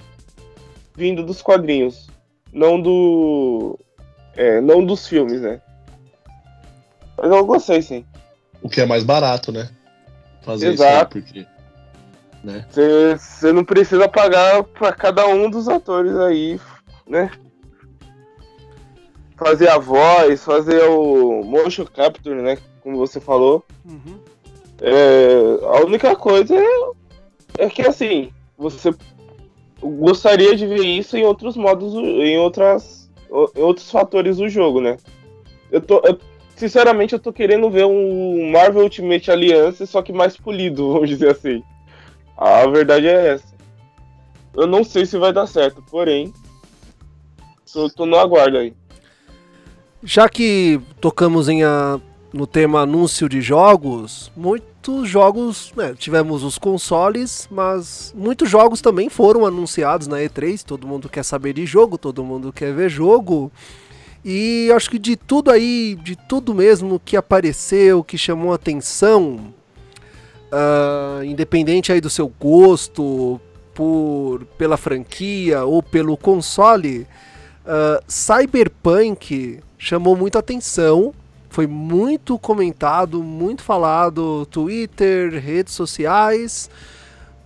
vindo 1.00 1.26
dos 1.26 1.42
quadrinhos, 1.42 2.10
não 2.52 2.80
do 2.80 3.80
é, 4.36 4.60
não 4.60 4.86
dos 4.86 5.08
filmes, 5.08 5.40
né? 5.40 5.62
Mas 7.18 7.32
eu 7.32 7.46
gostei, 7.46 7.82
sim. 7.82 8.06
O 8.62 8.70
que 8.70 8.82
é 8.82 8.86
mais 8.86 9.06
barato, 9.06 9.50
né? 9.50 9.70
Fazer 10.42 10.74
Exato. 10.74 11.18
isso 11.18 11.28
porque 11.28 11.48
né? 12.44 12.66
Você 12.70 13.54
não 13.54 13.64
precisa 13.64 14.10
pagar 14.10 14.64
para 14.64 14.92
cada 14.92 15.26
um 15.28 15.50
dos 15.50 15.70
atores 15.70 16.16
aí, 16.18 16.60
né? 17.08 17.32
Fazer 19.38 19.70
a 19.70 19.78
voz, 19.78 20.44
fazer 20.44 20.84
o 20.84 21.44
motion 21.44 21.86
capture, 21.86 22.42
né? 22.42 22.58
Como 22.82 22.98
você 22.98 23.22
falou. 23.22 23.66
Uhum. 23.86 24.20
É, 24.82 25.66
a 25.66 25.86
única 25.86 26.16
coisa 26.16 26.56
é, 26.56 27.66
é 27.66 27.70
que 27.70 27.82
assim, 27.82 28.32
você 28.58 28.94
gostaria 29.82 30.56
de 30.56 30.66
ver 30.66 30.84
isso 30.84 31.18
em 31.18 31.24
outros 31.24 31.56
modos, 31.56 31.94
em 31.94 32.38
outras, 32.38 33.10
em 33.56 33.62
outros 33.62 33.90
fatores 33.90 34.38
do 34.38 34.50
jogo, 34.50 34.82
né? 34.82 34.98
Eu 35.72 35.82
tô, 35.82 36.02
eu, 36.06 36.20
sinceramente, 36.56 37.14
eu 37.14 37.20
tô 37.20 37.32
querendo 37.32 37.70
ver 37.70 37.86
um 37.86 38.52
Marvel 38.52 38.84
Ultimate 38.84 39.32
Alliance, 39.32 39.86
só 39.88 40.02
que 40.02 40.12
mais 40.12 40.36
polido, 40.36 40.92
vamos 40.94 41.10
dizer 41.10 41.32
assim. 41.32 41.64
A 42.38 42.66
verdade 42.68 43.08
é 43.08 43.34
essa. 43.34 43.50
Eu 44.56 44.68
não 44.68 44.84
sei 44.84 45.06
se 45.06 45.18
vai 45.18 45.32
dar 45.32 45.48
certo, 45.48 45.84
porém, 45.90 46.34
tô, 47.72 47.90
tô 47.90 48.06
no 48.06 48.18
aguardo 48.18 48.58
aí. 48.58 48.74
Já 50.02 50.30
que 50.30 50.80
tocamos 51.00 51.50
em 51.50 51.64
a, 51.64 52.00
no 52.32 52.46
tema 52.46 52.82
anúncio 52.82 53.28
de 53.28 53.42
jogos, 53.42 54.32
muitos 54.36 55.10
jogos, 55.10 55.74
né, 55.76 55.96
tivemos 55.98 56.44
os 56.44 56.58
consoles, 56.58 57.48
mas 57.52 58.14
muitos 58.16 58.50
jogos 58.50 58.82
também 58.82 59.10
foram 59.10 59.46
anunciados 59.46 60.08
na 60.08 60.18
E3. 60.18 60.64
Todo 60.64 60.88
mundo 60.88 61.10
quer 61.10 61.24
saber 61.24 61.54
de 61.54 61.66
jogo, 61.66 61.98
todo 61.98 62.24
mundo 62.24 62.54
quer 62.54 62.74
ver 62.74 62.90
jogo. 62.90 63.52
E 64.24 64.72
acho 64.76 64.90
que 64.90 65.00
de 65.00 65.16
tudo 65.16 65.50
aí, 65.50 65.98
de 66.04 66.16
tudo 66.16 66.54
mesmo 66.54 67.02
que 67.04 67.16
apareceu, 67.16 68.04
que 68.04 68.18
chamou 68.18 68.54
atenção, 68.54 69.54
uh, 70.52 71.24
independente 71.24 71.92
aí 71.92 72.02
do 72.02 72.10
seu 72.10 72.28
gosto 72.40 73.40
por 73.74 74.46
pela 74.58 74.76
franquia 74.76 75.64
ou 75.64 75.82
pelo 75.82 76.18
console, 76.18 77.08
uh, 77.66 78.04
Cyberpunk 78.08 79.62
chamou 79.78 80.18
muita 80.18 80.40
atenção, 80.40 81.14
foi 81.50 81.68
muito 81.68 82.38
comentado, 82.38 83.24
muito 83.24 83.64
falado, 83.64 84.46
Twitter, 84.46 85.32
redes 85.42 85.74
sociais. 85.74 86.70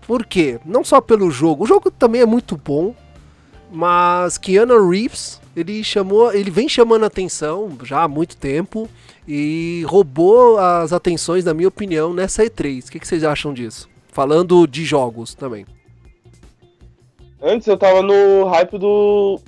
Por 0.06 0.26
quê? 0.26 0.60
Não 0.66 0.84
só 0.84 1.00
pelo 1.00 1.32
jogo, 1.32 1.64
o 1.64 1.68
jogo 1.68 1.90
também 1.90 2.22
é 2.22 2.26
muito 2.26 2.58
bom, 2.58 2.94
mas 3.72 4.38
Keanu 4.38 4.90
Reeves 4.90 5.42
ele 5.56 5.84
chamou, 5.84 6.34
ele 6.34 6.50
vem 6.50 6.68
chamando 6.68 7.06
atenção 7.06 7.72
já 7.84 8.04
há 8.04 8.08
muito 8.08 8.36
tempo 8.36 8.90
e 9.28 9.84
roubou 9.88 10.58
as 10.58 10.92
atenções, 10.92 11.46
na 11.46 11.54
minha 11.54 11.68
opinião, 11.68 12.14
nessa 12.14 12.44
E3. 12.44 12.88
O 12.88 12.92
que, 12.92 13.00
que 13.00 13.08
vocês 13.08 13.24
acham 13.24 13.54
disso? 13.54 13.88
Falando 14.10 14.68
de 14.68 14.84
jogos 14.84 15.34
também. 15.34 15.66
Antes 17.42 17.68
eu 17.68 17.78
tava 17.78 18.02
no 18.02 18.46
hype 18.46 18.78
do. 18.78 19.40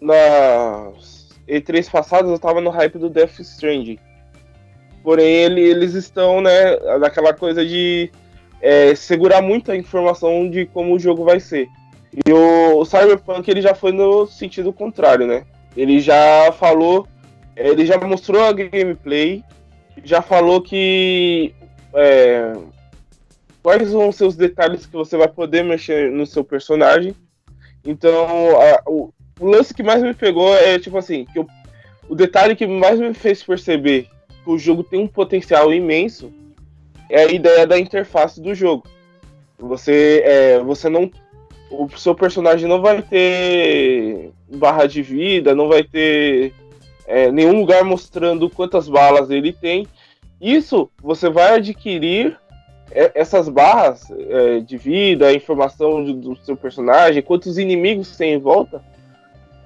Na 0.00 0.92
E3 1.48 1.90
passadas 1.90 2.30
eu 2.30 2.38
tava 2.38 2.60
no 2.60 2.70
hype 2.70 2.98
do 2.98 3.08
Death 3.08 3.40
Stranding. 3.40 3.98
Porém, 5.02 5.26
ele, 5.26 5.60
eles 5.62 5.94
estão, 5.94 6.40
né, 6.40 6.76
naquela 6.98 7.32
coisa 7.32 7.64
de 7.64 8.10
é, 8.60 8.94
segurar 8.94 9.40
muito 9.40 9.70
a 9.70 9.76
informação 9.76 10.50
de 10.50 10.66
como 10.66 10.94
o 10.94 10.98
jogo 10.98 11.24
vai 11.24 11.40
ser. 11.40 11.68
E 12.26 12.32
o, 12.32 12.78
o, 12.78 12.84
Cyberpunk 12.84 13.48
ele 13.48 13.62
já 13.62 13.74
foi 13.74 13.92
no 13.92 14.26
sentido 14.26 14.72
contrário, 14.72 15.26
né? 15.26 15.44
Ele 15.76 16.00
já 16.00 16.52
falou, 16.52 17.06
ele 17.56 17.86
já 17.86 17.98
mostrou 17.98 18.42
a 18.42 18.52
gameplay, 18.52 19.44
já 20.04 20.20
falou 20.20 20.60
que 20.60 21.54
é, 21.94 22.52
quais 23.62 23.92
vão 23.92 24.10
ser 24.10 24.24
os 24.24 24.36
detalhes 24.36 24.86
que 24.86 24.92
você 24.92 25.16
vai 25.16 25.28
poder 25.28 25.62
mexer 25.62 26.10
no 26.10 26.26
seu 26.26 26.42
personagem. 26.42 27.14
Então, 27.84 28.60
a, 28.60 28.82
o, 29.38 29.48
lance 29.48 29.74
que 29.74 29.82
mais 29.82 30.02
me 30.02 30.14
pegou 30.14 30.54
é 30.56 30.78
tipo 30.78 30.96
assim, 30.98 31.24
que 31.24 31.38
eu, 31.38 31.46
o 32.08 32.14
detalhe 32.14 32.56
que 32.56 32.66
mais 32.66 32.98
me 32.98 33.12
fez 33.14 33.42
perceber 33.42 34.08
que 34.44 34.50
o 34.50 34.58
jogo 34.58 34.82
tem 34.82 35.00
um 35.00 35.06
potencial 35.06 35.72
imenso 35.72 36.32
é 37.10 37.24
a 37.24 37.32
ideia 37.32 37.66
da 37.66 37.78
interface 37.78 38.40
do 38.40 38.54
jogo. 38.54 38.84
Você, 39.58 40.22
é, 40.24 40.58
você 40.60 40.88
não. 40.88 41.10
O 41.70 41.88
seu 41.98 42.14
personagem 42.14 42.68
não 42.68 42.80
vai 42.80 43.02
ter 43.02 44.30
barra 44.48 44.86
de 44.86 45.02
vida, 45.02 45.54
não 45.54 45.68
vai 45.68 45.82
ter 45.82 46.54
é, 47.06 47.30
nenhum 47.30 47.58
lugar 47.58 47.84
mostrando 47.84 48.48
quantas 48.48 48.88
balas 48.88 49.30
ele 49.30 49.52
tem. 49.52 49.86
Isso 50.40 50.88
você 51.02 51.28
vai 51.28 51.56
adquirir 51.56 52.38
é, 52.90 53.10
essas 53.14 53.48
barras 53.48 54.10
é, 54.10 54.60
de 54.60 54.76
vida, 54.78 55.26
a 55.26 55.34
informação 55.34 56.04
do 56.04 56.36
seu 56.36 56.56
personagem, 56.56 57.22
quantos 57.22 57.58
inimigos 57.58 58.16
tem 58.16 58.34
em 58.34 58.38
volta, 58.38 58.82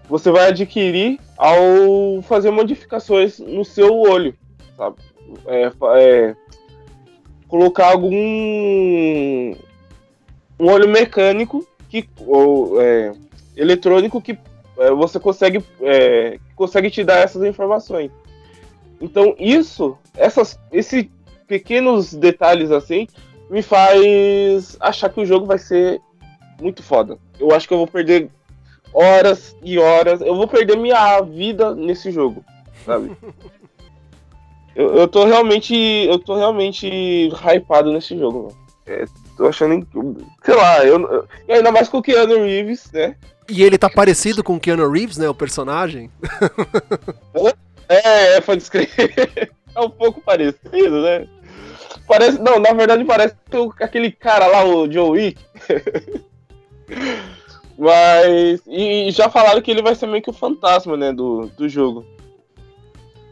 você 0.09 0.31
vai 0.31 0.49
adquirir 0.49 1.19
ao 1.37 2.23
fazer 2.23 2.51
modificações 2.51 3.39
no 3.39 3.65
seu 3.65 3.99
olho, 4.01 4.35
sabe? 4.77 4.97
É, 5.47 5.73
é, 5.97 6.37
colocar 7.49 7.93
algum 7.93 8.15
um 10.61 10.71
olho 10.71 10.89
mecânico 10.89 11.67
que 11.89 12.09
ou 12.27 12.81
é, 12.81 13.13
eletrônico 13.57 14.21
que 14.21 14.39
é, 14.79 14.91
você 14.91 15.19
consegue 15.19 15.65
é, 15.81 16.39
consegue 16.55 16.91
te 16.91 17.03
dar 17.03 17.19
essas 17.19 17.43
informações. 17.43 18.11
Então 19.01 19.35
isso, 19.39 19.99
essas, 20.17 20.59
esses 20.71 21.07
pequenos 21.47 22.15
detalhes 22.15 22.71
assim, 22.71 23.07
me 23.51 23.63
faz 23.63 24.77
achar 24.81 25.09
que 25.09 25.21
o 25.21 25.27
jogo 25.27 25.45
vai 25.45 25.59
ser 25.59 26.01
muito 26.61 26.83
foda. 26.83 27.19
Eu 27.39 27.53
acho 27.53 27.67
que 27.67 27.75
eu 27.75 27.79
vou 27.79 27.87
perder 27.87 28.31
horas 28.93 29.57
e 29.63 29.79
horas, 29.79 30.21
eu 30.21 30.35
vou 30.35 30.47
perder 30.47 30.77
minha 30.77 31.21
vida 31.21 31.75
nesse 31.75 32.11
jogo, 32.11 32.45
sabe? 32.85 33.17
Eu, 34.75 34.95
eu 34.97 35.09
tô 35.09 35.25
realmente. 35.25 35.75
Eu 35.75 36.19
tô 36.19 36.35
realmente 36.35 36.89
hypado 36.89 37.93
nesse 37.93 38.19
jogo, 38.19 38.45
mano. 38.45 38.57
É, 38.87 39.05
tô 39.37 39.47
achando. 39.47 39.87
Sei 40.45 40.55
lá, 40.55 40.85
eu, 40.85 41.29
eu, 41.47 41.57
ainda 41.57 41.71
mais 41.71 41.89
com 41.89 41.99
o 41.99 42.03
Keanu 42.03 42.37
Reeves, 42.45 42.91
né? 42.93 43.17
E 43.49 43.63
ele 43.63 43.77
tá 43.77 43.91
parecido 43.91 44.43
com 44.43 44.57
o 44.57 44.61
Keanu 44.61 44.91
Reeves, 44.91 45.19
né? 45.19 45.29
O 45.29 45.35
personagem. 45.35 46.11
é, 47.89 48.37
é, 48.37 48.41
pode 48.41 48.63
escrever. 48.63 49.53
É 49.75 49.81
um 49.81 49.89
pouco 49.89 50.21
parecido, 50.21 51.01
né? 51.01 51.27
Parece. 52.07 52.39
Não, 52.39 52.61
na 52.61 52.75
verdade 52.75 53.03
parece 53.07 53.35
aquele 53.81 54.13
cara 54.13 54.47
lá, 54.47 54.63
o 54.67 54.91
Joe 54.93 55.09
Wick. 55.09 55.41
Mas. 57.79 58.63
E, 58.67 59.11
já 59.11 59.29
falaram 59.31 59.61
que 59.63 59.71
ele 59.71 59.83
vai 59.83 59.95
ser 59.95 60.07
meio 60.07 60.23
que 60.23 60.31
o 60.31 60.35
fantasma, 60.35 60.97
né? 60.97 61.13
Do, 61.13 61.47
do 61.57 61.69
jogo 61.69 62.05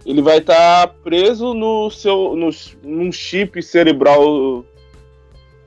ele 0.05 0.22
vai 0.22 0.38
estar 0.38 0.86
tá 0.86 0.95
preso 1.05 1.55
no 1.55 1.91
seu 1.91 2.34
no, 2.34 2.51
num 2.82 3.12
chip 3.12 3.62
cerebral 3.62 4.64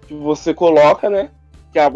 que 0.07 0.13
você 0.13 0.53
coloca, 0.53 1.09
né? 1.09 1.29
Que 1.71 1.79
a, 1.79 1.89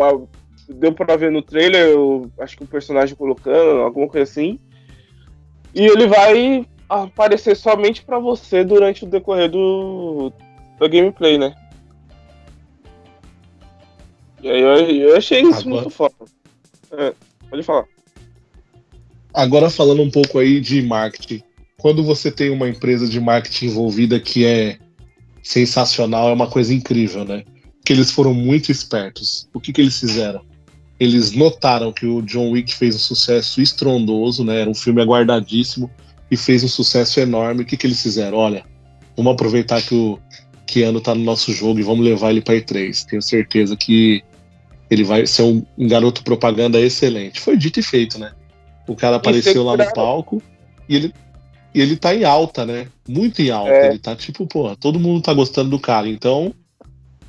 deu 0.70 0.94
para 0.94 1.16
ver 1.16 1.32
no 1.32 1.42
trailer, 1.42 1.90
eu, 1.90 2.32
acho 2.40 2.58
que 2.58 2.64
o 2.64 2.68
personagem 2.68 3.16
colocando, 3.16 3.82
alguma 3.82 4.08
coisa 4.08 4.24
assim. 4.24 4.60
E 5.74 5.86
ele 5.86 6.08
vai 6.08 6.66
aparecer 6.88 7.56
somente 7.56 8.04
para 8.04 8.20
você 8.20 8.64
durante 8.64 9.04
o 9.04 9.08
decorrer 9.08 9.50
do 9.50 10.32
da 10.80 10.88
gameplay, 10.88 11.38
né? 11.38 11.56
E 14.42 14.50
aí 14.50 14.62
eu, 14.62 15.10
eu 15.10 15.18
achei 15.18 15.42
isso 15.42 15.62
Agora... 15.62 15.76
muito 15.76 15.90
foda. 15.90 16.16
É, 16.92 17.14
pode 17.50 17.64
falar. 17.64 17.86
Agora 19.34 19.70
falando 19.70 20.02
um 20.02 20.10
pouco 20.10 20.40
aí 20.40 20.60
de 20.60 20.82
marketing 20.82 21.44
quando 21.78 22.04
você 22.04 22.32
tem 22.32 22.50
uma 22.50 22.68
empresa 22.68 23.08
de 23.08 23.20
marketing 23.20 23.68
envolvida 23.68 24.20
que 24.20 24.46
é 24.46 24.78
sensacional, 25.44 26.30
é 26.30 26.34
uma 26.34 26.48
coisa 26.48 26.74
incrível, 26.74 27.24
né? 27.24 27.44
Que 27.86 27.94
eles 27.94 28.12
foram 28.12 28.34
muito 28.34 28.72
espertos. 28.72 29.48
O 29.54 29.60
que, 29.60 29.72
que 29.72 29.80
eles 29.80 30.00
fizeram? 30.00 30.42
Eles 31.00 31.32
notaram 31.32 31.94
que 31.94 32.06
o 32.06 32.22
John 32.24 32.52
Wick 32.52 32.74
fez 32.74 32.96
um 32.96 33.00
sucesso 33.00 33.62
estrondoso, 33.62 34.44
né? 34.44 34.62
Era 34.62 34.70
um 34.70 34.76
filme 34.76 35.02
aguardadíssimo 35.02 35.90
e 36.30 36.36
fez 36.36 36.64
um 36.64 36.68
sucesso 36.68 37.20
enorme. 37.20 37.62
O 37.62 37.66
que, 37.66 37.78
que 37.78 37.86
eles 37.86 38.02
fizeram? 38.02 38.38
Olha, 38.40 38.66
vamos 39.16 39.34
aproveitar 39.34 39.82
que 39.82 39.94
o 39.94 40.20
Keanu 40.66 41.00
tá 41.00 41.14
no 41.14 41.24
nosso 41.24 41.54
jogo 41.54 41.80
e 41.80 41.84
vamos 41.84 42.04
levar 42.04 42.32
ele 42.32 42.42
para 42.42 42.56
E3. 42.56 43.06
Tenho 43.06 43.22
certeza 43.22 43.78
que 43.78 44.24
ele 44.90 45.04
vai 45.04 45.26
ser 45.28 45.44
um, 45.44 45.64
um 45.78 45.88
garoto 45.88 46.24
propaganda 46.24 46.80
excelente. 46.80 47.40
Foi 47.42 47.58
dito 47.58 47.80
e 47.80 47.84
feito, 47.84 48.18
né? 48.18 48.32
O 48.88 48.96
cara 48.96 49.18
apareceu 49.18 49.64
lá 49.64 49.76
no 49.76 49.94
palco 49.94 50.42
e 50.88 50.96
ele 50.96 51.14
e 51.76 51.82
ele 51.82 51.96
tá 51.96 52.16
em 52.16 52.24
alta, 52.24 52.66
né? 52.66 52.88
Muito 53.08 53.40
em 53.42 53.52
alta. 53.52 53.70
É. 53.70 53.90
Ele 53.90 54.00
tá 54.00 54.16
tipo, 54.16 54.48
pô, 54.48 54.76
todo 54.76 55.00
mundo 55.00 55.22
tá 55.22 55.32
gostando 55.32 55.70
do 55.70 55.80
cara. 55.80 56.10
Então, 56.10 56.52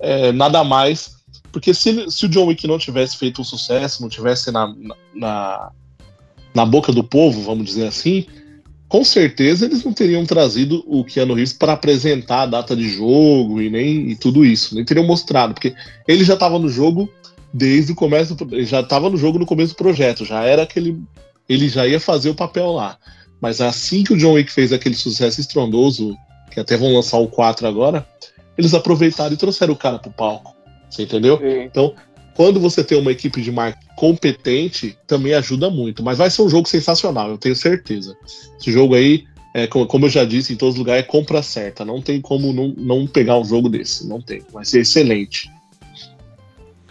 é, 0.00 0.32
nada 0.32 0.64
mais. 0.64 1.18
Porque 1.52 1.74
se, 1.74 2.10
se 2.10 2.24
o 2.24 2.28
John 2.28 2.46
Wick 2.46 2.66
não 2.66 2.78
tivesse 2.78 3.18
feito 3.18 3.42
um 3.42 3.44
sucesso, 3.44 4.00
não 4.00 4.08
tivesse 4.08 4.50
na, 4.50 4.74
na, 5.14 5.70
na 6.54 6.64
boca 6.64 6.92
do 6.92 7.04
povo, 7.04 7.42
vamos 7.42 7.66
dizer 7.66 7.88
assim, 7.88 8.26
com 8.88 9.04
certeza 9.04 9.66
eles 9.66 9.84
não 9.84 9.92
teriam 9.92 10.24
trazido 10.24 10.82
o 10.86 11.04
Keanu 11.04 11.34
Reeves 11.34 11.52
para 11.52 11.74
apresentar 11.74 12.42
a 12.42 12.46
data 12.46 12.74
de 12.74 12.88
jogo 12.88 13.60
e 13.60 13.68
nem 13.68 14.10
e 14.10 14.16
tudo 14.16 14.44
isso, 14.44 14.74
nem 14.74 14.84
teriam 14.84 15.06
mostrado, 15.06 15.52
porque 15.52 15.74
ele 16.06 16.24
já 16.24 16.34
estava 16.34 16.58
no 16.58 16.68
jogo 16.68 17.10
desde 17.52 17.92
o 17.92 17.94
começo, 17.94 18.36
já 18.64 18.80
estava 18.80 19.08
no 19.08 19.16
jogo 19.16 19.38
no 19.38 19.46
começo 19.46 19.74
do 19.74 19.76
projeto, 19.76 20.24
já 20.24 20.44
era 20.44 20.62
aquele, 20.62 21.00
ele 21.48 21.68
já 21.68 21.86
ia 21.86 22.00
fazer 22.00 22.30
o 22.30 22.34
papel 22.34 22.72
lá. 22.72 22.98
Mas 23.40 23.60
assim 23.60 24.02
que 24.02 24.12
o 24.12 24.16
John 24.16 24.32
Wick 24.32 24.52
fez 24.52 24.72
aquele 24.72 24.94
sucesso 24.94 25.40
estrondoso, 25.40 26.16
que 26.50 26.60
até 26.60 26.76
vão 26.76 26.92
lançar 26.92 27.18
o 27.18 27.28
4 27.28 27.66
agora, 27.66 28.06
eles 28.56 28.74
aproveitaram 28.74 29.32
e 29.32 29.36
trouxeram 29.36 29.74
o 29.74 29.76
cara 29.76 29.98
pro 29.98 30.10
palco. 30.10 30.54
Você 30.90 31.02
entendeu? 31.02 31.38
Sim. 31.38 31.62
Então, 31.62 31.94
quando 32.34 32.60
você 32.60 32.82
tem 32.82 32.98
uma 32.98 33.12
equipe 33.12 33.40
de 33.40 33.52
marketing 33.52 33.86
competente, 33.96 34.96
também 35.06 35.34
ajuda 35.34 35.70
muito. 35.70 36.02
Mas 36.02 36.18
vai 36.18 36.30
ser 36.30 36.42
um 36.42 36.48
jogo 36.48 36.68
sensacional, 36.68 37.30
eu 37.30 37.38
tenho 37.38 37.54
certeza. 37.54 38.16
Esse 38.60 38.70
jogo 38.72 38.94
aí, 38.94 39.24
é, 39.54 39.66
como 39.66 40.06
eu 40.06 40.10
já 40.10 40.24
disse, 40.24 40.52
em 40.52 40.56
todos 40.56 40.74
os 40.74 40.78
lugares 40.78 41.04
é 41.04 41.06
compra 41.06 41.42
certa. 41.42 41.84
Não 41.84 42.00
tem 42.00 42.20
como 42.20 42.52
não, 42.52 42.74
não 42.76 43.06
pegar 43.06 43.38
um 43.38 43.44
jogo 43.44 43.68
desse. 43.68 44.06
Não 44.06 44.20
tem. 44.20 44.42
Vai 44.52 44.64
ser 44.64 44.80
excelente. 44.80 45.50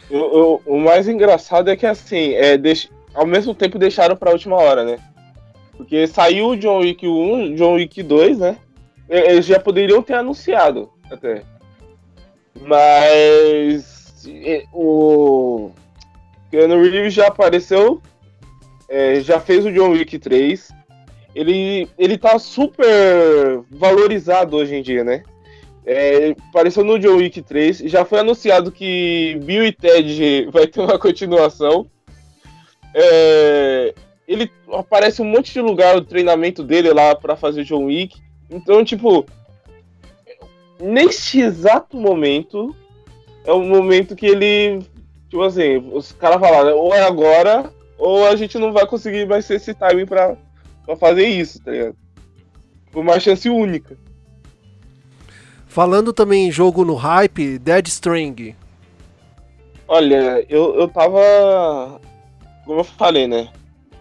O, 0.10 0.18
o, 0.18 0.62
o 0.66 0.80
mais 0.80 1.08
engraçado 1.08 1.70
é 1.70 1.76
que, 1.76 1.86
assim, 1.86 2.34
é, 2.34 2.58
deix... 2.58 2.89
ao 3.14 3.26
mesmo 3.26 3.53
tempo 3.53 3.78
deixaram 3.78 4.16
pra 4.16 4.32
última 4.32 4.55
hora, 4.55 4.84
né? 4.84 4.97
Porque 5.76 6.08
saiu 6.08 6.49
o 6.49 6.58
John 6.58 6.80
Wick 6.80 7.08
1, 7.08 7.55
John 7.55 7.74
Wick 7.74 8.01
2, 8.01 8.39
né? 8.39 8.58
Eles 9.10 9.45
já 9.45 9.60
poderiam 9.60 10.01
ter 10.01 10.16
anunciado 10.16 10.89
até. 11.10 11.43
Mas 12.62 14.28
o 14.74 15.72
Keanu 16.49 16.82
Reeves 16.82 17.14
já 17.14 17.28
apareceu, 17.28 18.01
é, 18.89 19.22
já 19.22 19.39
fez 19.39 19.66
o 19.66 19.72
John 19.72 19.91
Wick 19.91 20.18
3. 20.18 20.70
Ele, 21.36 21.88
ele 21.97 22.18
tá 22.18 22.39
super 22.39 23.62
valorizado 23.70 24.58
hoje 24.58 24.76
em 24.76 24.82
dia, 24.82 25.03
né? 25.03 25.24
É, 25.89 26.35
apareceu 26.49 26.83
no 26.83 26.99
John 26.99 27.15
Wick 27.15 27.41
3. 27.41 27.77
Já 27.85 28.03
foi 28.03 28.19
anunciado 28.19 28.73
que 28.73 29.39
Bill 29.41 29.65
e 29.65 29.71
Ted 29.71 30.49
vai 30.51 30.67
ter 30.67 30.81
uma 30.81 30.99
continuação. 30.99 31.89
É, 32.93 33.93
ele 34.27 34.51
aparece 34.73 35.21
um 35.21 35.25
monte 35.25 35.53
de 35.53 35.61
lugar 35.61 35.95
o 35.95 36.03
treinamento 36.03 36.61
dele 36.61 36.91
lá 36.91 37.15
para 37.15 37.38
fazer 37.38 37.63
John 37.63 37.85
Wick. 37.85 38.19
Então, 38.49 38.83
tipo, 38.83 39.25
neste 40.77 41.39
exato 41.39 41.95
momento 41.95 42.75
é 43.45 43.53
o 43.53 43.61
momento 43.61 44.13
que 44.13 44.25
ele, 44.25 44.79
tipo 45.29 45.41
assim, 45.41 45.77
os 45.93 46.11
caras 46.11 46.41
falaram, 46.41 46.77
ou 46.77 46.93
é 46.93 47.03
agora, 47.03 47.71
ou 47.97 48.27
a 48.27 48.35
gente 48.35 48.57
não 48.57 48.73
vai 48.73 48.85
conseguir 48.85 49.25
mais 49.25 49.47
ter 49.47 49.55
esse 49.55 49.73
timing 49.73 50.05
pra, 50.05 50.35
pra 50.85 50.97
fazer 50.97 51.27
isso, 51.27 51.63
tá 51.63 51.71
ligado? 51.71 51.95
Uma 52.93 53.21
chance 53.21 53.49
única. 53.49 53.97
Falando 55.78 56.11
também 56.11 56.47
em 56.47 56.51
jogo 56.51 56.84
no 56.84 56.95
hype, 56.95 57.59
Dead 57.59 57.88
String. 57.88 58.55
Olha, 59.88 60.43
eu, 60.49 60.73
eu 60.73 60.88
tava. 60.88 62.01
Como 62.65 62.80
eu 62.80 62.84
falei, 62.84 63.28
né? 63.28 63.49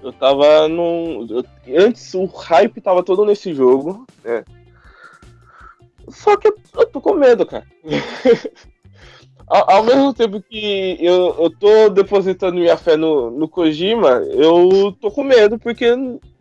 Eu 0.03 0.11
tava 0.11 0.69
num. 0.69 1.27
eu- 1.29 1.45
antes 1.85 2.15
o 2.15 2.25
hype 2.25 2.81
tava 2.81 3.03
todo 3.03 3.27
nesse 3.27 3.53
jogo, 3.53 4.07
né? 4.25 4.43
Só 6.09 6.35
que 6.39 6.49
eu, 6.49 6.57
eu 6.79 6.87
tô 6.87 6.99
com 6.99 7.13
medo, 7.13 7.45
cara. 7.45 7.67
ao, 9.47 9.71
ao 9.73 9.85
mesmo 9.85 10.15
tempo 10.15 10.41
que 10.41 10.97
eu, 10.99 11.37
eu 11.39 11.51
tô 11.51 11.91
depositando 11.91 12.55
minha 12.55 12.79
fé 12.79 12.97
no, 12.97 13.31
no 13.31 13.47
Kojima, 13.47 14.25
eu 14.31 14.97
tô 14.99 15.11
com 15.11 15.23
medo 15.23 15.59
porque 15.59 15.95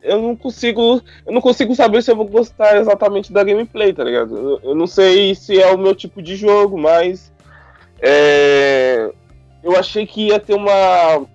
eu 0.06 0.22
não 0.22 0.36
consigo. 0.36 1.02
Eu 1.26 1.34
não 1.34 1.42
consigo 1.42 1.74
saber 1.76 2.02
se 2.02 2.12
eu 2.12 2.16
vou 2.16 2.28
gostar 2.28 2.78
exatamente 2.78 3.34
da 3.34 3.44
gameplay, 3.44 3.92
tá 3.94 4.04
ligado? 4.04 4.36
Eu, 4.38 4.60
eu 4.70 4.76
não 4.76 4.88
sei 4.88 5.36
se 5.36 5.60
é 5.62 5.72
o 5.74 5.78
meu 5.78 5.94
tipo 5.96 6.22
de 6.22 6.36
jogo, 6.36 6.78
mas. 6.78 7.34
É, 8.02 9.12
eu 9.64 9.76
achei 9.76 10.06
que 10.06 10.28
ia 10.28 10.40
ter 10.40 10.54
uma, 10.54 11.26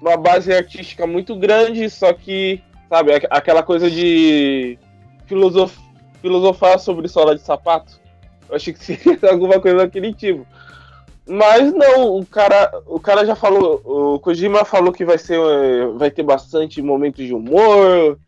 uma 0.00 0.16
base 0.16 0.52
artística 0.52 1.06
muito 1.06 1.36
grande, 1.36 1.88
só 1.90 2.12
que, 2.12 2.60
sabe, 2.88 3.12
aqu- 3.14 3.26
aquela 3.30 3.62
coisa 3.62 3.90
de 3.90 4.78
filosof- 5.26 5.78
filosofar 6.20 6.78
sobre 6.80 7.06
sola 7.08 7.36
de 7.36 7.42
sapato. 7.42 8.00
Eu 8.48 8.56
achei 8.56 8.72
que 8.72 8.82
seria 8.84 9.18
alguma 9.30 9.60
coisa 9.60 9.78
daquele 9.78 10.12
tipo. 10.12 10.46
Mas 11.28 11.74
não, 11.74 12.16
o 12.16 12.24
cara, 12.24 12.82
o 12.86 12.98
cara 12.98 13.26
já 13.26 13.34
falou, 13.34 13.82
o 13.84 14.18
Kojima 14.18 14.64
falou 14.64 14.90
que 14.90 15.04
vai 15.04 15.18
ser, 15.18 15.38
vai 15.94 16.10
ter 16.10 16.22
bastante 16.22 16.80
momentos 16.80 17.26
de 17.26 17.34
humor, 17.34 18.18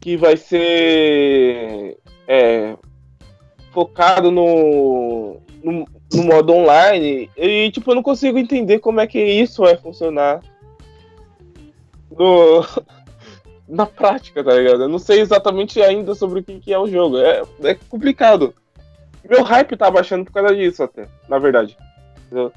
que 0.00 0.16
vai 0.16 0.36
ser 0.36 1.96
é, 2.26 2.76
focado 3.70 4.32
no, 4.32 5.40
no, 5.62 5.86
no 6.12 6.22
modo 6.24 6.52
online. 6.52 7.30
E 7.36 7.70
tipo, 7.70 7.92
eu 7.92 7.94
não 7.94 8.02
consigo 8.02 8.36
entender 8.36 8.80
como 8.80 9.00
é 9.00 9.06
que 9.06 9.22
isso 9.22 9.62
vai 9.62 9.76
funcionar 9.76 10.40
no, 12.10 12.66
na 13.68 13.86
prática, 13.86 14.42
tá 14.42 14.52
ligado? 14.54 14.82
Eu 14.82 14.88
não 14.88 14.98
sei 14.98 15.20
exatamente 15.20 15.80
ainda 15.80 16.12
sobre 16.16 16.40
o 16.40 16.42
que, 16.42 16.58
que 16.58 16.72
é 16.72 16.78
o 16.78 16.88
jogo. 16.88 17.18
É, 17.18 17.42
é 17.62 17.74
complicado. 17.88 18.52
Meu 19.28 19.44
hype 19.44 19.76
tá 19.76 19.88
baixando 19.88 20.24
por 20.24 20.32
causa 20.32 20.56
disso 20.56 20.82
até, 20.82 21.06
na 21.28 21.38
verdade. 21.38 21.76
Entendeu? 22.32 22.50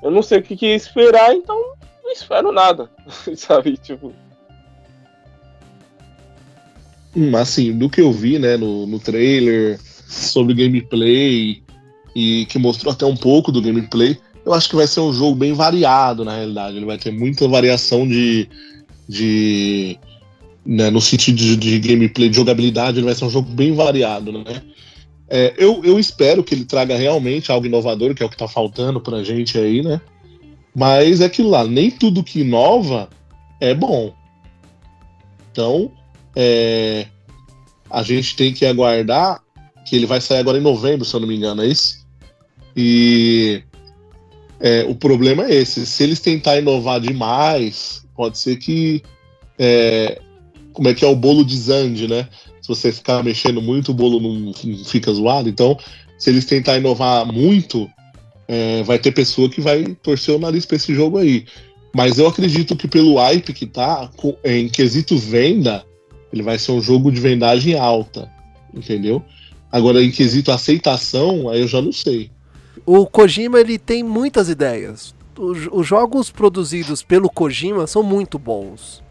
Eu 0.00 0.10
não 0.12 0.22
sei 0.22 0.38
o 0.38 0.42
que, 0.42 0.56
que 0.56 0.66
esperar, 0.66 1.34
então 1.34 1.74
não 2.02 2.12
espero 2.12 2.52
nada. 2.52 2.88
Sabe? 3.36 3.76
Tipo. 3.76 4.12
Hum, 7.16 7.36
assim, 7.36 7.76
do 7.76 7.90
que 7.90 8.00
eu 8.00 8.12
vi, 8.12 8.38
né, 8.38 8.56
no, 8.56 8.86
no 8.86 9.00
trailer, 9.00 9.80
sobre 10.06 10.54
gameplay, 10.54 11.62
e 12.14 12.46
que 12.46 12.58
mostrou 12.58 12.92
até 12.92 13.04
um 13.04 13.16
pouco 13.16 13.50
do 13.50 13.62
gameplay, 13.62 14.16
eu 14.44 14.52
acho 14.52 14.68
que 14.68 14.76
vai 14.76 14.86
ser 14.86 15.00
um 15.00 15.12
jogo 15.12 15.34
bem 15.34 15.52
variado, 15.52 16.24
na 16.24 16.36
realidade. 16.36 16.76
Ele 16.76 16.86
vai 16.86 16.98
ter 16.98 17.10
muita 17.10 17.48
variação 17.48 18.06
de. 18.06 18.48
de 19.08 19.98
né, 20.64 20.88
no 20.88 21.00
sentido 21.00 21.36
de, 21.36 21.56
de 21.56 21.78
gameplay, 21.80 22.28
de 22.28 22.36
jogabilidade, 22.36 22.98
ele 22.98 23.06
vai 23.06 23.14
ser 23.14 23.24
um 23.24 23.30
jogo 23.30 23.50
bem 23.50 23.74
variado, 23.74 24.32
né? 24.32 24.62
É, 25.28 25.54
eu, 25.56 25.82
eu 25.84 25.98
espero 25.98 26.44
que 26.44 26.54
ele 26.54 26.64
traga 26.64 26.96
realmente 26.96 27.50
algo 27.50 27.66
inovador, 27.66 28.14
que 28.14 28.22
é 28.22 28.26
o 28.26 28.28
que 28.28 28.36
tá 28.36 28.46
faltando 28.46 29.00
pra 29.00 29.24
gente 29.24 29.58
aí, 29.58 29.82
né? 29.82 30.00
Mas 30.74 31.20
é 31.20 31.26
aquilo 31.26 31.50
lá, 31.50 31.64
nem 31.64 31.90
tudo 31.90 32.24
que 32.24 32.40
inova 32.40 33.08
é 33.60 33.72
bom. 33.74 34.14
Então, 35.50 35.90
é, 36.34 37.06
a 37.88 38.02
gente 38.02 38.34
tem 38.36 38.52
que 38.52 38.66
aguardar 38.66 39.40
que 39.86 39.94
ele 39.94 40.06
vai 40.06 40.20
sair 40.20 40.38
agora 40.38 40.58
em 40.58 40.62
novembro, 40.62 41.04
se 41.04 41.14
eu 41.14 41.20
não 41.20 41.28
me 41.28 41.36
engano, 41.36 41.62
é 41.62 41.66
isso? 41.66 42.04
E 42.76 43.62
é, 44.58 44.84
o 44.84 44.94
problema 44.94 45.44
é 45.44 45.54
esse. 45.54 45.86
Se 45.86 46.02
eles 46.02 46.20
tentarem 46.20 46.62
inovar 46.62 47.00
demais, 47.00 48.04
pode 48.16 48.38
ser 48.38 48.56
que. 48.56 49.02
é, 49.58 50.20
como 50.72 50.88
é 50.88 50.94
que 50.94 51.04
é 51.04 51.08
o 51.08 51.14
bolo 51.14 51.44
de 51.44 51.56
Zand, 51.56 52.08
né? 52.08 52.28
Se 52.64 52.68
você 52.68 52.90
ficar 52.90 53.22
mexendo 53.22 53.60
muito, 53.60 53.90
o 53.90 53.94
bolo 53.94 54.18
não, 54.18 54.32
não 54.32 54.84
fica 54.86 55.12
zoado. 55.12 55.50
Então, 55.50 55.76
se 56.16 56.30
eles 56.30 56.46
tentarem 56.46 56.80
inovar 56.80 57.30
muito, 57.30 57.86
é, 58.48 58.82
vai 58.84 58.98
ter 58.98 59.12
pessoa 59.12 59.50
que 59.50 59.60
vai 59.60 59.84
torcer 60.02 60.34
o 60.34 60.38
nariz 60.38 60.64
pra 60.64 60.76
esse 60.76 60.94
jogo 60.94 61.18
aí. 61.18 61.44
Mas 61.94 62.18
eu 62.18 62.26
acredito 62.26 62.74
que 62.74 62.88
pelo 62.88 63.16
hype 63.16 63.52
que 63.52 63.66
tá, 63.66 64.08
co- 64.16 64.38
em 64.42 64.66
quesito 64.70 65.14
venda, 65.18 65.84
ele 66.32 66.42
vai 66.42 66.58
ser 66.58 66.72
um 66.72 66.80
jogo 66.80 67.12
de 67.12 67.20
vendagem 67.20 67.78
alta, 67.78 68.32
entendeu? 68.72 69.22
Agora, 69.70 70.02
em 70.02 70.10
quesito 70.10 70.50
aceitação, 70.50 71.50
aí 71.50 71.60
eu 71.60 71.68
já 71.68 71.82
não 71.82 71.92
sei. 71.92 72.30
O 72.86 73.04
Kojima 73.04 73.60
ele 73.60 73.78
tem 73.78 74.02
muitas 74.02 74.48
ideias. 74.48 75.14
Os 75.36 75.86
jogos 75.86 76.30
produzidos 76.30 77.02
pelo 77.02 77.28
Kojima 77.28 77.86
são 77.86 78.02
muito 78.02 78.38
bons. 78.38 79.03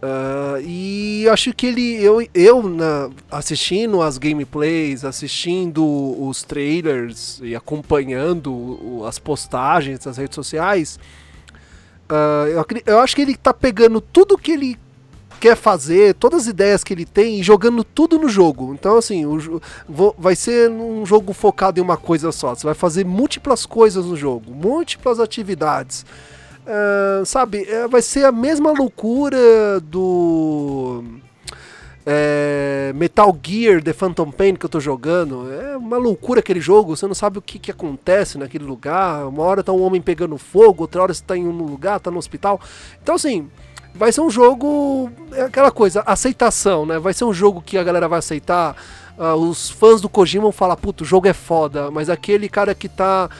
Ah, 0.00 0.58
e 0.62 1.26
acho 1.28 1.52
que 1.52 1.66
ele, 1.66 1.96
eu, 2.02 2.24
eu 2.32 2.62
na- 2.62 3.10
assistindo 3.30 4.00
as 4.00 4.16
gameplays, 4.16 5.04
assistindo 5.04 5.84
os 5.84 6.44
trailers 6.44 7.40
e 7.42 7.54
acompanhando 7.56 9.02
as 9.08 9.18
postagens 9.18 10.04
nas 10.04 10.16
redes 10.16 10.36
sociais, 10.36 11.00
ah, 12.08 12.46
eu, 12.48 12.64
eu 12.86 13.00
acho 13.00 13.16
que 13.16 13.22
ele 13.22 13.36
tá 13.36 13.52
pegando 13.52 14.00
tudo 14.00 14.38
que 14.38 14.52
ele 14.52 14.78
quer 15.40 15.56
fazer, 15.56 16.14
todas 16.14 16.42
as 16.42 16.46
ideias 16.48 16.82
que 16.82 16.92
ele 16.92 17.04
tem 17.04 17.38
e 17.40 17.42
jogando 17.44 17.82
tudo 17.84 18.18
no 18.18 18.28
jogo. 18.28 18.74
Então, 18.74 18.96
assim, 18.96 19.24
o, 19.26 19.38
jo- 19.38 19.62
vo- 19.88 20.14
vai 20.18 20.34
ser 20.34 20.68
um 20.70 21.04
jogo 21.06 21.32
focado 21.32 21.78
em 21.78 21.82
uma 21.82 21.96
coisa 21.96 22.30
só. 22.32 22.54
Você 22.54 22.64
vai 22.64 22.74
fazer 22.74 23.04
múltiplas 23.04 23.64
coisas 23.66 24.04
no 24.06 24.16
jogo, 24.16 24.52
múltiplas 24.52 25.20
atividades. 25.20 26.04
Ah, 26.70 27.22
sabe, 27.24 27.64
é, 27.66 27.88
vai 27.88 28.02
ser 28.02 28.26
a 28.26 28.32
mesma 28.32 28.72
loucura 28.72 29.80
do 29.80 31.02
é, 32.04 32.92
Metal 32.94 33.34
Gear 33.42 33.82
The 33.82 33.94
Phantom 33.94 34.30
Pain 34.30 34.54
que 34.54 34.66
eu 34.66 34.68
tô 34.68 34.78
jogando. 34.78 35.50
É 35.50 35.78
uma 35.78 35.96
loucura 35.96 36.40
aquele 36.40 36.60
jogo, 36.60 36.94
você 36.94 37.06
não 37.06 37.14
sabe 37.14 37.38
o 37.38 37.42
que, 37.42 37.58
que 37.58 37.70
acontece 37.70 38.36
naquele 38.36 38.64
lugar. 38.64 39.26
Uma 39.26 39.44
hora 39.44 39.62
tá 39.64 39.72
um 39.72 39.82
homem 39.82 40.02
pegando 40.02 40.36
fogo, 40.36 40.82
outra 40.82 41.02
hora 41.02 41.14
você 41.14 41.24
tá 41.24 41.34
em 41.34 41.46
um 41.46 41.52
lugar, 41.52 42.00
tá 42.00 42.10
no 42.10 42.18
hospital. 42.18 42.60
Então, 43.02 43.14
assim, 43.14 43.48
vai 43.94 44.12
ser 44.12 44.20
um 44.20 44.28
jogo. 44.28 45.10
É 45.32 45.44
aquela 45.44 45.70
coisa, 45.70 46.02
aceitação, 46.04 46.84
né? 46.84 46.98
Vai 46.98 47.14
ser 47.14 47.24
um 47.24 47.32
jogo 47.32 47.62
que 47.62 47.78
a 47.78 47.82
galera 47.82 48.08
vai 48.08 48.18
aceitar. 48.18 48.76
ah, 49.18 49.34
os 49.34 49.70
fãs 49.70 50.02
do 50.02 50.08
Kojima 50.08 50.42
vão 50.42 50.52
falar, 50.52 50.76
puta, 50.76 51.02
o 51.02 51.06
jogo 51.06 51.26
é 51.26 51.32
foda, 51.32 51.90
mas 51.90 52.10
aquele 52.10 52.46
cara 52.46 52.74
que 52.74 52.90
tá 52.90 53.30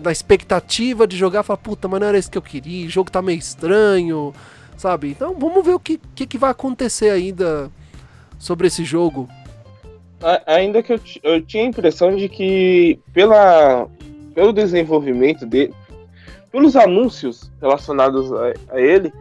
na 0.00 0.12
expectativa 0.12 1.06
de 1.06 1.16
jogar 1.16 1.42
fala, 1.42 1.56
puta, 1.56 1.88
mas 1.88 2.00
não 2.00 2.06
era 2.08 2.18
isso 2.18 2.30
que 2.30 2.38
eu 2.38 2.42
queria, 2.42 2.86
o 2.86 2.90
jogo 2.90 3.10
tá 3.10 3.20
meio 3.20 3.38
estranho, 3.38 4.32
sabe? 4.76 5.10
Então 5.10 5.34
vamos 5.38 5.64
ver 5.64 5.74
o 5.74 5.80
que, 5.80 6.00
que, 6.14 6.26
que 6.26 6.38
vai 6.38 6.50
acontecer 6.50 7.10
ainda 7.10 7.70
sobre 8.38 8.66
esse 8.66 8.84
jogo. 8.84 9.28
Ainda 10.46 10.82
que 10.82 10.92
eu, 10.92 11.00
eu 11.22 11.42
tinha 11.42 11.64
a 11.64 11.66
impressão 11.66 12.14
de 12.16 12.28
que 12.28 12.98
pela, 13.12 13.86
pelo 14.34 14.52
desenvolvimento 14.52 15.44
dele, 15.44 15.74
pelos 16.50 16.74
anúncios 16.74 17.50
relacionados 17.60 18.32
a, 18.32 18.54
a 18.70 18.80
ele, 18.80 19.12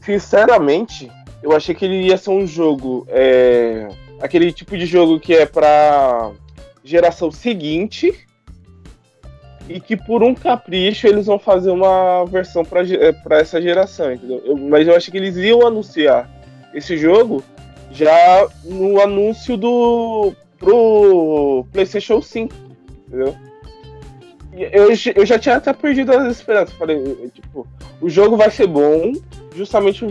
sinceramente, 0.00 1.10
eu 1.42 1.52
achei 1.52 1.74
que 1.74 1.84
ele 1.84 2.06
ia 2.06 2.16
ser 2.16 2.30
um 2.30 2.46
jogo, 2.46 3.06
é, 3.10 3.88
aquele 4.20 4.52
tipo 4.52 4.76
de 4.76 4.86
jogo 4.86 5.20
que 5.20 5.34
é 5.34 5.44
pra 5.44 6.30
geração 6.82 7.30
seguinte 7.30 8.26
e 9.68 9.80
que 9.80 9.96
por 9.96 10.22
um 10.22 10.34
capricho 10.34 11.06
eles 11.06 11.26
vão 11.26 11.38
fazer 11.38 11.70
uma 11.70 12.24
versão 12.26 12.62
é, 13.00 13.12
pra 13.12 13.38
essa 13.38 13.60
geração, 13.60 14.12
entendeu? 14.12 14.42
Eu- 14.44 14.56
mas 14.56 14.86
eu 14.86 14.94
achei 14.94 15.10
que 15.10 15.16
eles 15.18 15.36
iam 15.36 15.66
anunciar 15.66 16.30
esse 16.74 16.96
jogo 16.96 17.42
já 17.90 18.46
no 18.64 19.00
anúncio 19.00 19.56
do 19.56 20.32
pro 20.58 21.66
PlayStation 21.72 22.20
5, 22.20 22.54
entendeu? 23.06 23.34
Eu, 24.56 24.88
eu 25.16 25.26
já 25.26 25.38
tinha 25.38 25.56
até 25.56 25.72
perdido 25.72 26.12
as 26.12 26.30
esperanças. 26.36 26.74
Falei, 26.76 26.96
eh, 26.96 27.28
tipo, 27.34 27.66
o 28.00 28.08
jogo 28.08 28.36
vai 28.36 28.50
ser 28.50 28.68
bom 28.68 29.12
justamente 29.54 30.06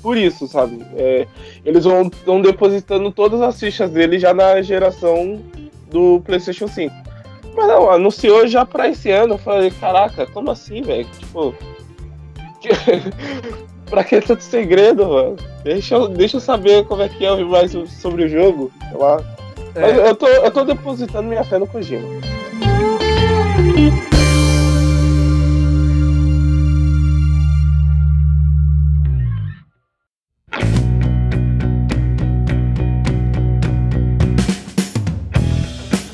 por 0.00 0.16
isso, 0.16 0.48
sabe? 0.48 0.84
É, 0.96 1.26
eles 1.64 1.84
vão, 1.84 2.10
vão 2.24 2.40
depositando 2.40 3.12
todas 3.12 3.40
as 3.42 3.58
fichas 3.60 3.90
dele 3.90 4.18
já 4.18 4.32
na 4.32 4.60
geração 4.62 5.40
do 5.90 6.20
PlayStation 6.24 6.66
5. 6.66 6.94
Mas 7.54 7.68
não, 7.68 7.90
anunciou 7.90 8.46
já 8.46 8.64
pra 8.64 8.88
esse 8.88 9.10
ano. 9.10 9.34
Eu 9.34 9.38
falei, 9.38 9.70
caraca, 9.70 10.26
como 10.26 10.50
assim, 10.50 10.82
velho? 10.82 11.06
Tipo. 11.18 11.54
pra 13.90 14.04
que 14.04 14.20
tanto 14.20 14.42
segredo, 14.42 15.06
mano? 15.06 15.36
Deixa 15.64 15.94
eu, 15.94 16.08
deixa 16.08 16.36
eu 16.36 16.40
saber 16.40 16.84
como 16.86 17.02
é 17.02 17.08
que 17.08 17.24
é 17.24 17.44
mais 17.44 17.72
sobre 18.00 18.24
o 18.24 18.28
jogo, 18.28 18.70
sei 18.88 18.98
lá. 18.98 19.22
Mas 19.74 19.98
É, 19.98 20.08
eu, 20.08 20.14
tô, 20.14 20.26
eu 20.26 20.50
tô 20.50 20.64
depositando 20.64 21.28
minha 21.28 21.44
fé 21.44 21.58
no 21.58 21.66
Kojima. 21.66 22.08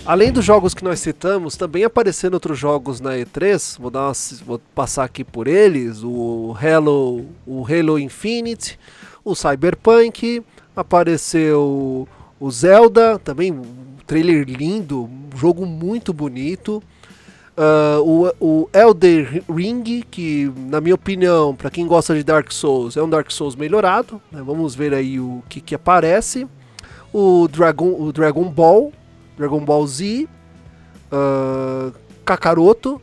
Além 0.08 0.32
dos 0.32 0.42
jogos 0.42 0.72
que 0.72 0.82
nós 0.82 1.00
citamos, 1.00 1.54
também 1.54 1.84
apareceram 1.84 2.36
outros 2.36 2.58
jogos 2.58 2.98
na 2.98 3.10
E3. 3.10 3.78
Vou, 3.78 3.90
dar 3.90 4.06
uma, 4.06 4.12
vou 4.42 4.58
passar 4.74 5.04
aqui 5.04 5.22
por 5.22 5.46
eles: 5.46 6.02
o 6.02 6.56
Halo, 6.58 7.26
o 7.46 7.62
Halo 7.66 7.98
Infinite, 7.98 8.78
o 9.22 9.34
Cyberpunk, 9.34 10.42
apareceu 10.74 12.08
o 12.40 12.50
Zelda, 12.50 13.18
também 13.18 13.52
um 13.52 13.66
trailer 14.06 14.46
lindo, 14.48 15.02
um 15.02 15.36
jogo 15.36 15.66
muito 15.66 16.14
bonito. 16.14 16.82
Uh, 17.54 18.32
o, 18.40 18.62
o 18.62 18.70
Elder 18.72 19.44
Ring, 19.46 20.02
que 20.10 20.50
na 20.56 20.80
minha 20.80 20.94
opinião, 20.94 21.54
para 21.54 21.68
quem 21.68 21.86
gosta 21.86 22.14
de 22.14 22.24
Dark 22.24 22.50
Souls, 22.50 22.96
é 22.96 23.02
um 23.02 23.10
Dark 23.10 23.30
Souls 23.30 23.54
melhorado. 23.54 24.18
Né? 24.32 24.40
Vamos 24.42 24.74
ver 24.74 24.94
aí 24.94 25.20
o 25.20 25.42
que, 25.50 25.60
que 25.60 25.74
aparece. 25.74 26.48
O 27.12 27.46
Dragon, 27.46 27.94
o 28.00 28.10
Dragon 28.10 28.44
Ball, 28.44 28.90
Dragon 29.38 29.64
Ball 29.64 29.86
Z, 29.86 30.28
uh, 31.12 31.94
Kakaroto 32.24 33.00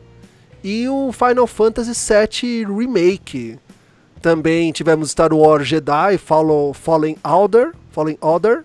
e 0.62 0.88
o 0.88 1.10
Final 1.10 1.46
Fantasy 1.46 1.92
VII 1.92 2.64
Remake. 2.66 3.58
Também 4.20 4.70
tivemos 4.72 5.10
Star 5.10 5.32
Wars 5.32 5.66
Jedi 5.66 6.18
Follow, 6.18 6.72
Fallen 6.74 7.16
Order, 7.24 7.72
Fallen 7.90 8.18
Order 8.20 8.64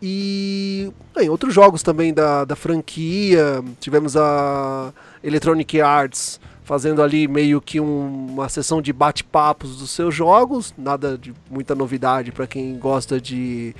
e 0.00 0.90
bem, 1.14 1.28
outros 1.28 1.52
jogos 1.52 1.82
também 1.82 2.14
da, 2.14 2.44
da 2.44 2.56
franquia. 2.56 3.62
Tivemos 3.80 4.16
a 4.16 4.92
Electronic 5.22 5.80
Arts 5.80 6.40
fazendo 6.62 7.02
ali 7.02 7.26
meio 7.26 7.60
que 7.60 7.80
um, 7.80 8.28
uma 8.30 8.48
sessão 8.48 8.80
de 8.80 8.92
bate-papos 8.92 9.76
dos 9.76 9.90
seus 9.90 10.14
jogos, 10.14 10.72
nada 10.78 11.18
de 11.18 11.34
muita 11.50 11.74
novidade 11.74 12.30
para 12.30 12.46
quem 12.46 12.78
gosta 12.78 13.20
de 13.20 13.74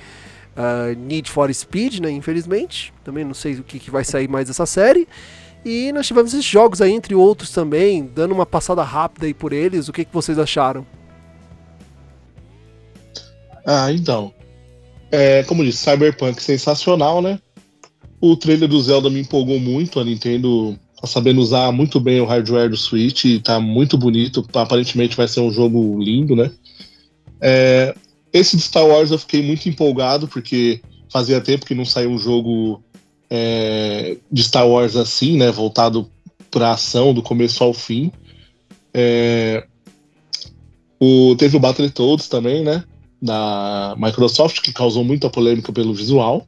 uh, 0.55 0.97
Need 0.99 1.29
for 1.29 1.53
Speed, 1.53 1.99
né? 1.99 2.11
Infelizmente, 2.11 2.93
também 3.03 3.23
não 3.23 3.33
sei 3.33 3.55
o 3.55 3.63
que, 3.63 3.79
que 3.79 3.91
vai 3.91 4.03
sair 4.03 4.27
mais 4.27 4.47
dessa 4.47 4.65
série. 4.65 5.07
E 5.63 5.91
nós 5.91 6.07
tivemos 6.07 6.33
esses 6.33 6.45
jogos 6.45 6.81
aí, 6.81 6.91
entre 6.91 7.13
outros 7.13 7.51
também, 7.51 8.09
dando 8.15 8.33
uma 8.33 8.45
passada 8.45 8.83
rápida 8.83 9.27
aí 9.27 9.33
por 9.33 9.53
eles. 9.53 9.87
O 9.87 9.93
que, 9.93 10.05
que 10.05 10.13
vocês 10.13 10.39
acharam? 10.39 10.85
Ah, 13.65 13.91
então. 13.91 14.33
É, 15.11 15.43
como 15.43 15.63
disse, 15.63 15.79
Cyberpunk 15.79 16.41
sensacional, 16.41 17.21
né? 17.21 17.39
O 18.19 18.35
trailer 18.35 18.67
do 18.67 18.81
Zelda 18.81 19.09
me 19.09 19.19
empolgou 19.19 19.59
muito. 19.59 19.99
A 19.99 20.03
Nintendo 20.03 20.77
tá 20.99 21.05
sabendo 21.05 21.41
usar 21.41 21.71
muito 21.71 21.99
bem 21.99 22.21
o 22.21 22.25
hardware 22.25 22.69
do 22.69 22.77
Switch, 22.77 23.25
tá 23.43 23.59
muito 23.59 23.97
bonito. 23.97 24.47
Aparentemente 24.53 25.17
vai 25.17 25.27
ser 25.27 25.41
um 25.41 25.51
jogo 25.51 26.01
lindo, 26.01 26.35
né? 26.35 26.51
É, 27.39 27.93
esse 28.33 28.55
de 28.55 28.63
Star 28.63 28.85
Wars 28.85 29.11
eu 29.11 29.19
fiquei 29.19 29.41
muito 29.41 29.67
empolgado, 29.67 30.27
porque 30.27 30.81
fazia 31.09 31.41
tempo 31.41 31.65
que 31.65 31.75
não 31.75 31.85
saiu 31.85 32.11
um 32.11 32.17
jogo 32.17 32.81
é, 33.29 34.17
de 34.31 34.43
Star 34.43 34.67
Wars 34.67 34.95
assim, 34.95 35.37
né? 35.37 35.51
Voltado 35.51 36.09
pra 36.49 36.71
ação, 36.71 37.13
do 37.13 37.21
começo 37.21 37.63
ao 37.63 37.73
fim. 37.73 38.11
É, 38.93 39.65
o, 40.99 41.35
teve 41.35 41.57
o 41.57 41.59
Battletoads 41.59 42.27
também, 42.27 42.63
né? 42.63 42.83
Da 43.21 43.95
Microsoft, 43.97 44.61
que 44.61 44.73
causou 44.73 45.03
muita 45.03 45.29
polêmica 45.29 45.71
pelo 45.71 45.93
visual. 45.93 46.47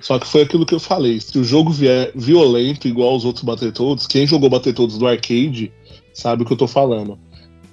Só 0.00 0.18
que 0.18 0.26
foi 0.26 0.42
aquilo 0.42 0.64
que 0.64 0.74
eu 0.74 0.80
falei. 0.80 1.20
Se 1.20 1.38
o 1.38 1.44
jogo 1.44 1.70
vier 1.70 2.12
violento 2.14 2.86
igual 2.86 3.16
os 3.16 3.24
outros 3.24 3.44
Battletoads, 3.44 4.06
quem 4.06 4.26
jogou 4.26 4.48
Battletoads 4.48 4.96
do 4.96 5.06
arcade 5.06 5.72
sabe 6.12 6.42
o 6.42 6.46
que 6.46 6.52
eu 6.52 6.56
tô 6.56 6.68
falando. 6.68 7.18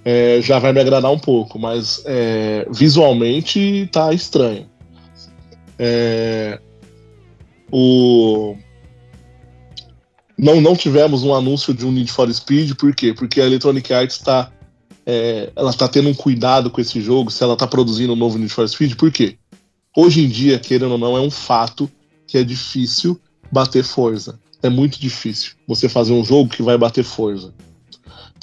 É, 0.05 0.39
já 0.39 0.59
vai 0.59 0.71
me 0.71 0.79
agradar 0.79 1.11
um 1.11 1.17
pouco, 1.17 1.57
mas 1.57 2.03
é, 2.05 2.67
visualmente 2.71 3.89
tá 3.91 4.13
estranho. 4.13 4.69
É, 5.79 6.59
o... 7.71 8.55
não, 10.37 10.61
não 10.61 10.75
tivemos 10.75 11.23
um 11.23 11.33
anúncio 11.33 11.73
de 11.73 11.85
um 11.85 11.91
Need 11.91 12.11
for 12.11 12.31
Speed, 12.31 12.75
por 12.75 12.93
quê? 12.93 13.13
Porque 13.13 13.41
a 13.41 13.45
Electronic 13.47 13.91
Arts 13.91 14.17
está 14.17 14.51
é, 15.05 15.51
ela 15.55 15.69
está 15.69 15.87
tendo 15.87 16.09
um 16.09 16.13
cuidado 16.13 16.69
com 16.69 16.81
esse 16.81 16.99
jogo, 16.99 17.29
se 17.29 17.43
ela 17.43 17.53
está 17.53 17.67
produzindo 17.67 18.13
um 18.13 18.15
novo 18.15 18.37
Need 18.37 18.51
for 18.51 18.67
Speed, 18.67 18.95
por 18.95 19.11
quê? 19.11 19.37
Hoje 19.95 20.21
em 20.21 20.27
dia, 20.27 20.59
querendo 20.59 20.93
ou 20.93 20.97
não, 20.97 21.15
é 21.15 21.21
um 21.21 21.31
fato 21.31 21.89
que 22.27 22.37
é 22.37 22.43
difícil 22.43 23.19
bater 23.51 23.83
Forza. 23.83 24.39
É 24.63 24.69
muito 24.69 24.99
difícil 24.99 25.53
você 25.67 25.87
fazer 25.87 26.11
um 26.11 26.25
jogo 26.25 26.49
que 26.49 26.63
vai 26.63 26.77
bater 26.77 27.03
Forza. 27.03 27.53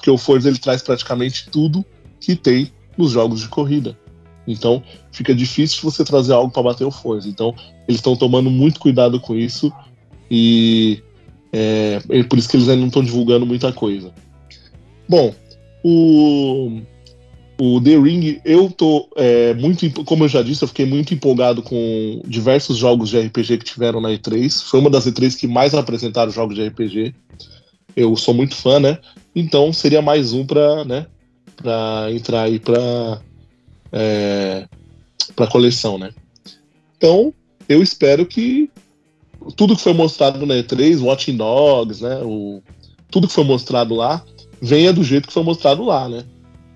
Porque 0.03 0.11
o 0.11 0.19
Forza 0.19 0.49
ele 0.49 0.59
traz 0.59 0.83
praticamente 0.83 1.49
tudo 1.49 1.85
que 2.19 2.35
tem 2.35 2.73
nos 2.99 3.13
jogos 3.13 3.41
de 3.41 3.49
corrida. 3.49 3.97
Então, 4.49 4.83
fica 5.13 5.33
difícil 5.33 5.79
você 5.81 6.05
trazer 6.05 6.33
algo 6.33 6.53
para 6.53 6.65
bater 6.65 6.85
o 6.85 6.91
Forza. 6.91 7.29
Então, 7.29 7.55
eles 7.87 8.01
estão 8.01 8.17
tomando 8.17 8.51
muito 8.51 8.81
cuidado 8.81 9.21
com 9.21 9.37
isso 9.37 9.73
e 10.29 11.01
é, 11.53 12.03
é 12.09 12.25
por 12.25 12.37
isso 12.37 12.49
que 12.49 12.57
eles 12.57 12.69
ainda 12.69 12.81
não 12.81 12.89
estão 12.89 13.05
divulgando 13.05 13.47
muita 13.47 13.73
coisa. 13.73 14.13
Bom, 15.09 15.33
o 15.85 16.83
o 17.61 17.81
The 17.81 17.97
Ring, 17.97 18.41
eu 18.45 18.69
tô 18.69 19.09
é, 19.15 19.55
muito, 19.55 19.89
como 20.05 20.25
eu 20.25 20.29
já 20.29 20.43
disse, 20.43 20.65
eu 20.65 20.69
fiquei 20.69 20.85
muito 20.85 21.15
empolgado 21.15 21.63
com 21.63 22.21
diversos 22.27 22.77
jogos 22.77 23.09
de 23.09 23.21
RPG 23.21 23.59
que 23.59 23.65
tiveram 23.65 24.01
na 24.01 24.09
E3. 24.09 24.65
Foi 24.65 24.81
uma 24.81 24.91
das 24.91 25.07
E3 25.07 25.39
que 25.39 25.47
mais 25.47 25.73
apresentaram 25.73 26.33
jogos 26.33 26.57
de 26.57 26.67
RPG. 26.67 27.15
Eu 27.97 28.17
sou 28.17 28.35
muito 28.35 28.55
fã, 28.55 28.81
né? 28.81 28.99
Então 29.35 29.73
seria 29.73 30.03
mais 30.03 30.33
um 30.33 30.45
para, 30.45 30.85
né, 30.85 31.07
entrar 32.15 32.43
aí 32.43 32.59
para 32.59 33.21
é, 33.91 34.67
para 35.35 35.47
coleção, 35.47 35.99
né? 35.99 36.11
Então 36.97 37.33
eu 37.69 37.83
espero 37.83 38.27
que 38.27 38.71
tudo 39.57 39.77
que 39.77 39.83
foi 39.83 39.93
mostrado 39.93 40.45
na 40.47 40.55
E3, 40.55 41.03
Watching 41.03 41.37
Dogs, 41.37 42.03
né, 42.03 42.21
o, 42.23 42.63
tudo 43.11 43.27
que 43.27 43.35
foi 43.35 43.45
mostrado 43.45 43.95
lá 43.95 44.25
venha 44.61 44.93
do 44.93 45.03
jeito 45.03 45.27
que 45.27 45.35
foi 45.35 45.43
mostrado 45.43 45.85
lá, 45.85 46.09
né? 46.09 46.25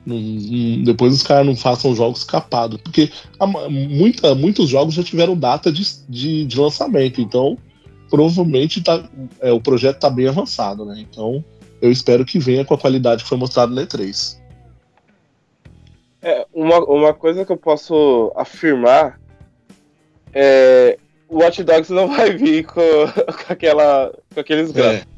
Não, 0.05 0.17
não, 0.17 0.85
depois 0.85 1.13
os 1.13 1.23
caras 1.23 1.47
não 1.47 1.57
façam 1.57 1.95
jogos 1.95 2.23
capados. 2.23 2.81
Porque 2.81 3.11
a, 3.41 3.47
muita, 3.47 4.35
muitos 4.35 4.69
jogos 4.69 4.95
já 4.95 5.03
tiveram 5.03 5.37
data 5.37 5.71
de, 5.73 5.85
de, 6.09 6.45
de 6.45 6.61
lançamento. 6.61 7.21
Então, 7.21 7.59
provavelmente 8.11 8.83
tá, 8.83 9.09
é, 9.41 9.53
o 9.53 9.61
projeto 9.61 9.97
está 9.97 10.11
bem 10.11 10.29
avançado. 10.29 10.85
Né? 10.85 11.07
Então, 11.11 11.45
eu 11.81 11.91
espero 11.91 12.25
que 12.25 12.39
venha 12.39 12.65
com 12.65 12.75
a 12.75 12.79
qualidade 12.79 13.23
que 13.23 13.29
foi 13.29 13.39
mostrado 13.39 13.75
no 13.75 13.81
E3. 13.81 14.39
É, 16.23 16.47
uma, 16.53 16.79
uma 16.85 17.15
coisa 17.15 17.45
que 17.45 17.53
eu 17.53 17.57
posso 17.57 18.33
afirmar 18.37 19.21
é 20.33 20.99
o 21.29 21.39
Watch 21.39 21.63
Dogs 21.63 21.93
não 21.93 22.09
vai 22.09 22.33
vir 22.33 22.65
com, 22.65 22.75
com, 22.75 23.53
aquela, 23.53 24.13
com 24.33 24.41
aqueles 24.41 24.71
gráficos. 24.71 25.13
É. 25.13 25.17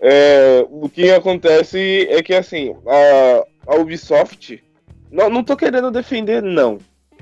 É, 0.00 0.66
o 0.68 0.88
que 0.88 1.10
acontece 1.10 2.06
é 2.10 2.22
que, 2.22 2.34
assim, 2.34 2.76
a, 2.86 3.72
a 3.72 3.76
Ubisoft. 3.76 4.62
Não, 5.10 5.30
não 5.30 5.42
tô 5.42 5.56
querendo 5.56 5.90
defender, 5.90 6.42
não, 6.42 6.78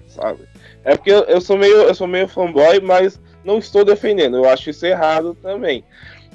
sabe? 0.09 0.41
É 0.85 0.97
porque 0.97 1.11
eu, 1.11 1.23
eu, 1.25 1.41
sou 1.41 1.57
meio, 1.57 1.77
eu 1.77 1.95
sou 1.95 2.07
meio 2.07 2.27
fanboy, 2.27 2.81
mas 2.81 3.21
não 3.45 3.59
estou 3.59 3.85
defendendo. 3.85 4.37
Eu 4.37 4.49
acho 4.49 4.71
isso 4.71 4.87
errado 4.87 5.37
também. 5.41 5.85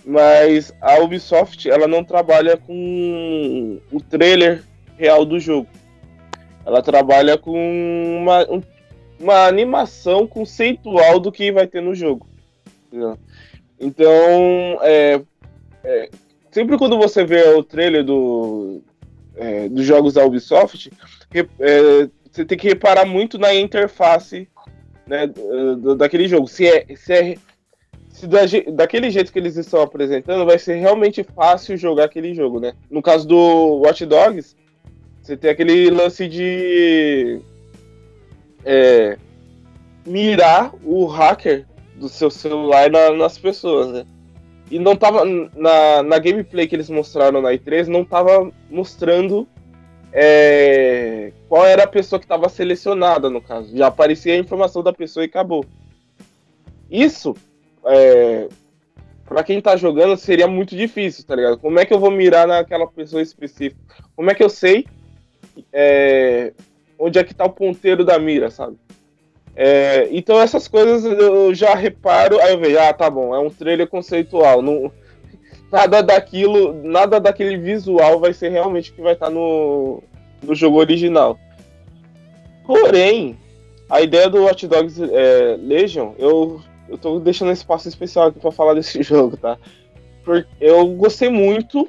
Mas 0.06 0.74
a 0.82 1.00
Ubisoft, 1.00 1.70
ela 1.70 1.88
não 1.88 2.04
trabalha 2.04 2.56
com 2.56 3.80
o 3.92 4.00
trailer 4.00 4.64
real 4.98 5.26
do 5.26 5.40
jogo. 5.40 5.68
Ela 6.66 6.82
trabalha 6.82 7.38
com 7.38 7.54
uma, 8.22 8.46
uma 9.20 9.46
animação 9.48 10.26
conceitual 10.26 11.20
do 11.20 11.32
que 11.32 11.52
vai 11.52 11.68
ter 11.68 11.82
no 11.82 11.94
jogo. 11.94 12.26
Então, 13.80 14.80
é, 14.82 15.22
é, 15.84 16.10
sempre 16.52 16.78
quando 16.78 16.98
você 16.98 17.24
vê 17.24 17.50
o 17.50 17.64
trailer 17.64 18.04
do, 18.04 18.82
é, 19.36 19.70
dos 19.70 19.86
jogos 19.86 20.14
da 20.14 20.26
Ubisoft, 20.26 20.92
é, 21.60 22.10
você 22.32 22.46
tem 22.46 22.58
que 22.58 22.70
reparar 22.70 23.06
muito 23.06 23.38
na 23.38 23.54
interface 23.54 24.48
né, 25.08 25.32
daquele 25.98 26.28
jogo. 26.28 26.48
Se 26.48 26.68
é, 26.68 26.86
se 26.96 27.14
é 27.14 27.36
se 28.10 28.26
da, 28.26 28.40
daquele 28.74 29.12
jeito 29.12 29.32
que 29.32 29.38
eles 29.38 29.58
estão 29.58 29.82
apresentando, 29.82 30.46
vai 30.46 30.58
ser 30.58 30.76
realmente 30.76 31.24
fácil 31.24 31.78
jogar 31.78 32.06
aquele 32.06 32.34
jogo, 32.34 32.60
né? 32.60 32.74
No 32.90 33.00
caso 33.00 33.28
do 33.28 33.82
Watch 33.84 34.06
Dogs, 34.08 34.56
você 35.22 35.38
tem 35.38 35.52
aquele 35.52 35.90
lance 35.92 36.28
de 36.28 37.40
é, 38.66 39.18
mirar 40.06 40.74
o 40.84 41.06
hacker 41.06 41.66
do 41.96 42.10
seu 42.10 42.32
celular 42.32 42.90
na, 42.90 43.12
nas 43.12 43.38
pessoas, 43.38 43.90
né? 43.90 44.06
E 44.72 44.80
não 44.80 44.96
tava. 44.96 45.24
Na, 45.24 46.02
na 46.04 46.20
gameplay 46.20 46.68
que 46.68 46.76
eles 46.76 46.90
mostraram 46.90 47.42
na 47.42 47.52
E3, 47.52 47.88
não 47.88 48.04
tava 48.04 48.52
mostrando 48.70 49.48
é, 50.20 51.32
qual 51.48 51.64
era 51.64 51.84
a 51.84 51.88
pessoa 51.88 52.20
que 52.20 52.26
estava 52.26 52.50
selecionada, 52.50 53.30
no 53.30 53.40
caso. 53.40 53.78
Já 53.78 53.86
aparecia 53.86 54.34
a 54.34 54.38
informação 54.38 54.82
da 54.82 54.92
pessoa 54.92 55.24
e 55.24 55.28
acabou. 55.28 55.64
Isso, 56.90 57.36
é, 57.86 58.48
para 59.26 59.44
quem 59.44 59.62
tá 59.62 59.78
jogando, 59.78 60.18
seria 60.18 60.48
muito 60.48 60.76
difícil, 60.76 61.24
tá 61.24 61.36
ligado? 61.36 61.60
Como 61.60 61.80
é 61.80 61.86
que 61.86 61.94
eu 61.94 62.00
vou 62.00 62.10
mirar 62.10 62.48
naquela 62.48 62.88
pessoa 62.88 63.22
específica? 63.22 63.80
Como 64.16 64.32
é 64.32 64.34
que 64.34 64.44
eu 64.44 64.50
sei 64.50 64.88
é, 65.72 66.52
onde 66.98 67.20
é 67.20 67.24
que 67.24 67.36
tá 67.36 67.46
o 67.46 67.52
ponteiro 67.52 68.04
da 68.04 68.18
mira, 68.18 68.50
sabe? 68.50 68.76
É, 69.56 70.08
então 70.12 70.42
essas 70.42 70.68
coisas 70.68 71.06
eu 71.06 71.54
já 71.54 71.76
reparo, 71.76 72.40
aí 72.42 72.54
eu 72.54 72.60
vejo, 72.60 72.80
ah, 72.80 72.92
tá 72.92 73.08
bom, 73.08 73.36
é 73.36 73.40
um 73.40 73.52
trailer 73.52 73.88
conceitual. 73.88 74.64
Não, 74.64 74.92
nada 75.72 76.02
daquilo, 76.02 76.74
nada 76.84 77.20
daquele 77.20 77.58
visual 77.58 78.20
vai 78.20 78.34
ser 78.34 78.50
realmente 78.50 78.92
o 78.92 78.94
que 78.94 79.02
vai 79.02 79.14
estar 79.14 79.30
no, 79.30 80.02
no 80.42 80.56
jogo 80.56 80.78
original. 80.78 81.38
Porém, 82.66 83.38
a 83.90 84.02
ideia 84.02 84.30
do 84.30 84.44
Watch 84.44 84.68
Dogs 84.68 85.02
é, 85.02 85.58
Legion, 85.60 86.14
eu, 86.18 86.62
eu 86.90 86.98
tô 86.98 87.20
deixando 87.20 87.50
um 87.50 87.54
espaço 87.54 87.88
especial 87.88 88.28
aqui 88.28 88.40
para 88.40 88.52
falar 88.52 88.74
desse 88.74 89.02
jogo, 89.04 89.38
tá? 89.38 89.58
Porque 90.24 90.48
eu 90.60 90.86
gostei 90.88 91.30
muito, 91.30 91.88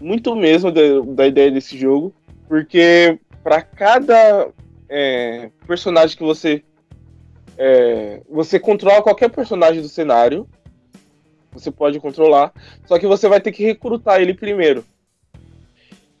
muito 0.00 0.34
mesmo 0.34 0.72
de, 0.72 1.02
da 1.14 1.26
ideia 1.26 1.50
desse 1.50 1.78
jogo, 1.78 2.12
porque 2.48 3.18
para 3.42 3.62
cada 3.62 4.48
é, 4.88 5.50
personagem 5.66 6.16
que 6.16 6.24
você 6.24 6.64
é, 7.56 8.22
você 8.28 8.58
controla 8.58 9.02
qualquer 9.02 9.30
personagem 9.30 9.82
do 9.82 9.88
cenário, 9.88 10.48
você 11.52 11.70
pode 11.70 11.98
controlar, 12.00 12.52
só 12.86 12.98
que 12.98 13.06
você 13.06 13.28
vai 13.28 13.40
ter 13.40 13.52
que 13.52 13.64
recrutar 13.64 14.20
ele 14.20 14.34
primeiro. 14.34 14.84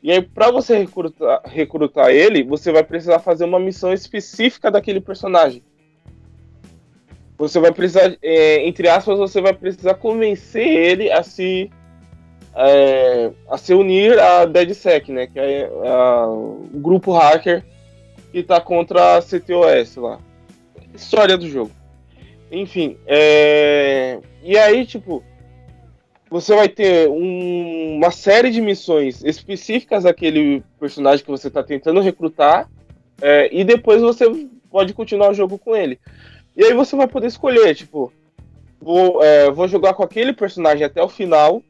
E 0.02 0.10
aí, 0.10 0.22
para 0.22 0.50
você 0.50 0.78
recrutar, 0.78 1.42
recrutar 1.44 2.10
ele, 2.10 2.42
você 2.42 2.72
vai 2.72 2.82
precisar 2.82 3.18
fazer 3.18 3.44
uma 3.44 3.60
missão 3.60 3.92
específica 3.92 4.70
daquele 4.70 5.00
personagem. 5.00 5.62
Você 7.36 7.60
vai 7.60 7.72
precisar, 7.72 8.16
é, 8.22 8.66
entre 8.66 8.88
aspas, 8.88 9.18
você 9.18 9.40
vai 9.40 9.52
precisar 9.52 9.94
convencer 9.94 10.66
ele 10.66 11.10
a 11.10 11.22
se 11.22 11.70
é, 12.54 13.30
a 13.48 13.56
se 13.56 13.72
unir 13.72 14.18
a 14.18 14.44
DeadSec, 14.44 15.12
né? 15.12 15.26
Que 15.26 15.38
é 15.38 15.70
a, 15.86 16.26
o 16.26 16.68
grupo 16.74 17.12
hacker 17.12 17.64
que 18.32 18.42
tá 18.42 18.60
contra 18.60 19.16
a 19.16 19.22
CTOS 19.22 19.96
lá. 19.96 20.18
História 20.94 21.36
do 21.36 21.48
jogo. 21.48 21.70
Enfim, 22.50 22.96
é... 23.06 24.18
e 24.42 24.58
aí, 24.58 24.84
tipo, 24.84 25.22
você 26.30 26.54
vai 26.54 26.68
ter 26.68 27.08
um, 27.08 27.96
uma 27.96 28.10
série 28.10 28.50
de 28.50 28.60
missões 28.60 29.22
específicas 29.24 30.04
daquele 30.04 30.62
personagem 30.78 31.24
que 31.24 31.30
você 31.30 31.48
está 31.48 31.62
tentando 31.62 32.00
recrutar, 32.00 32.68
é, 33.20 33.48
e 33.52 33.64
depois 33.64 34.00
você 34.00 34.24
pode 34.70 34.94
continuar 34.94 35.30
o 35.30 35.34
jogo 35.34 35.58
com 35.58 35.76
ele. 35.76 35.98
E 36.56 36.64
aí 36.64 36.72
você 36.72 36.96
vai 36.96 37.06
poder 37.06 37.26
escolher, 37.26 37.74
tipo, 37.74 38.12
vou, 38.80 39.22
é, 39.22 39.50
vou 39.50 39.68
jogar 39.68 39.94
com 39.94 40.02
aquele 40.02 40.32
personagem 40.32 40.84
até 40.84 41.02
o 41.02 41.08
final, 41.08 41.62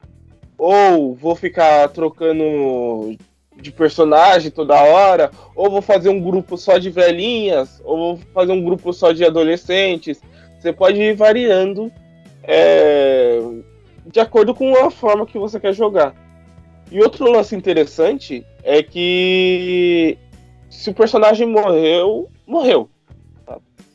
ou 0.58 1.14
vou 1.14 1.34
ficar 1.34 1.88
trocando 1.88 3.16
de 3.56 3.72
personagem 3.72 4.50
toda 4.50 4.82
hora, 4.82 5.30
ou 5.54 5.70
vou 5.70 5.82
fazer 5.82 6.10
um 6.10 6.20
grupo 6.20 6.56
só 6.56 6.78
de 6.78 6.90
velhinhas, 6.90 7.80
ou 7.84 7.96
vou 7.96 8.20
fazer 8.32 8.52
um 8.52 8.62
grupo 8.62 8.92
só 8.92 9.12
de 9.12 9.24
adolescentes. 9.24 10.20
Você 10.60 10.74
pode 10.74 11.00
ir 11.00 11.14
variando 11.14 11.90
é, 12.42 13.40
de 14.06 14.20
acordo 14.20 14.54
com 14.54 14.76
a 14.76 14.90
forma 14.90 15.26
que 15.26 15.38
você 15.38 15.58
quer 15.58 15.72
jogar. 15.72 16.14
E 16.90 17.00
outro 17.00 17.30
lance 17.30 17.56
interessante 17.56 18.44
é 18.62 18.82
que 18.82 20.18
se 20.68 20.90
o 20.90 20.94
personagem 20.94 21.46
morreu, 21.46 22.28
morreu. 22.46 22.90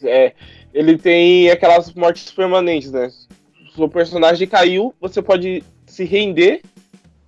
É, 0.03 0.33
ele 0.73 0.97
tem 0.97 1.49
aquelas 1.51 1.93
mortes 1.93 2.31
permanentes, 2.31 2.91
né? 2.91 3.09
Se 3.09 3.81
o 3.81 3.87
personagem 3.87 4.47
caiu, 4.47 4.93
você 4.99 5.21
pode 5.21 5.63
se 5.85 6.03
render 6.03 6.61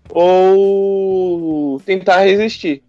ou 0.09 1.79
tentar 1.85 2.21
resistir. 2.21 2.81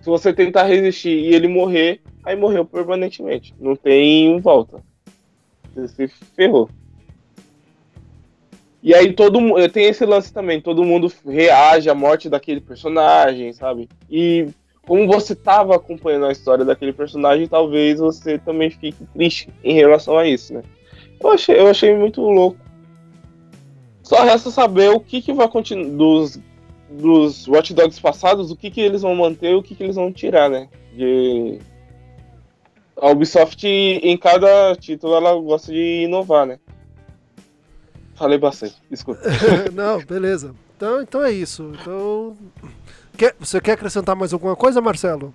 Se 0.00 0.06
você 0.06 0.32
tentar 0.32 0.64
resistir 0.64 1.10
e 1.10 1.34
ele 1.34 1.48
morrer, 1.48 2.00
aí 2.24 2.36
morreu 2.36 2.64
permanentemente. 2.64 3.54
Não 3.58 3.74
tem 3.74 4.38
volta. 4.40 4.82
Você 5.88 6.08
se 6.08 6.24
ferrou. 6.36 6.68
E 8.82 8.94
aí 8.94 9.12
todo 9.12 9.40
mundo. 9.40 9.68
Tem 9.68 9.84
esse 9.86 10.04
lance 10.06 10.32
também, 10.32 10.60
todo 10.60 10.84
mundo 10.84 11.12
reage 11.26 11.90
à 11.90 11.94
morte 11.94 12.28
daquele 12.28 12.60
personagem, 12.60 13.52
sabe? 13.52 13.88
E 14.10 14.48
como 14.86 15.06
você 15.06 15.34
estava 15.34 15.76
acompanhando 15.76 16.26
a 16.26 16.32
história 16.32 16.64
daquele 16.64 16.92
personagem, 16.92 17.46
talvez 17.46 18.00
você 18.00 18.38
também 18.38 18.70
fique 18.70 19.04
triste 19.14 19.48
em 19.62 19.74
relação 19.74 20.16
a 20.16 20.26
isso, 20.26 20.54
né? 20.54 20.62
Eu 21.22 21.30
achei, 21.30 21.58
eu 21.58 21.68
achei 21.68 21.94
muito 21.94 22.22
louco. 22.22 22.58
Só 24.02 24.24
resta 24.24 24.50
saber 24.50 24.90
o 24.90 24.98
que, 24.98 25.22
que 25.22 25.32
vai 25.32 25.46
continuar 25.46 25.96
dos, 25.96 26.40
dos 26.90 27.46
Watch 27.46 27.72
Dogs 27.74 28.00
passados, 28.00 28.50
o 28.50 28.56
que, 28.56 28.70
que 28.70 28.80
eles 28.80 29.02
vão 29.02 29.14
manter 29.14 29.54
o 29.54 29.62
que, 29.62 29.74
que 29.74 29.84
eles 29.84 29.96
vão 29.96 30.10
tirar, 30.10 30.48
né? 30.48 30.68
De... 30.96 31.58
A 33.00 33.10
Ubisoft, 33.10 33.66
em 33.66 34.16
cada 34.16 34.74
título, 34.76 35.14
ela 35.14 35.34
gosta 35.40 35.72
de 35.72 36.04
inovar, 36.04 36.46
né? 36.46 36.58
Falei 38.14 38.38
bastante, 38.38 38.74
desculpa. 38.90 39.22
Não, 39.72 40.04
beleza. 40.04 40.54
Então, 40.76 41.00
então 41.00 41.22
é 41.22 41.32
isso. 41.32 41.72
Então. 41.80 42.36
Quer, 43.16 43.34
você 43.38 43.60
quer 43.60 43.72
acrescentar 43.72 44.14
mais 44.14 44.32
alguma 44.32 44.54
coisa, 44.54 44.80
Marcelo? 44.80 45.34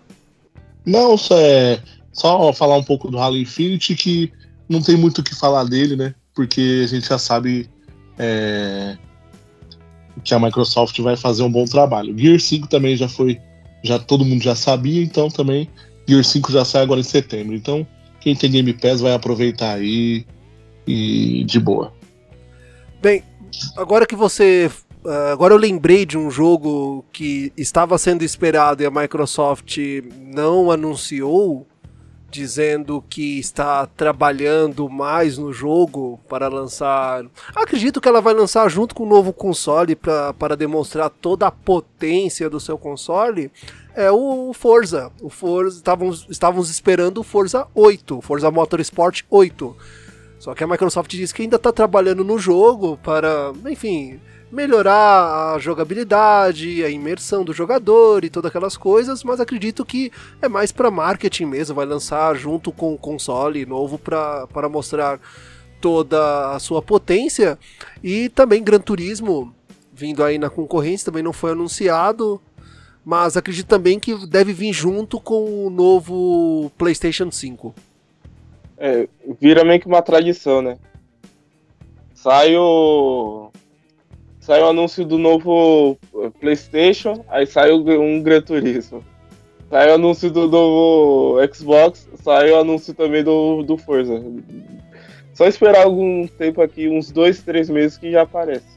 Não, 0.85 1.17
só 1.17 1.37
é. 1.37 1.81
Só 2.11 2.53
falar 2.53 2.77
um 2.77 2.83
pouco 2.83 3.09
do 3.09 3.19
Halo 3.19 3.37
Infinite, 3.37 3.95
que 3.95 4.31
não 4.69 4.81
tem 4.81 4.95
muito 4.95 5.19
o 5.19 5.23
que 5.23 5.35
falar 5.35 5.65
dele, 5.65 5.95
né? 5.95 6.15
Porque 6.33 6.81
a 6.83 6.87
gente 6.87 7.07
já 7.07 7.17
sabe 7.17 7.69
é, 8.17 8.97
que 10.23 10.33
a 10.33 10.39
Microsoft 10.39 10.97
vai 10.99 11.17
fazer 11.17 11.43
um 11.43 11.51
bom 11.51 11.65
trabalho. 11.65 12.17
Gear 12.17 12.39
5 12.39 12.67
também 12.67 12.95
já 12.95 13.09
foi. 13.09 13.39
Já 13.83 13.99
todo 13.99 14.25
mundo 14.25 14.43
já 14.43 14.55
sabia, 14.55 15.03
então 15.03 15.29
também 15.29 15.69
Gear 16.07 16.23
5 16.23 16.51
já 16.51 16.63
sai 16.63 16.83
agora 16.83 16.99
em 16.99 17.03
setembro. 17.03 17.55
Então, 17.55 17.85
quem 18.19 18.35
tem 18.35 18.51
Game 18.51 18.73
Pass 18.73 19.01
vai 19.01 19.13
aproveitar 19.13 19.75
aí 19.75 20.25
e 20.87 21.43
de 21.43 21.59
boa. 21.59 21.93
Bem, 23.01 23.23
agora 23.75 24.05
que 24.05 24.15
você. 24.15 24.69
Uh, 25.03 25.31
agora 25.31 25.53
eu 25.53 25.57
lembrei 25.57 26.03
de 26.05 26.17
um 26.17 26.31
jogo 26.31 27.05
que 27.13 27.53
estava 27.55 27.95
sendo 27.97 28.23
esperado 28.23 28.81
e 28.81 28.85
a 28.87 28.91
Microsoft 28.91 29.77
não 30.33 30.71
anunciou, 30.71 31.67
dizendo 32.35 33.03
que 33.09 33.39
está 33.39 33.85
trabalhando 33.85 34.89
mais 34.89 35.37
no 35.37 35.53
jogo 35.53 36.19
para 36.27 36.47
lançar. 36.47 37.25
Acredito 37.55 38.01
que 38.01 38.07
ela 38.07 38.21
vai 38.21 38.33
lançar 38.33 38.69
junto 38.69 38.93
com 38.93 39.03
o 39.03 39.09
novo 39.09 39.31
console 39.31 39.95
pra, 39.95 40.33
para 40.33 40.55
demonstrar 40.55 41.09
toda 41.09 41.47
a 41.47 41.51
potência 41.51 42.49
do 42.49 42.59
seu 42.59 42.77
console. 42.77 43.51
É 43.95 44.11
o 44.11 44.51
Forza. 44.53 45.11
O 45.21 45.29
Forza 45.29 45.77
estávamos, 45.77 46.27
estávamos 46.29 46.69
esperando 46.69 47.19
o 47.19 47.23
Forza 47.23 47.65
8, 47.73 48.21
Forza 48.21 48.51
Motorsport 48.51 49.23
8 49.29 49.75
só 50.45 50.53
que 50.53 50.63
a 50.63 50.67
Microsoft 50.67 51.09
diz 51.09 51.33
que 51.33 51.41
ainda 51.41 51.55
está 51.55 51.71
trabalhando 51.71 52.23
no 52.23 52.37
jogo 52.37 52.99
para, 53.01 53.51
enfim, 53.67 54.19
melhorar 54.51 55.55
a 55.55 55.57
jogabilidade, 55.57 56.83
a 56.83 56.89
imersão 56.91 57.43
do 57.43 57.51
jogador 57.51 58.23
e 58.23 58.29
todas 58.29 58.49
aquelas 58.49 58.77
coisas, 58.77 59.23
mas 59.23 59.39
acredito 59.39 59.83
que 59.83 60.11
é 60.39 60.47
mais 60.47 60.71
para 60.71 60.91
marketing 60.91 61.45
mesmo, 61.45 61.73
vai 61.73 61.87
lançar 61.87 62.35
junto 62.35 62.71
com 62.71 62.93
o 62.93 62.97
console 62.97 63.65
novo 63.65 63.97
para 63.97 64.69
mostrar 64.69 65.19
toda 65.81 66.51
a 66.51 66.59
sua 66.59 66.79
potência 66.79 67.57
e 68.03 68.29
também 68.29 68.63
Gran 68.63 68.79
Turismo 68.79 69.51
vindo 69.91 70.23
aí 70.23 70.37
na 70.37 70.51
concorrência 70.51 71.05
também 71.05 71.23
não 71.23 71.33
foi 71.33 71.53
anunciado, 71.53 72.39
mas 73.03 73.35
acredito 73.35 73.65
também 73.65 73.99
que 73.99 74.27
deve 74.27 74.53
vir 74.53 74.71
junto 74.71 75.19
com 75.19 75.65
o 75.65 75.71
novo 75.71 76.71
PlayStation 76.77 77.31
5. 77.31 77.73
É, 78.77 79.07
vira 79.39 79.63
meio 79.63 79.79
que 79.79 79.87
uma 79.87 80.01
tradição, 80.01 80.61
né? 80.61 80.77
Sai 82.13 82.55
o. 82.55 83.51
Sai 84.39 84.61
o 84.61 84.67
anúncio 84.67 85.05
do 85.05 85.17
novo 85.17 85.97
PlayStation, 86.39 87.25
aí 87.27 87.47
sai 87.47 87.71
um 87.71 88.21
Gran 88.21 88.41
Turismo. 88.41 89.03
Sai 89.69 89.89
o 89.89 89.95
anúncio 89.95 90.29
do 90.29 90.47
novo 90.47 91.37
Xbox, 91.53 92.07
sai 92.23 92.51
o 92.51 92.59
anúncio 92.59 92.93
também 92.93 93.23
do, 93.23 93.63
do 93.63 93.77
Forza. 93.77 94.21
Só 95.33 95.47
esperar 95.47 95.83
algum 95.83 96.27
tempo 96.27 96.61
aqui, 96.61 96.87
uns 96.87 97.11
dois, 97.11 97.41
três 97.41 97.69
meses 97.69 97.97
que 97.97 98.11
já 98.11 98.21
aparece. 98.21 98.75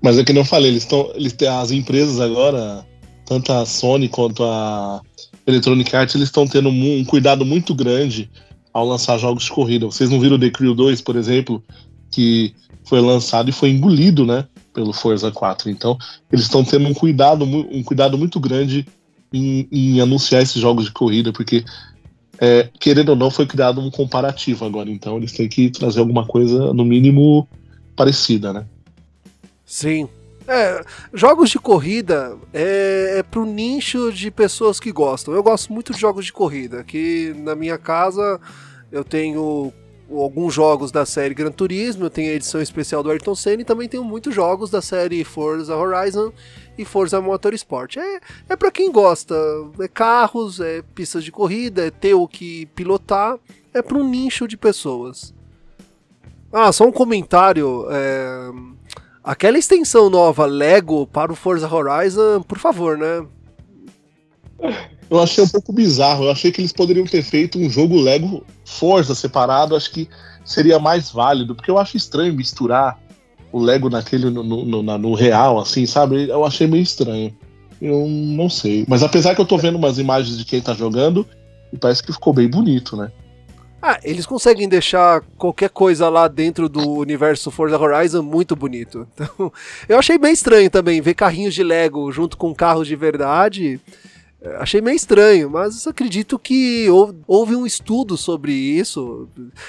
Mas 0.00 0.18
é 0.18 0.24
que 0.24 0.32
não 0.32 0.44
falei, 0.44 0.70
eles 0.70 0.82
estão. 0.82 1.12
Eles 1.14 1.32
têm 1.32 1.48
as 1.48 1.70
empresas 1.70 2.18
agora, 2.18 2.84
tanto 3.26 3.52
a 3.52 3.66
Sony 3.66 4.08
quanto 4.08 4.42
a 4.42 5.00
Electronic 5.46 5.94
Arts, 5.94 6.14
eles 6.14 6.28
estão 6.28 6.46
tendo 6.46 6.68
um 6.70 7.04
cuidado 7.04 7.44
muito 7.44 7.74
grande 7.74 8.30
ao 8.72 8.86
lançar 8.86 9.18
jogos 9.18 9.44
de 9.44 9.50
corrida. 9.50 9.86
Vocês 9.86 10.10
não 10.10 10.20
viram 10.20 10.38
The 10.38 10.50
Crew 10.50 10.74
2, 10.74 11.00
por 11.02 11.16
exemplo, 11.16 11.62
que 12.10 12.54
foi 12.84 13.00
lançado 13.00 13.48
e 13.48 13.52
foi 13.52 13.70
engolido, 13.70 14.26
né, 14.26 14.46
pelo 14.72 14.92
Forza 14.92 15.30
4. 15.30 15.70
Então, 15.70 15.96
eles 16.30 16.44
estão 16.44 16.64
tendo 16.64 16.88
um 16.88 16.94
cuidado, 16.94 17.44
um 17.44 17.82
cuidado 17.82 18.16
muito 18.16 18.40
grande 18.40 18.86
em, 19.32 19.68
em 19.70 20.00
anunciar 20.00 20.42
esses 20.42 20.60
jogos 20.60 20.86
de 20.86 20.92
corrida, 20.92 21.32
porque 21.32 21.64
é, 22.38 22.68
querendo 22.80 23.10
ou 23.10 23.16
não, 23.16 23.30
foi 23.30 23.46
criado 23.46 23.80
um 23.80 23.90
comparativo 23.90 24.64
agora. 24.64 24.90
Então, 24.90 25.16
eles 25.16 25.32
têm 25.32 25.48
que 25.48 25.70
trazer 25.70 26.00
alguma 26.00 26.26
coisa, 26.26 26.72
no 26.74 26.84
mínimo, 26.84 27.48
parecida, 27.94 28.52
né? 28.52 28.66
Sim, 29.64 30.08
é, 30.52 30.84
jogos 31.12 31.50
de 31.50 31.58
corrida 31.58 32.36
é, 32.52 33.16
é 33.18 33.22
pro 33.22 33.44
nicho 33.44 34.12
de 34.12 34.30
pessoas 34.30 34.78
que 34.78 34.92
gostam. 34.92 35.34
Eu 35.34 35.42
gosto 35.42 35.72
muito 35.72 35.92
de 35.92 36.00
jogos 36.00 36.26
de 36.26 36.32
corrida, 36.32 36.84
que 36.84 37.34
na 37.38 37.54
minha 37.54 37.78
casa 37.78 38.40
eu 38.90 39.02
tenho 39.02 39.72
alguns 40.10 40.52
jogos 40.52 40.92
da 40.92 41.06
série 41.06 41.34
Gran 41.34 41.50
Turismo, 41.50 42.04
eu 42.04 42.10
tenho 42.10 42.30
a 42.30 42.34
edição 42.34 42.60
especial 42.60 43.02
do 43.02 43.10
Ayrton 43.10 43.34
Senna 43.34 43.62
e 43.62 43.64
também 43.64 43.88
tenho 43.88 44.04
muitos 44.04 44.34
jogos 44.34 44.70
da 44.70 44.82
série 44.82 45.24
Forza 45.24 45.74
Horizon 45.74 46.32
e 46.76 46.84
Forza 46.84 47.20
Motorsport. 47.20 47.96
É, 47.96 48.20
é 48.50 48.56
para 48.56 48.70
quem 48.70 48.92
gosta, 48.92 49.34
é 49.80 49.88
carros, 49.88 50.60
é 50.60 50.82
pistas 50.94 51.24
de 51.24 51.32
corrida, 51.32 51.86
é 51.86 51.90
ter 51.90 52.14
o 52.14 52.28
que 52.28 52.66
pilotar, 52.66 53.38
é 53.72 53.80
para 53.80 53.96
um 53.96 54.08
nicho 54.08 54.46
de 54.46 54.56
pessoas. 54.56 55.32
Ah, 56.52 56.70
só 56.70 56.84
um 56.84 56.92
comentário. 56.92 57.86
É... 57.90 58.50
Aquela 59.24 59.56
extensão 59.56 60.10
nova 60.10 60.46
Lego 60.46 61.06
para 61.06 61.32
o 61.32 61.36
Forza 61.36 61.72
Horizon, 61.72 62.42
por 62.42 62.58
favor, 62.58 62.98
né? 62.98 63.24
Eu 65.08 65.20
achei 65.20 65.44
um 65.44 65.48
pouco 65.48 65.72
bizarro. 65.72 66.24
Eu 66.24 66.30
achei 66.32 66.50
que 66.50 66.60
eles 66.60 66.72
poderiam 66.72 67.06
ter 67.06 67.22
feito 67.22 67.58
um 67.58 67.70
jogo 67.70 68.00
Lego 68.00 68.44
Forza 68.64 69.14
separado. 69.14 69.76
Acho 69.76 69.90
que 69.92 70.08
seria 70.44 70.78
mais 70.78 71.10
válido, 71.10 71.54
porque 71.54 71.70
eu 71.70 71.78
acho 71.78 71.96
estranho 71.96 72.34
misturar 72.34 72.98
o 73.52 73.60
Lego 73.60 73.88
naquele 73.88 74.30
no, 74.30 74.42
no, 74.42 74.82
no, 74.82 74.98
no 74.98 75.14
real, 75.14 75.60
assim, 75.60 75.86
sabe? 75.86 76.28
Eu 76.28 76.44
achei 76.44 76.66
meio 76.66 76.82
estranho. 76.82 77.32
Eu 77.80 78.06
não 78.08 78.48
sei. 78.48 78.84
Mas 78.88 79.02
apesar 79.02 79.34
que 79.34 79.40
eu 79.40 79.46
tô 79.46 79.56
vendo 79.58 79.76
umas 79.76 79.98
imagens 79.98 80.38
de 80.38 80.44
quem 80.44 80.60
tá 80.60 80.72
jogando, 80.74 81.26
parece 81.80 82.02
que 82.02 82.12
ficou 82.12 82.32
bem 82.32 82.48
bonito, 82.48 82.96
né? 82.96 83.12
Ah, 83.84 83.98
eles 84.04 84.24
conseguem 84.24 84.68
deixar 84.68 85.22
qualquer 85.36 85.68
coisa 85.68 86.08
lá 86.08 86.28
dentro 86.28 86.68
do 86.68 86.88
universo 86.88 87.50
Forza 87.50 87.76
Horizon 87.76 88.22
muito 88.22 88.54
bonito. 88.54 89.08
Então, 89.22 89.52
eu 89.88 89.98
achei 89.98 90.16
bem 90.18 90.32
estranho 90.32 90.70
também 90.70 91.00
ver 91.00 91.14
carrinhos 91.14 91.54
de 91.54 91.64
Lego 91.64 92.10
junto 92.12 92.36
com 92.36 92.54
carros 92.54 92.86
de 92.86 92.94
verdade. 92.94 93.80
É, 94.40 94.56
achei 94.56 94.80
meio 94.80 94.96
estranho, 94.96 95.50
mas 95.50 95.86
acredito 95.86 96.38
que 96.38 96.86
houve 97.26 97.56
um 97.56 97.66
estudo 97.66 98.16
sobre 98.16 98.52
isso, 98.52 99.28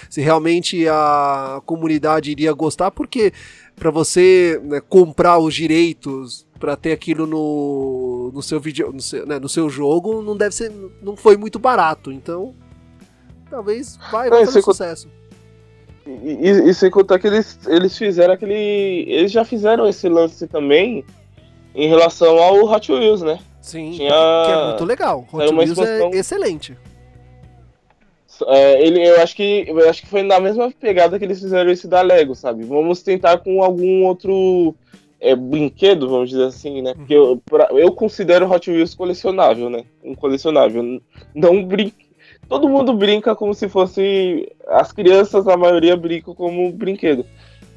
se 0.09 0.21
realmente 0.21 0.87
a 0.87 1.61
comunidade 1.65 2.31
iria 2.31 2.53
gostar, 2.53 2.91
porque 2.91 3.33
para 3.75 3.91
você 3.91 4.59
né, 4.63 4.81
comprar 4.81 5.37
os 5.39 5.53
direitos 5.53 6.45
para 6.59 6.75
ter 6.75 6.91
aquilo 6.91 7.27
no, 7.27 8.31
no 8.33 8.41
seu 8.41 8.59
vídeo, 8.59 8.91
no 8.91 9.01
seu, 9.01 9.25
né, 9.25 9.39
no 9.39 9.49
seu 9.49 9.69
jogo, 9.69 10.21
não 10.21 10.37
deve 10.37 10.55
ser, 10.55 10.71
não 11.01 11.15
foi 11.15 11.35
muito 11.35 11.59
barato. 11.59 12.11
Então 12.11 12.55
talvez 13.53 13.99
vai, 14.11 14.29
vai 14.29 14.45
fazer 14.45 14.63
sucesso. 14.63 15.07
E, 16.05 16.09
e, 16.09 16.69
e, 16.69 16.73
sem 16.73 16.89
contar 16.89 17.19
que 17.19 17.27
eles, 17.27 17.59
eles 17.67 17.95
fizeram 17.97 18.33
aquele. 18.33 19.05
Eles 19.07 19.31
já 19.31 19.45
fizeram 19.45 19.87
esse 19.87 20.09
lance 20.09 20.47
também 20.47 21.05
em 21.75 21.87
relação 21.87 22.37
ao 22.39 22.65
Hot 22.65 22.91
Wheels, 22.91 23.21
né? 23.21 23.39
Sim, 23.61 23.91
Tinha... 23.91 24.09
que 24.45 24.51
é 24.51 24.65
muito 24.65 24.85
legal. 24.85 25.25
Hot 25.31 25.53
Wheels 25.53 25.59
é 25.59 25.63
expansão... 25.63 26.11
é 26.13 26.17
excelente. 26.17 26.77
É, 28.47 28.85
ele, 28.85 29.07
eu 29.07 29.21
acho 29.21 29.35
que 29.35 29.65
eu 29.67 29.89
acho 29.89 30.01
que 30.01 30.07
foi 30.07 30.23
na 30.23 30.39
mesma 30.39 30.69
pegada 30.71 31.17
que 31.19 31.23
eles 31.23 31.39
fizeram 31.39 31.71
esse 31.71 31.87
da 31.87 32.01
Lego, 32.01 32.33
sabe? 32.33 32.63
Vamos 32.65 33.03
tentar 33.03 33.37
com 33.37 33.63
algum 33.63 34.03
outro 34.03 34.75
é, 35.21 35.35
brinquedo, 35.35 36.09
vamos 36.09 36.31
dizer 36.31 36.45
assim, 36.45 36.81
né? 36.81 36.95
Porque 36.95 37.13
eu, 37.13 37.41
pra, 37.45 37.69
eu 37.71 37.91
considero 37.91 38.51
Hot 38.51 38.69
Wheels 38.69 38.95
colecionável, 38.95 39.69
né? 39.69 39.85
Um 40.03 40.15
colecionável. 40.15 40.99
Não 41.33 41.63
brin 41.63 41.93
todo 42.47 42.69
mundo 42.69 42.93
brinca 42.93 43.35
como 43.35 43.53
se 43.53 43.67
fosse. 43.67 44.51
As 44.67 44.91
crianças, 44.91 45.47
a 45.47 45.57
maioria, 45.57 45.95
brincam 45.95 46.33
como 46.33 46.71
brinquedo. 46.71 47.25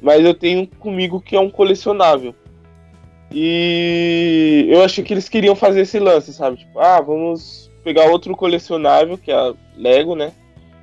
Mas 0.01 0.23
eu 0.23 0.33
tenho 0.33 0.67
comigo 0.67 1.19
que 1.19 1.35
é 1.35 1.39
um 1.39 1.49
colecionável. 1.49 2.35
E 3.31 4.67
eu 4.69 4.83
achei 4.83 5.03
que 5.03 5.13
eles 5.13 5.27
queriam 5.27 5.55
fazer 5.55 5.81
esse 5.81 5.99
lance, 5.99 6.31
sabe? 6.33 6.57
Tipo, 6.57 6.79
ah, 6.79 7.01
vamos 7.01 7.69
pegar 7.83 8.05
outro 8.05 8.35
colecionável, 8.35 9.17
que 9.17 9.31
é 9.31 9.35
a 9.35 9.53
Lego, 9.75 10.15
né? 10.15 10.31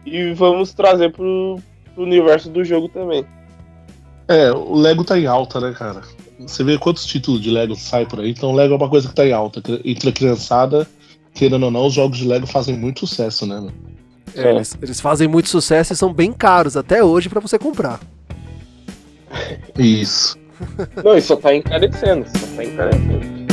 E 0.05 0.32
vamos 0.32 0.74
trazer 0.74 1.12
pro, 1.12 1.59
pro 1.95 2.05
universo 2.05 2.51
do 2.51 2.64
jogo 2.64 2.89
também. 2.89 3.24
É, 4.28 4.51
o 4.53 4.74
Lego 4.74 5.05
tá 5.05 5.18
em 5.18 5.26
alta, 5.26 5.61
né, 5.61 5.72
cara? 5.72 6.03
Você 6.39 6.64
vê 6.64 6.78
quantos 6.78 7.07
títulos 7.07 7.41
de 7.41 7.51
Lego 7.51 7.76
sai 7.76 8.05
por 8.05 8.20
aí, 8.20 8.30
então 8.30 8.51
o 8.51 8.55
Lego 8.55 8.74
é 8.74 8.76
uma 8.76 8.89
coisa 8.89 9.09
que 9.09 9.14
tá 9.14 9.26
em 9.26 9.32
alta. 9.32 9.62
Entre 9.85 10.09
a 10.09 10.12
criançada 10.12 10.87
querendo 11.35 11.64
ou 11.64 11.70
não, 11.70 11.87
os 11.87 11.93
jogos 11.93 12.18
de 12.18 12.26
Lego 12.26 12.47
fazem 12.47 12.76
muito 12.76 13.07
sucesso, 13.07 13.45
né? 13.45 13.68
É, 14.35 14.51
eles, 14.51 14.76
eles, 14.80 15.01
fazem 15.01 15.28
muito 15.28 15.49
sucesso 15.49 15.93
e 15.93 15.97
são 15.97 16.12
bem 16.12 16.32
caros 16.32 16.76
até 16.76 17.05
hoje 17.05 17.28
para 17.28 17.41
você 17.41 17.59
comprar. 17.59 18.01
Isso. 19.78 20.39
não, 21.05 21.16
isso 21.16 21.28
só 21.28 21.37
tá 21.37 21.55
encarecendo, 21.55 22.26
só 22.26 22.47
tá 22.57 22.64
encarecendo. 22.64 23.43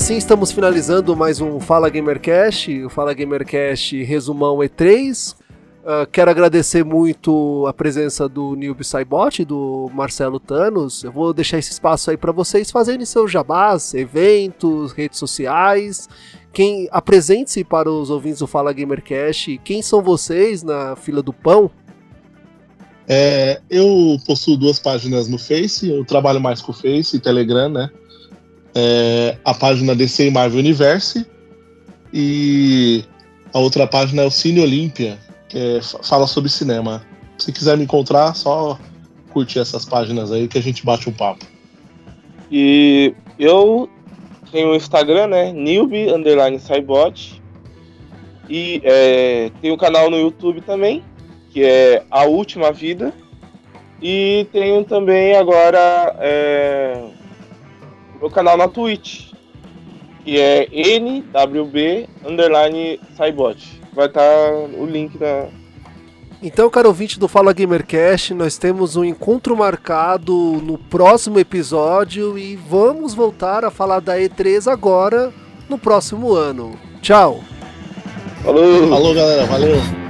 Assim 0.00 0.16
estamos 0.16 0.50
finalizando 0.50 1.14
mais 1.14 1.42
um 1.42 1.60
Fala 1.60 1.90
Gamercast, 1.90 2.84
o 2.84 2.88
Fala 2.88 3.12
Gamercast 3.12 4.02
resumão 4.02 4.56
E3. 4.56 5.34
Uh, 5.34 5.36
ah, 5.84 6.08
quero 6.10 6.30
agradecer 6.30 6.82
muito 6.82 7.66
a 7.68 7.74
presença 7.74 8.26
do 8.26 8.56
Nilby 8.56 8.82
Saibot, 8.82 9.44
do 9.44 9.90
Marcelo 9.92 10.40
Thanos. 10.40 11.04
Eu 11.04 11.12
vou 11.12 11.34
deixar 11.34 11.58
esse 11.58 11.70
espaço 11.70 12.10
aí 12.10 12.16
para 12.16 12.32
vocês 12.32 12.70
fazerem 12.70 13.04
seus 13.04 13.30
jabás, 13.30 13.92
eventos, 13.92 14.92
redes 14.92 15.18
sociais. 15.18 16.08
Quem 16.50 16.88
apresente-se 16.90 17.62
para 17.62 17.90
os 17.90 18.08
ouvintes 18.08 18.38
do 18.38 18.46
Fala 18.46 18.72
Gamercast. 18.72 19.60
Quem 19.62 19.82
são 19.82 20.00
vocês 20.00 20.62
na 20.62 20.96
fila 20.96 21.22
do 21.22 21.34
pão? 21.34 21.70
É, 23.06 23.60
eu 23.68 24.16
possuo 24.26 24.56
duas 24.56 24.78
páginas 24.78 25.28
no 25.28 25.36
Face. 25.36 25.90
Eu 25.90 26.06
trabalho 26.06 26.40
mais 26.40 26.62
com 26.62 26.72
o 26.72 26.74
Face 26.74 27.18
e 27.18 27.20
Telegram, 27.20 27.68
né? 27.68 27.90
É, 28.74 29.36
a 29.44 29.54
página 29.54 29.94
DC 29.94 30.30
Marvel 30.30 30.58
Universe 30.58 31.26
e 32.12 33.04
a 33.52 33.58
outra 33.58 33.86
página 33.86 34.22
é 34.22 34.26
o 34.26 34.30
Cine 34.30 34.60
Olímpia, 34.60 35.18
que 35.48 35.58
é, 35.58 35.80
fala 36.02 36.26
sobre 36.26 36.50
cinema. 36.50 37.02
Se 37.38 37.52
quiser 37.52 37.76
me 37.76 37.84
encontrar, 37.84 38.34
só 38.34 38.78
curtir 39.32 39.58
essas 39.58 39.84
páginas 39.84 40.30
aí 40.30 40.48
que 40.48 40.58
a 40.58 40.62
gente 40.62 40.84
bate 40.84 41.08
um 41.08 41.12
papo. 41.12 41.44
E 42.50 43.14
eu 43.38 43.88
tenho 44.50 44.70
o 44.70 44.74
Instagram, 44.74 45.28
né? 45.28 45.52
Newbie 45.52 46.12
underline 46.12 46.58
Cybot. 46.58 47.40
E 48.48 48.82
é, 48.84 49.50
um 49.64 49.76
canal 49.76 50.10
no 50.10 50.18
YouTube 50.18 50.60
também, 50.60 51.04
que 51.50 51.62
é 51.62 52.02
A 52.10 52.24
Última 52.24 52.72
Vida. 52.72 53.12
E 54.02 54.46
tenho 54.52 54.82
também 54.84 55.36
agora 55.36 56.16
é, 56.18 57.04
meu 58.20 58.30
canal 58.30 58.56
na 58.56 58.68
Twitch, 58.68 59.32
que 60.24 60.38
é 60.38 60.68
NWB 60.70 62.08
underline 62.24 63.00
Cybot. 63.16 63.80
Vai 63.92 64.06
estar 64.06 64.20
tá 64.20 64.52
o 64.78 64.84
link 64.84 65.16
da. 65.16 65.48
Então, 66.42 66.70
caro 66.70 66.88
ouvinte 66.88 67.18
do 67.18 67.28
Fala 67.28 67.52
Gamercast, 67.52 68.32
nós 68.32 68.56
temos 68.56 68.96
um 68.96 69.04
encontro 69.04 69.56
marcado 69.56 70.32
no 70.62 70.78
próximo 70.78 71.38
episódio 71.38 72.38
e 72.38 72.56
vamos 72.56 73.12
voltar 73.12 73.64
a 73.64 73.70
falar 73.70 74.00
da 74.00 74.16
E3 74.16 74.70
agora 74.70 75.32
no 75.68 75.78
próximo 75.78 76.32
ano. 76.32 76.78
Tchau! 77.02 77.40
Falou! 78.42 78.88
Falou, 78.88 79.14
galera, 79.14 79.44
valeu! 79.44 80.09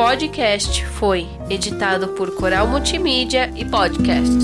Podcast 0.00 0.82
foi 0.86 1.28
editado 1.50 2.08
por 2.14 2.34
Coral 2.34 2.66
Multimídia 2.66 3.52
e 3.54 3.66
Podcast. 3.66 4.34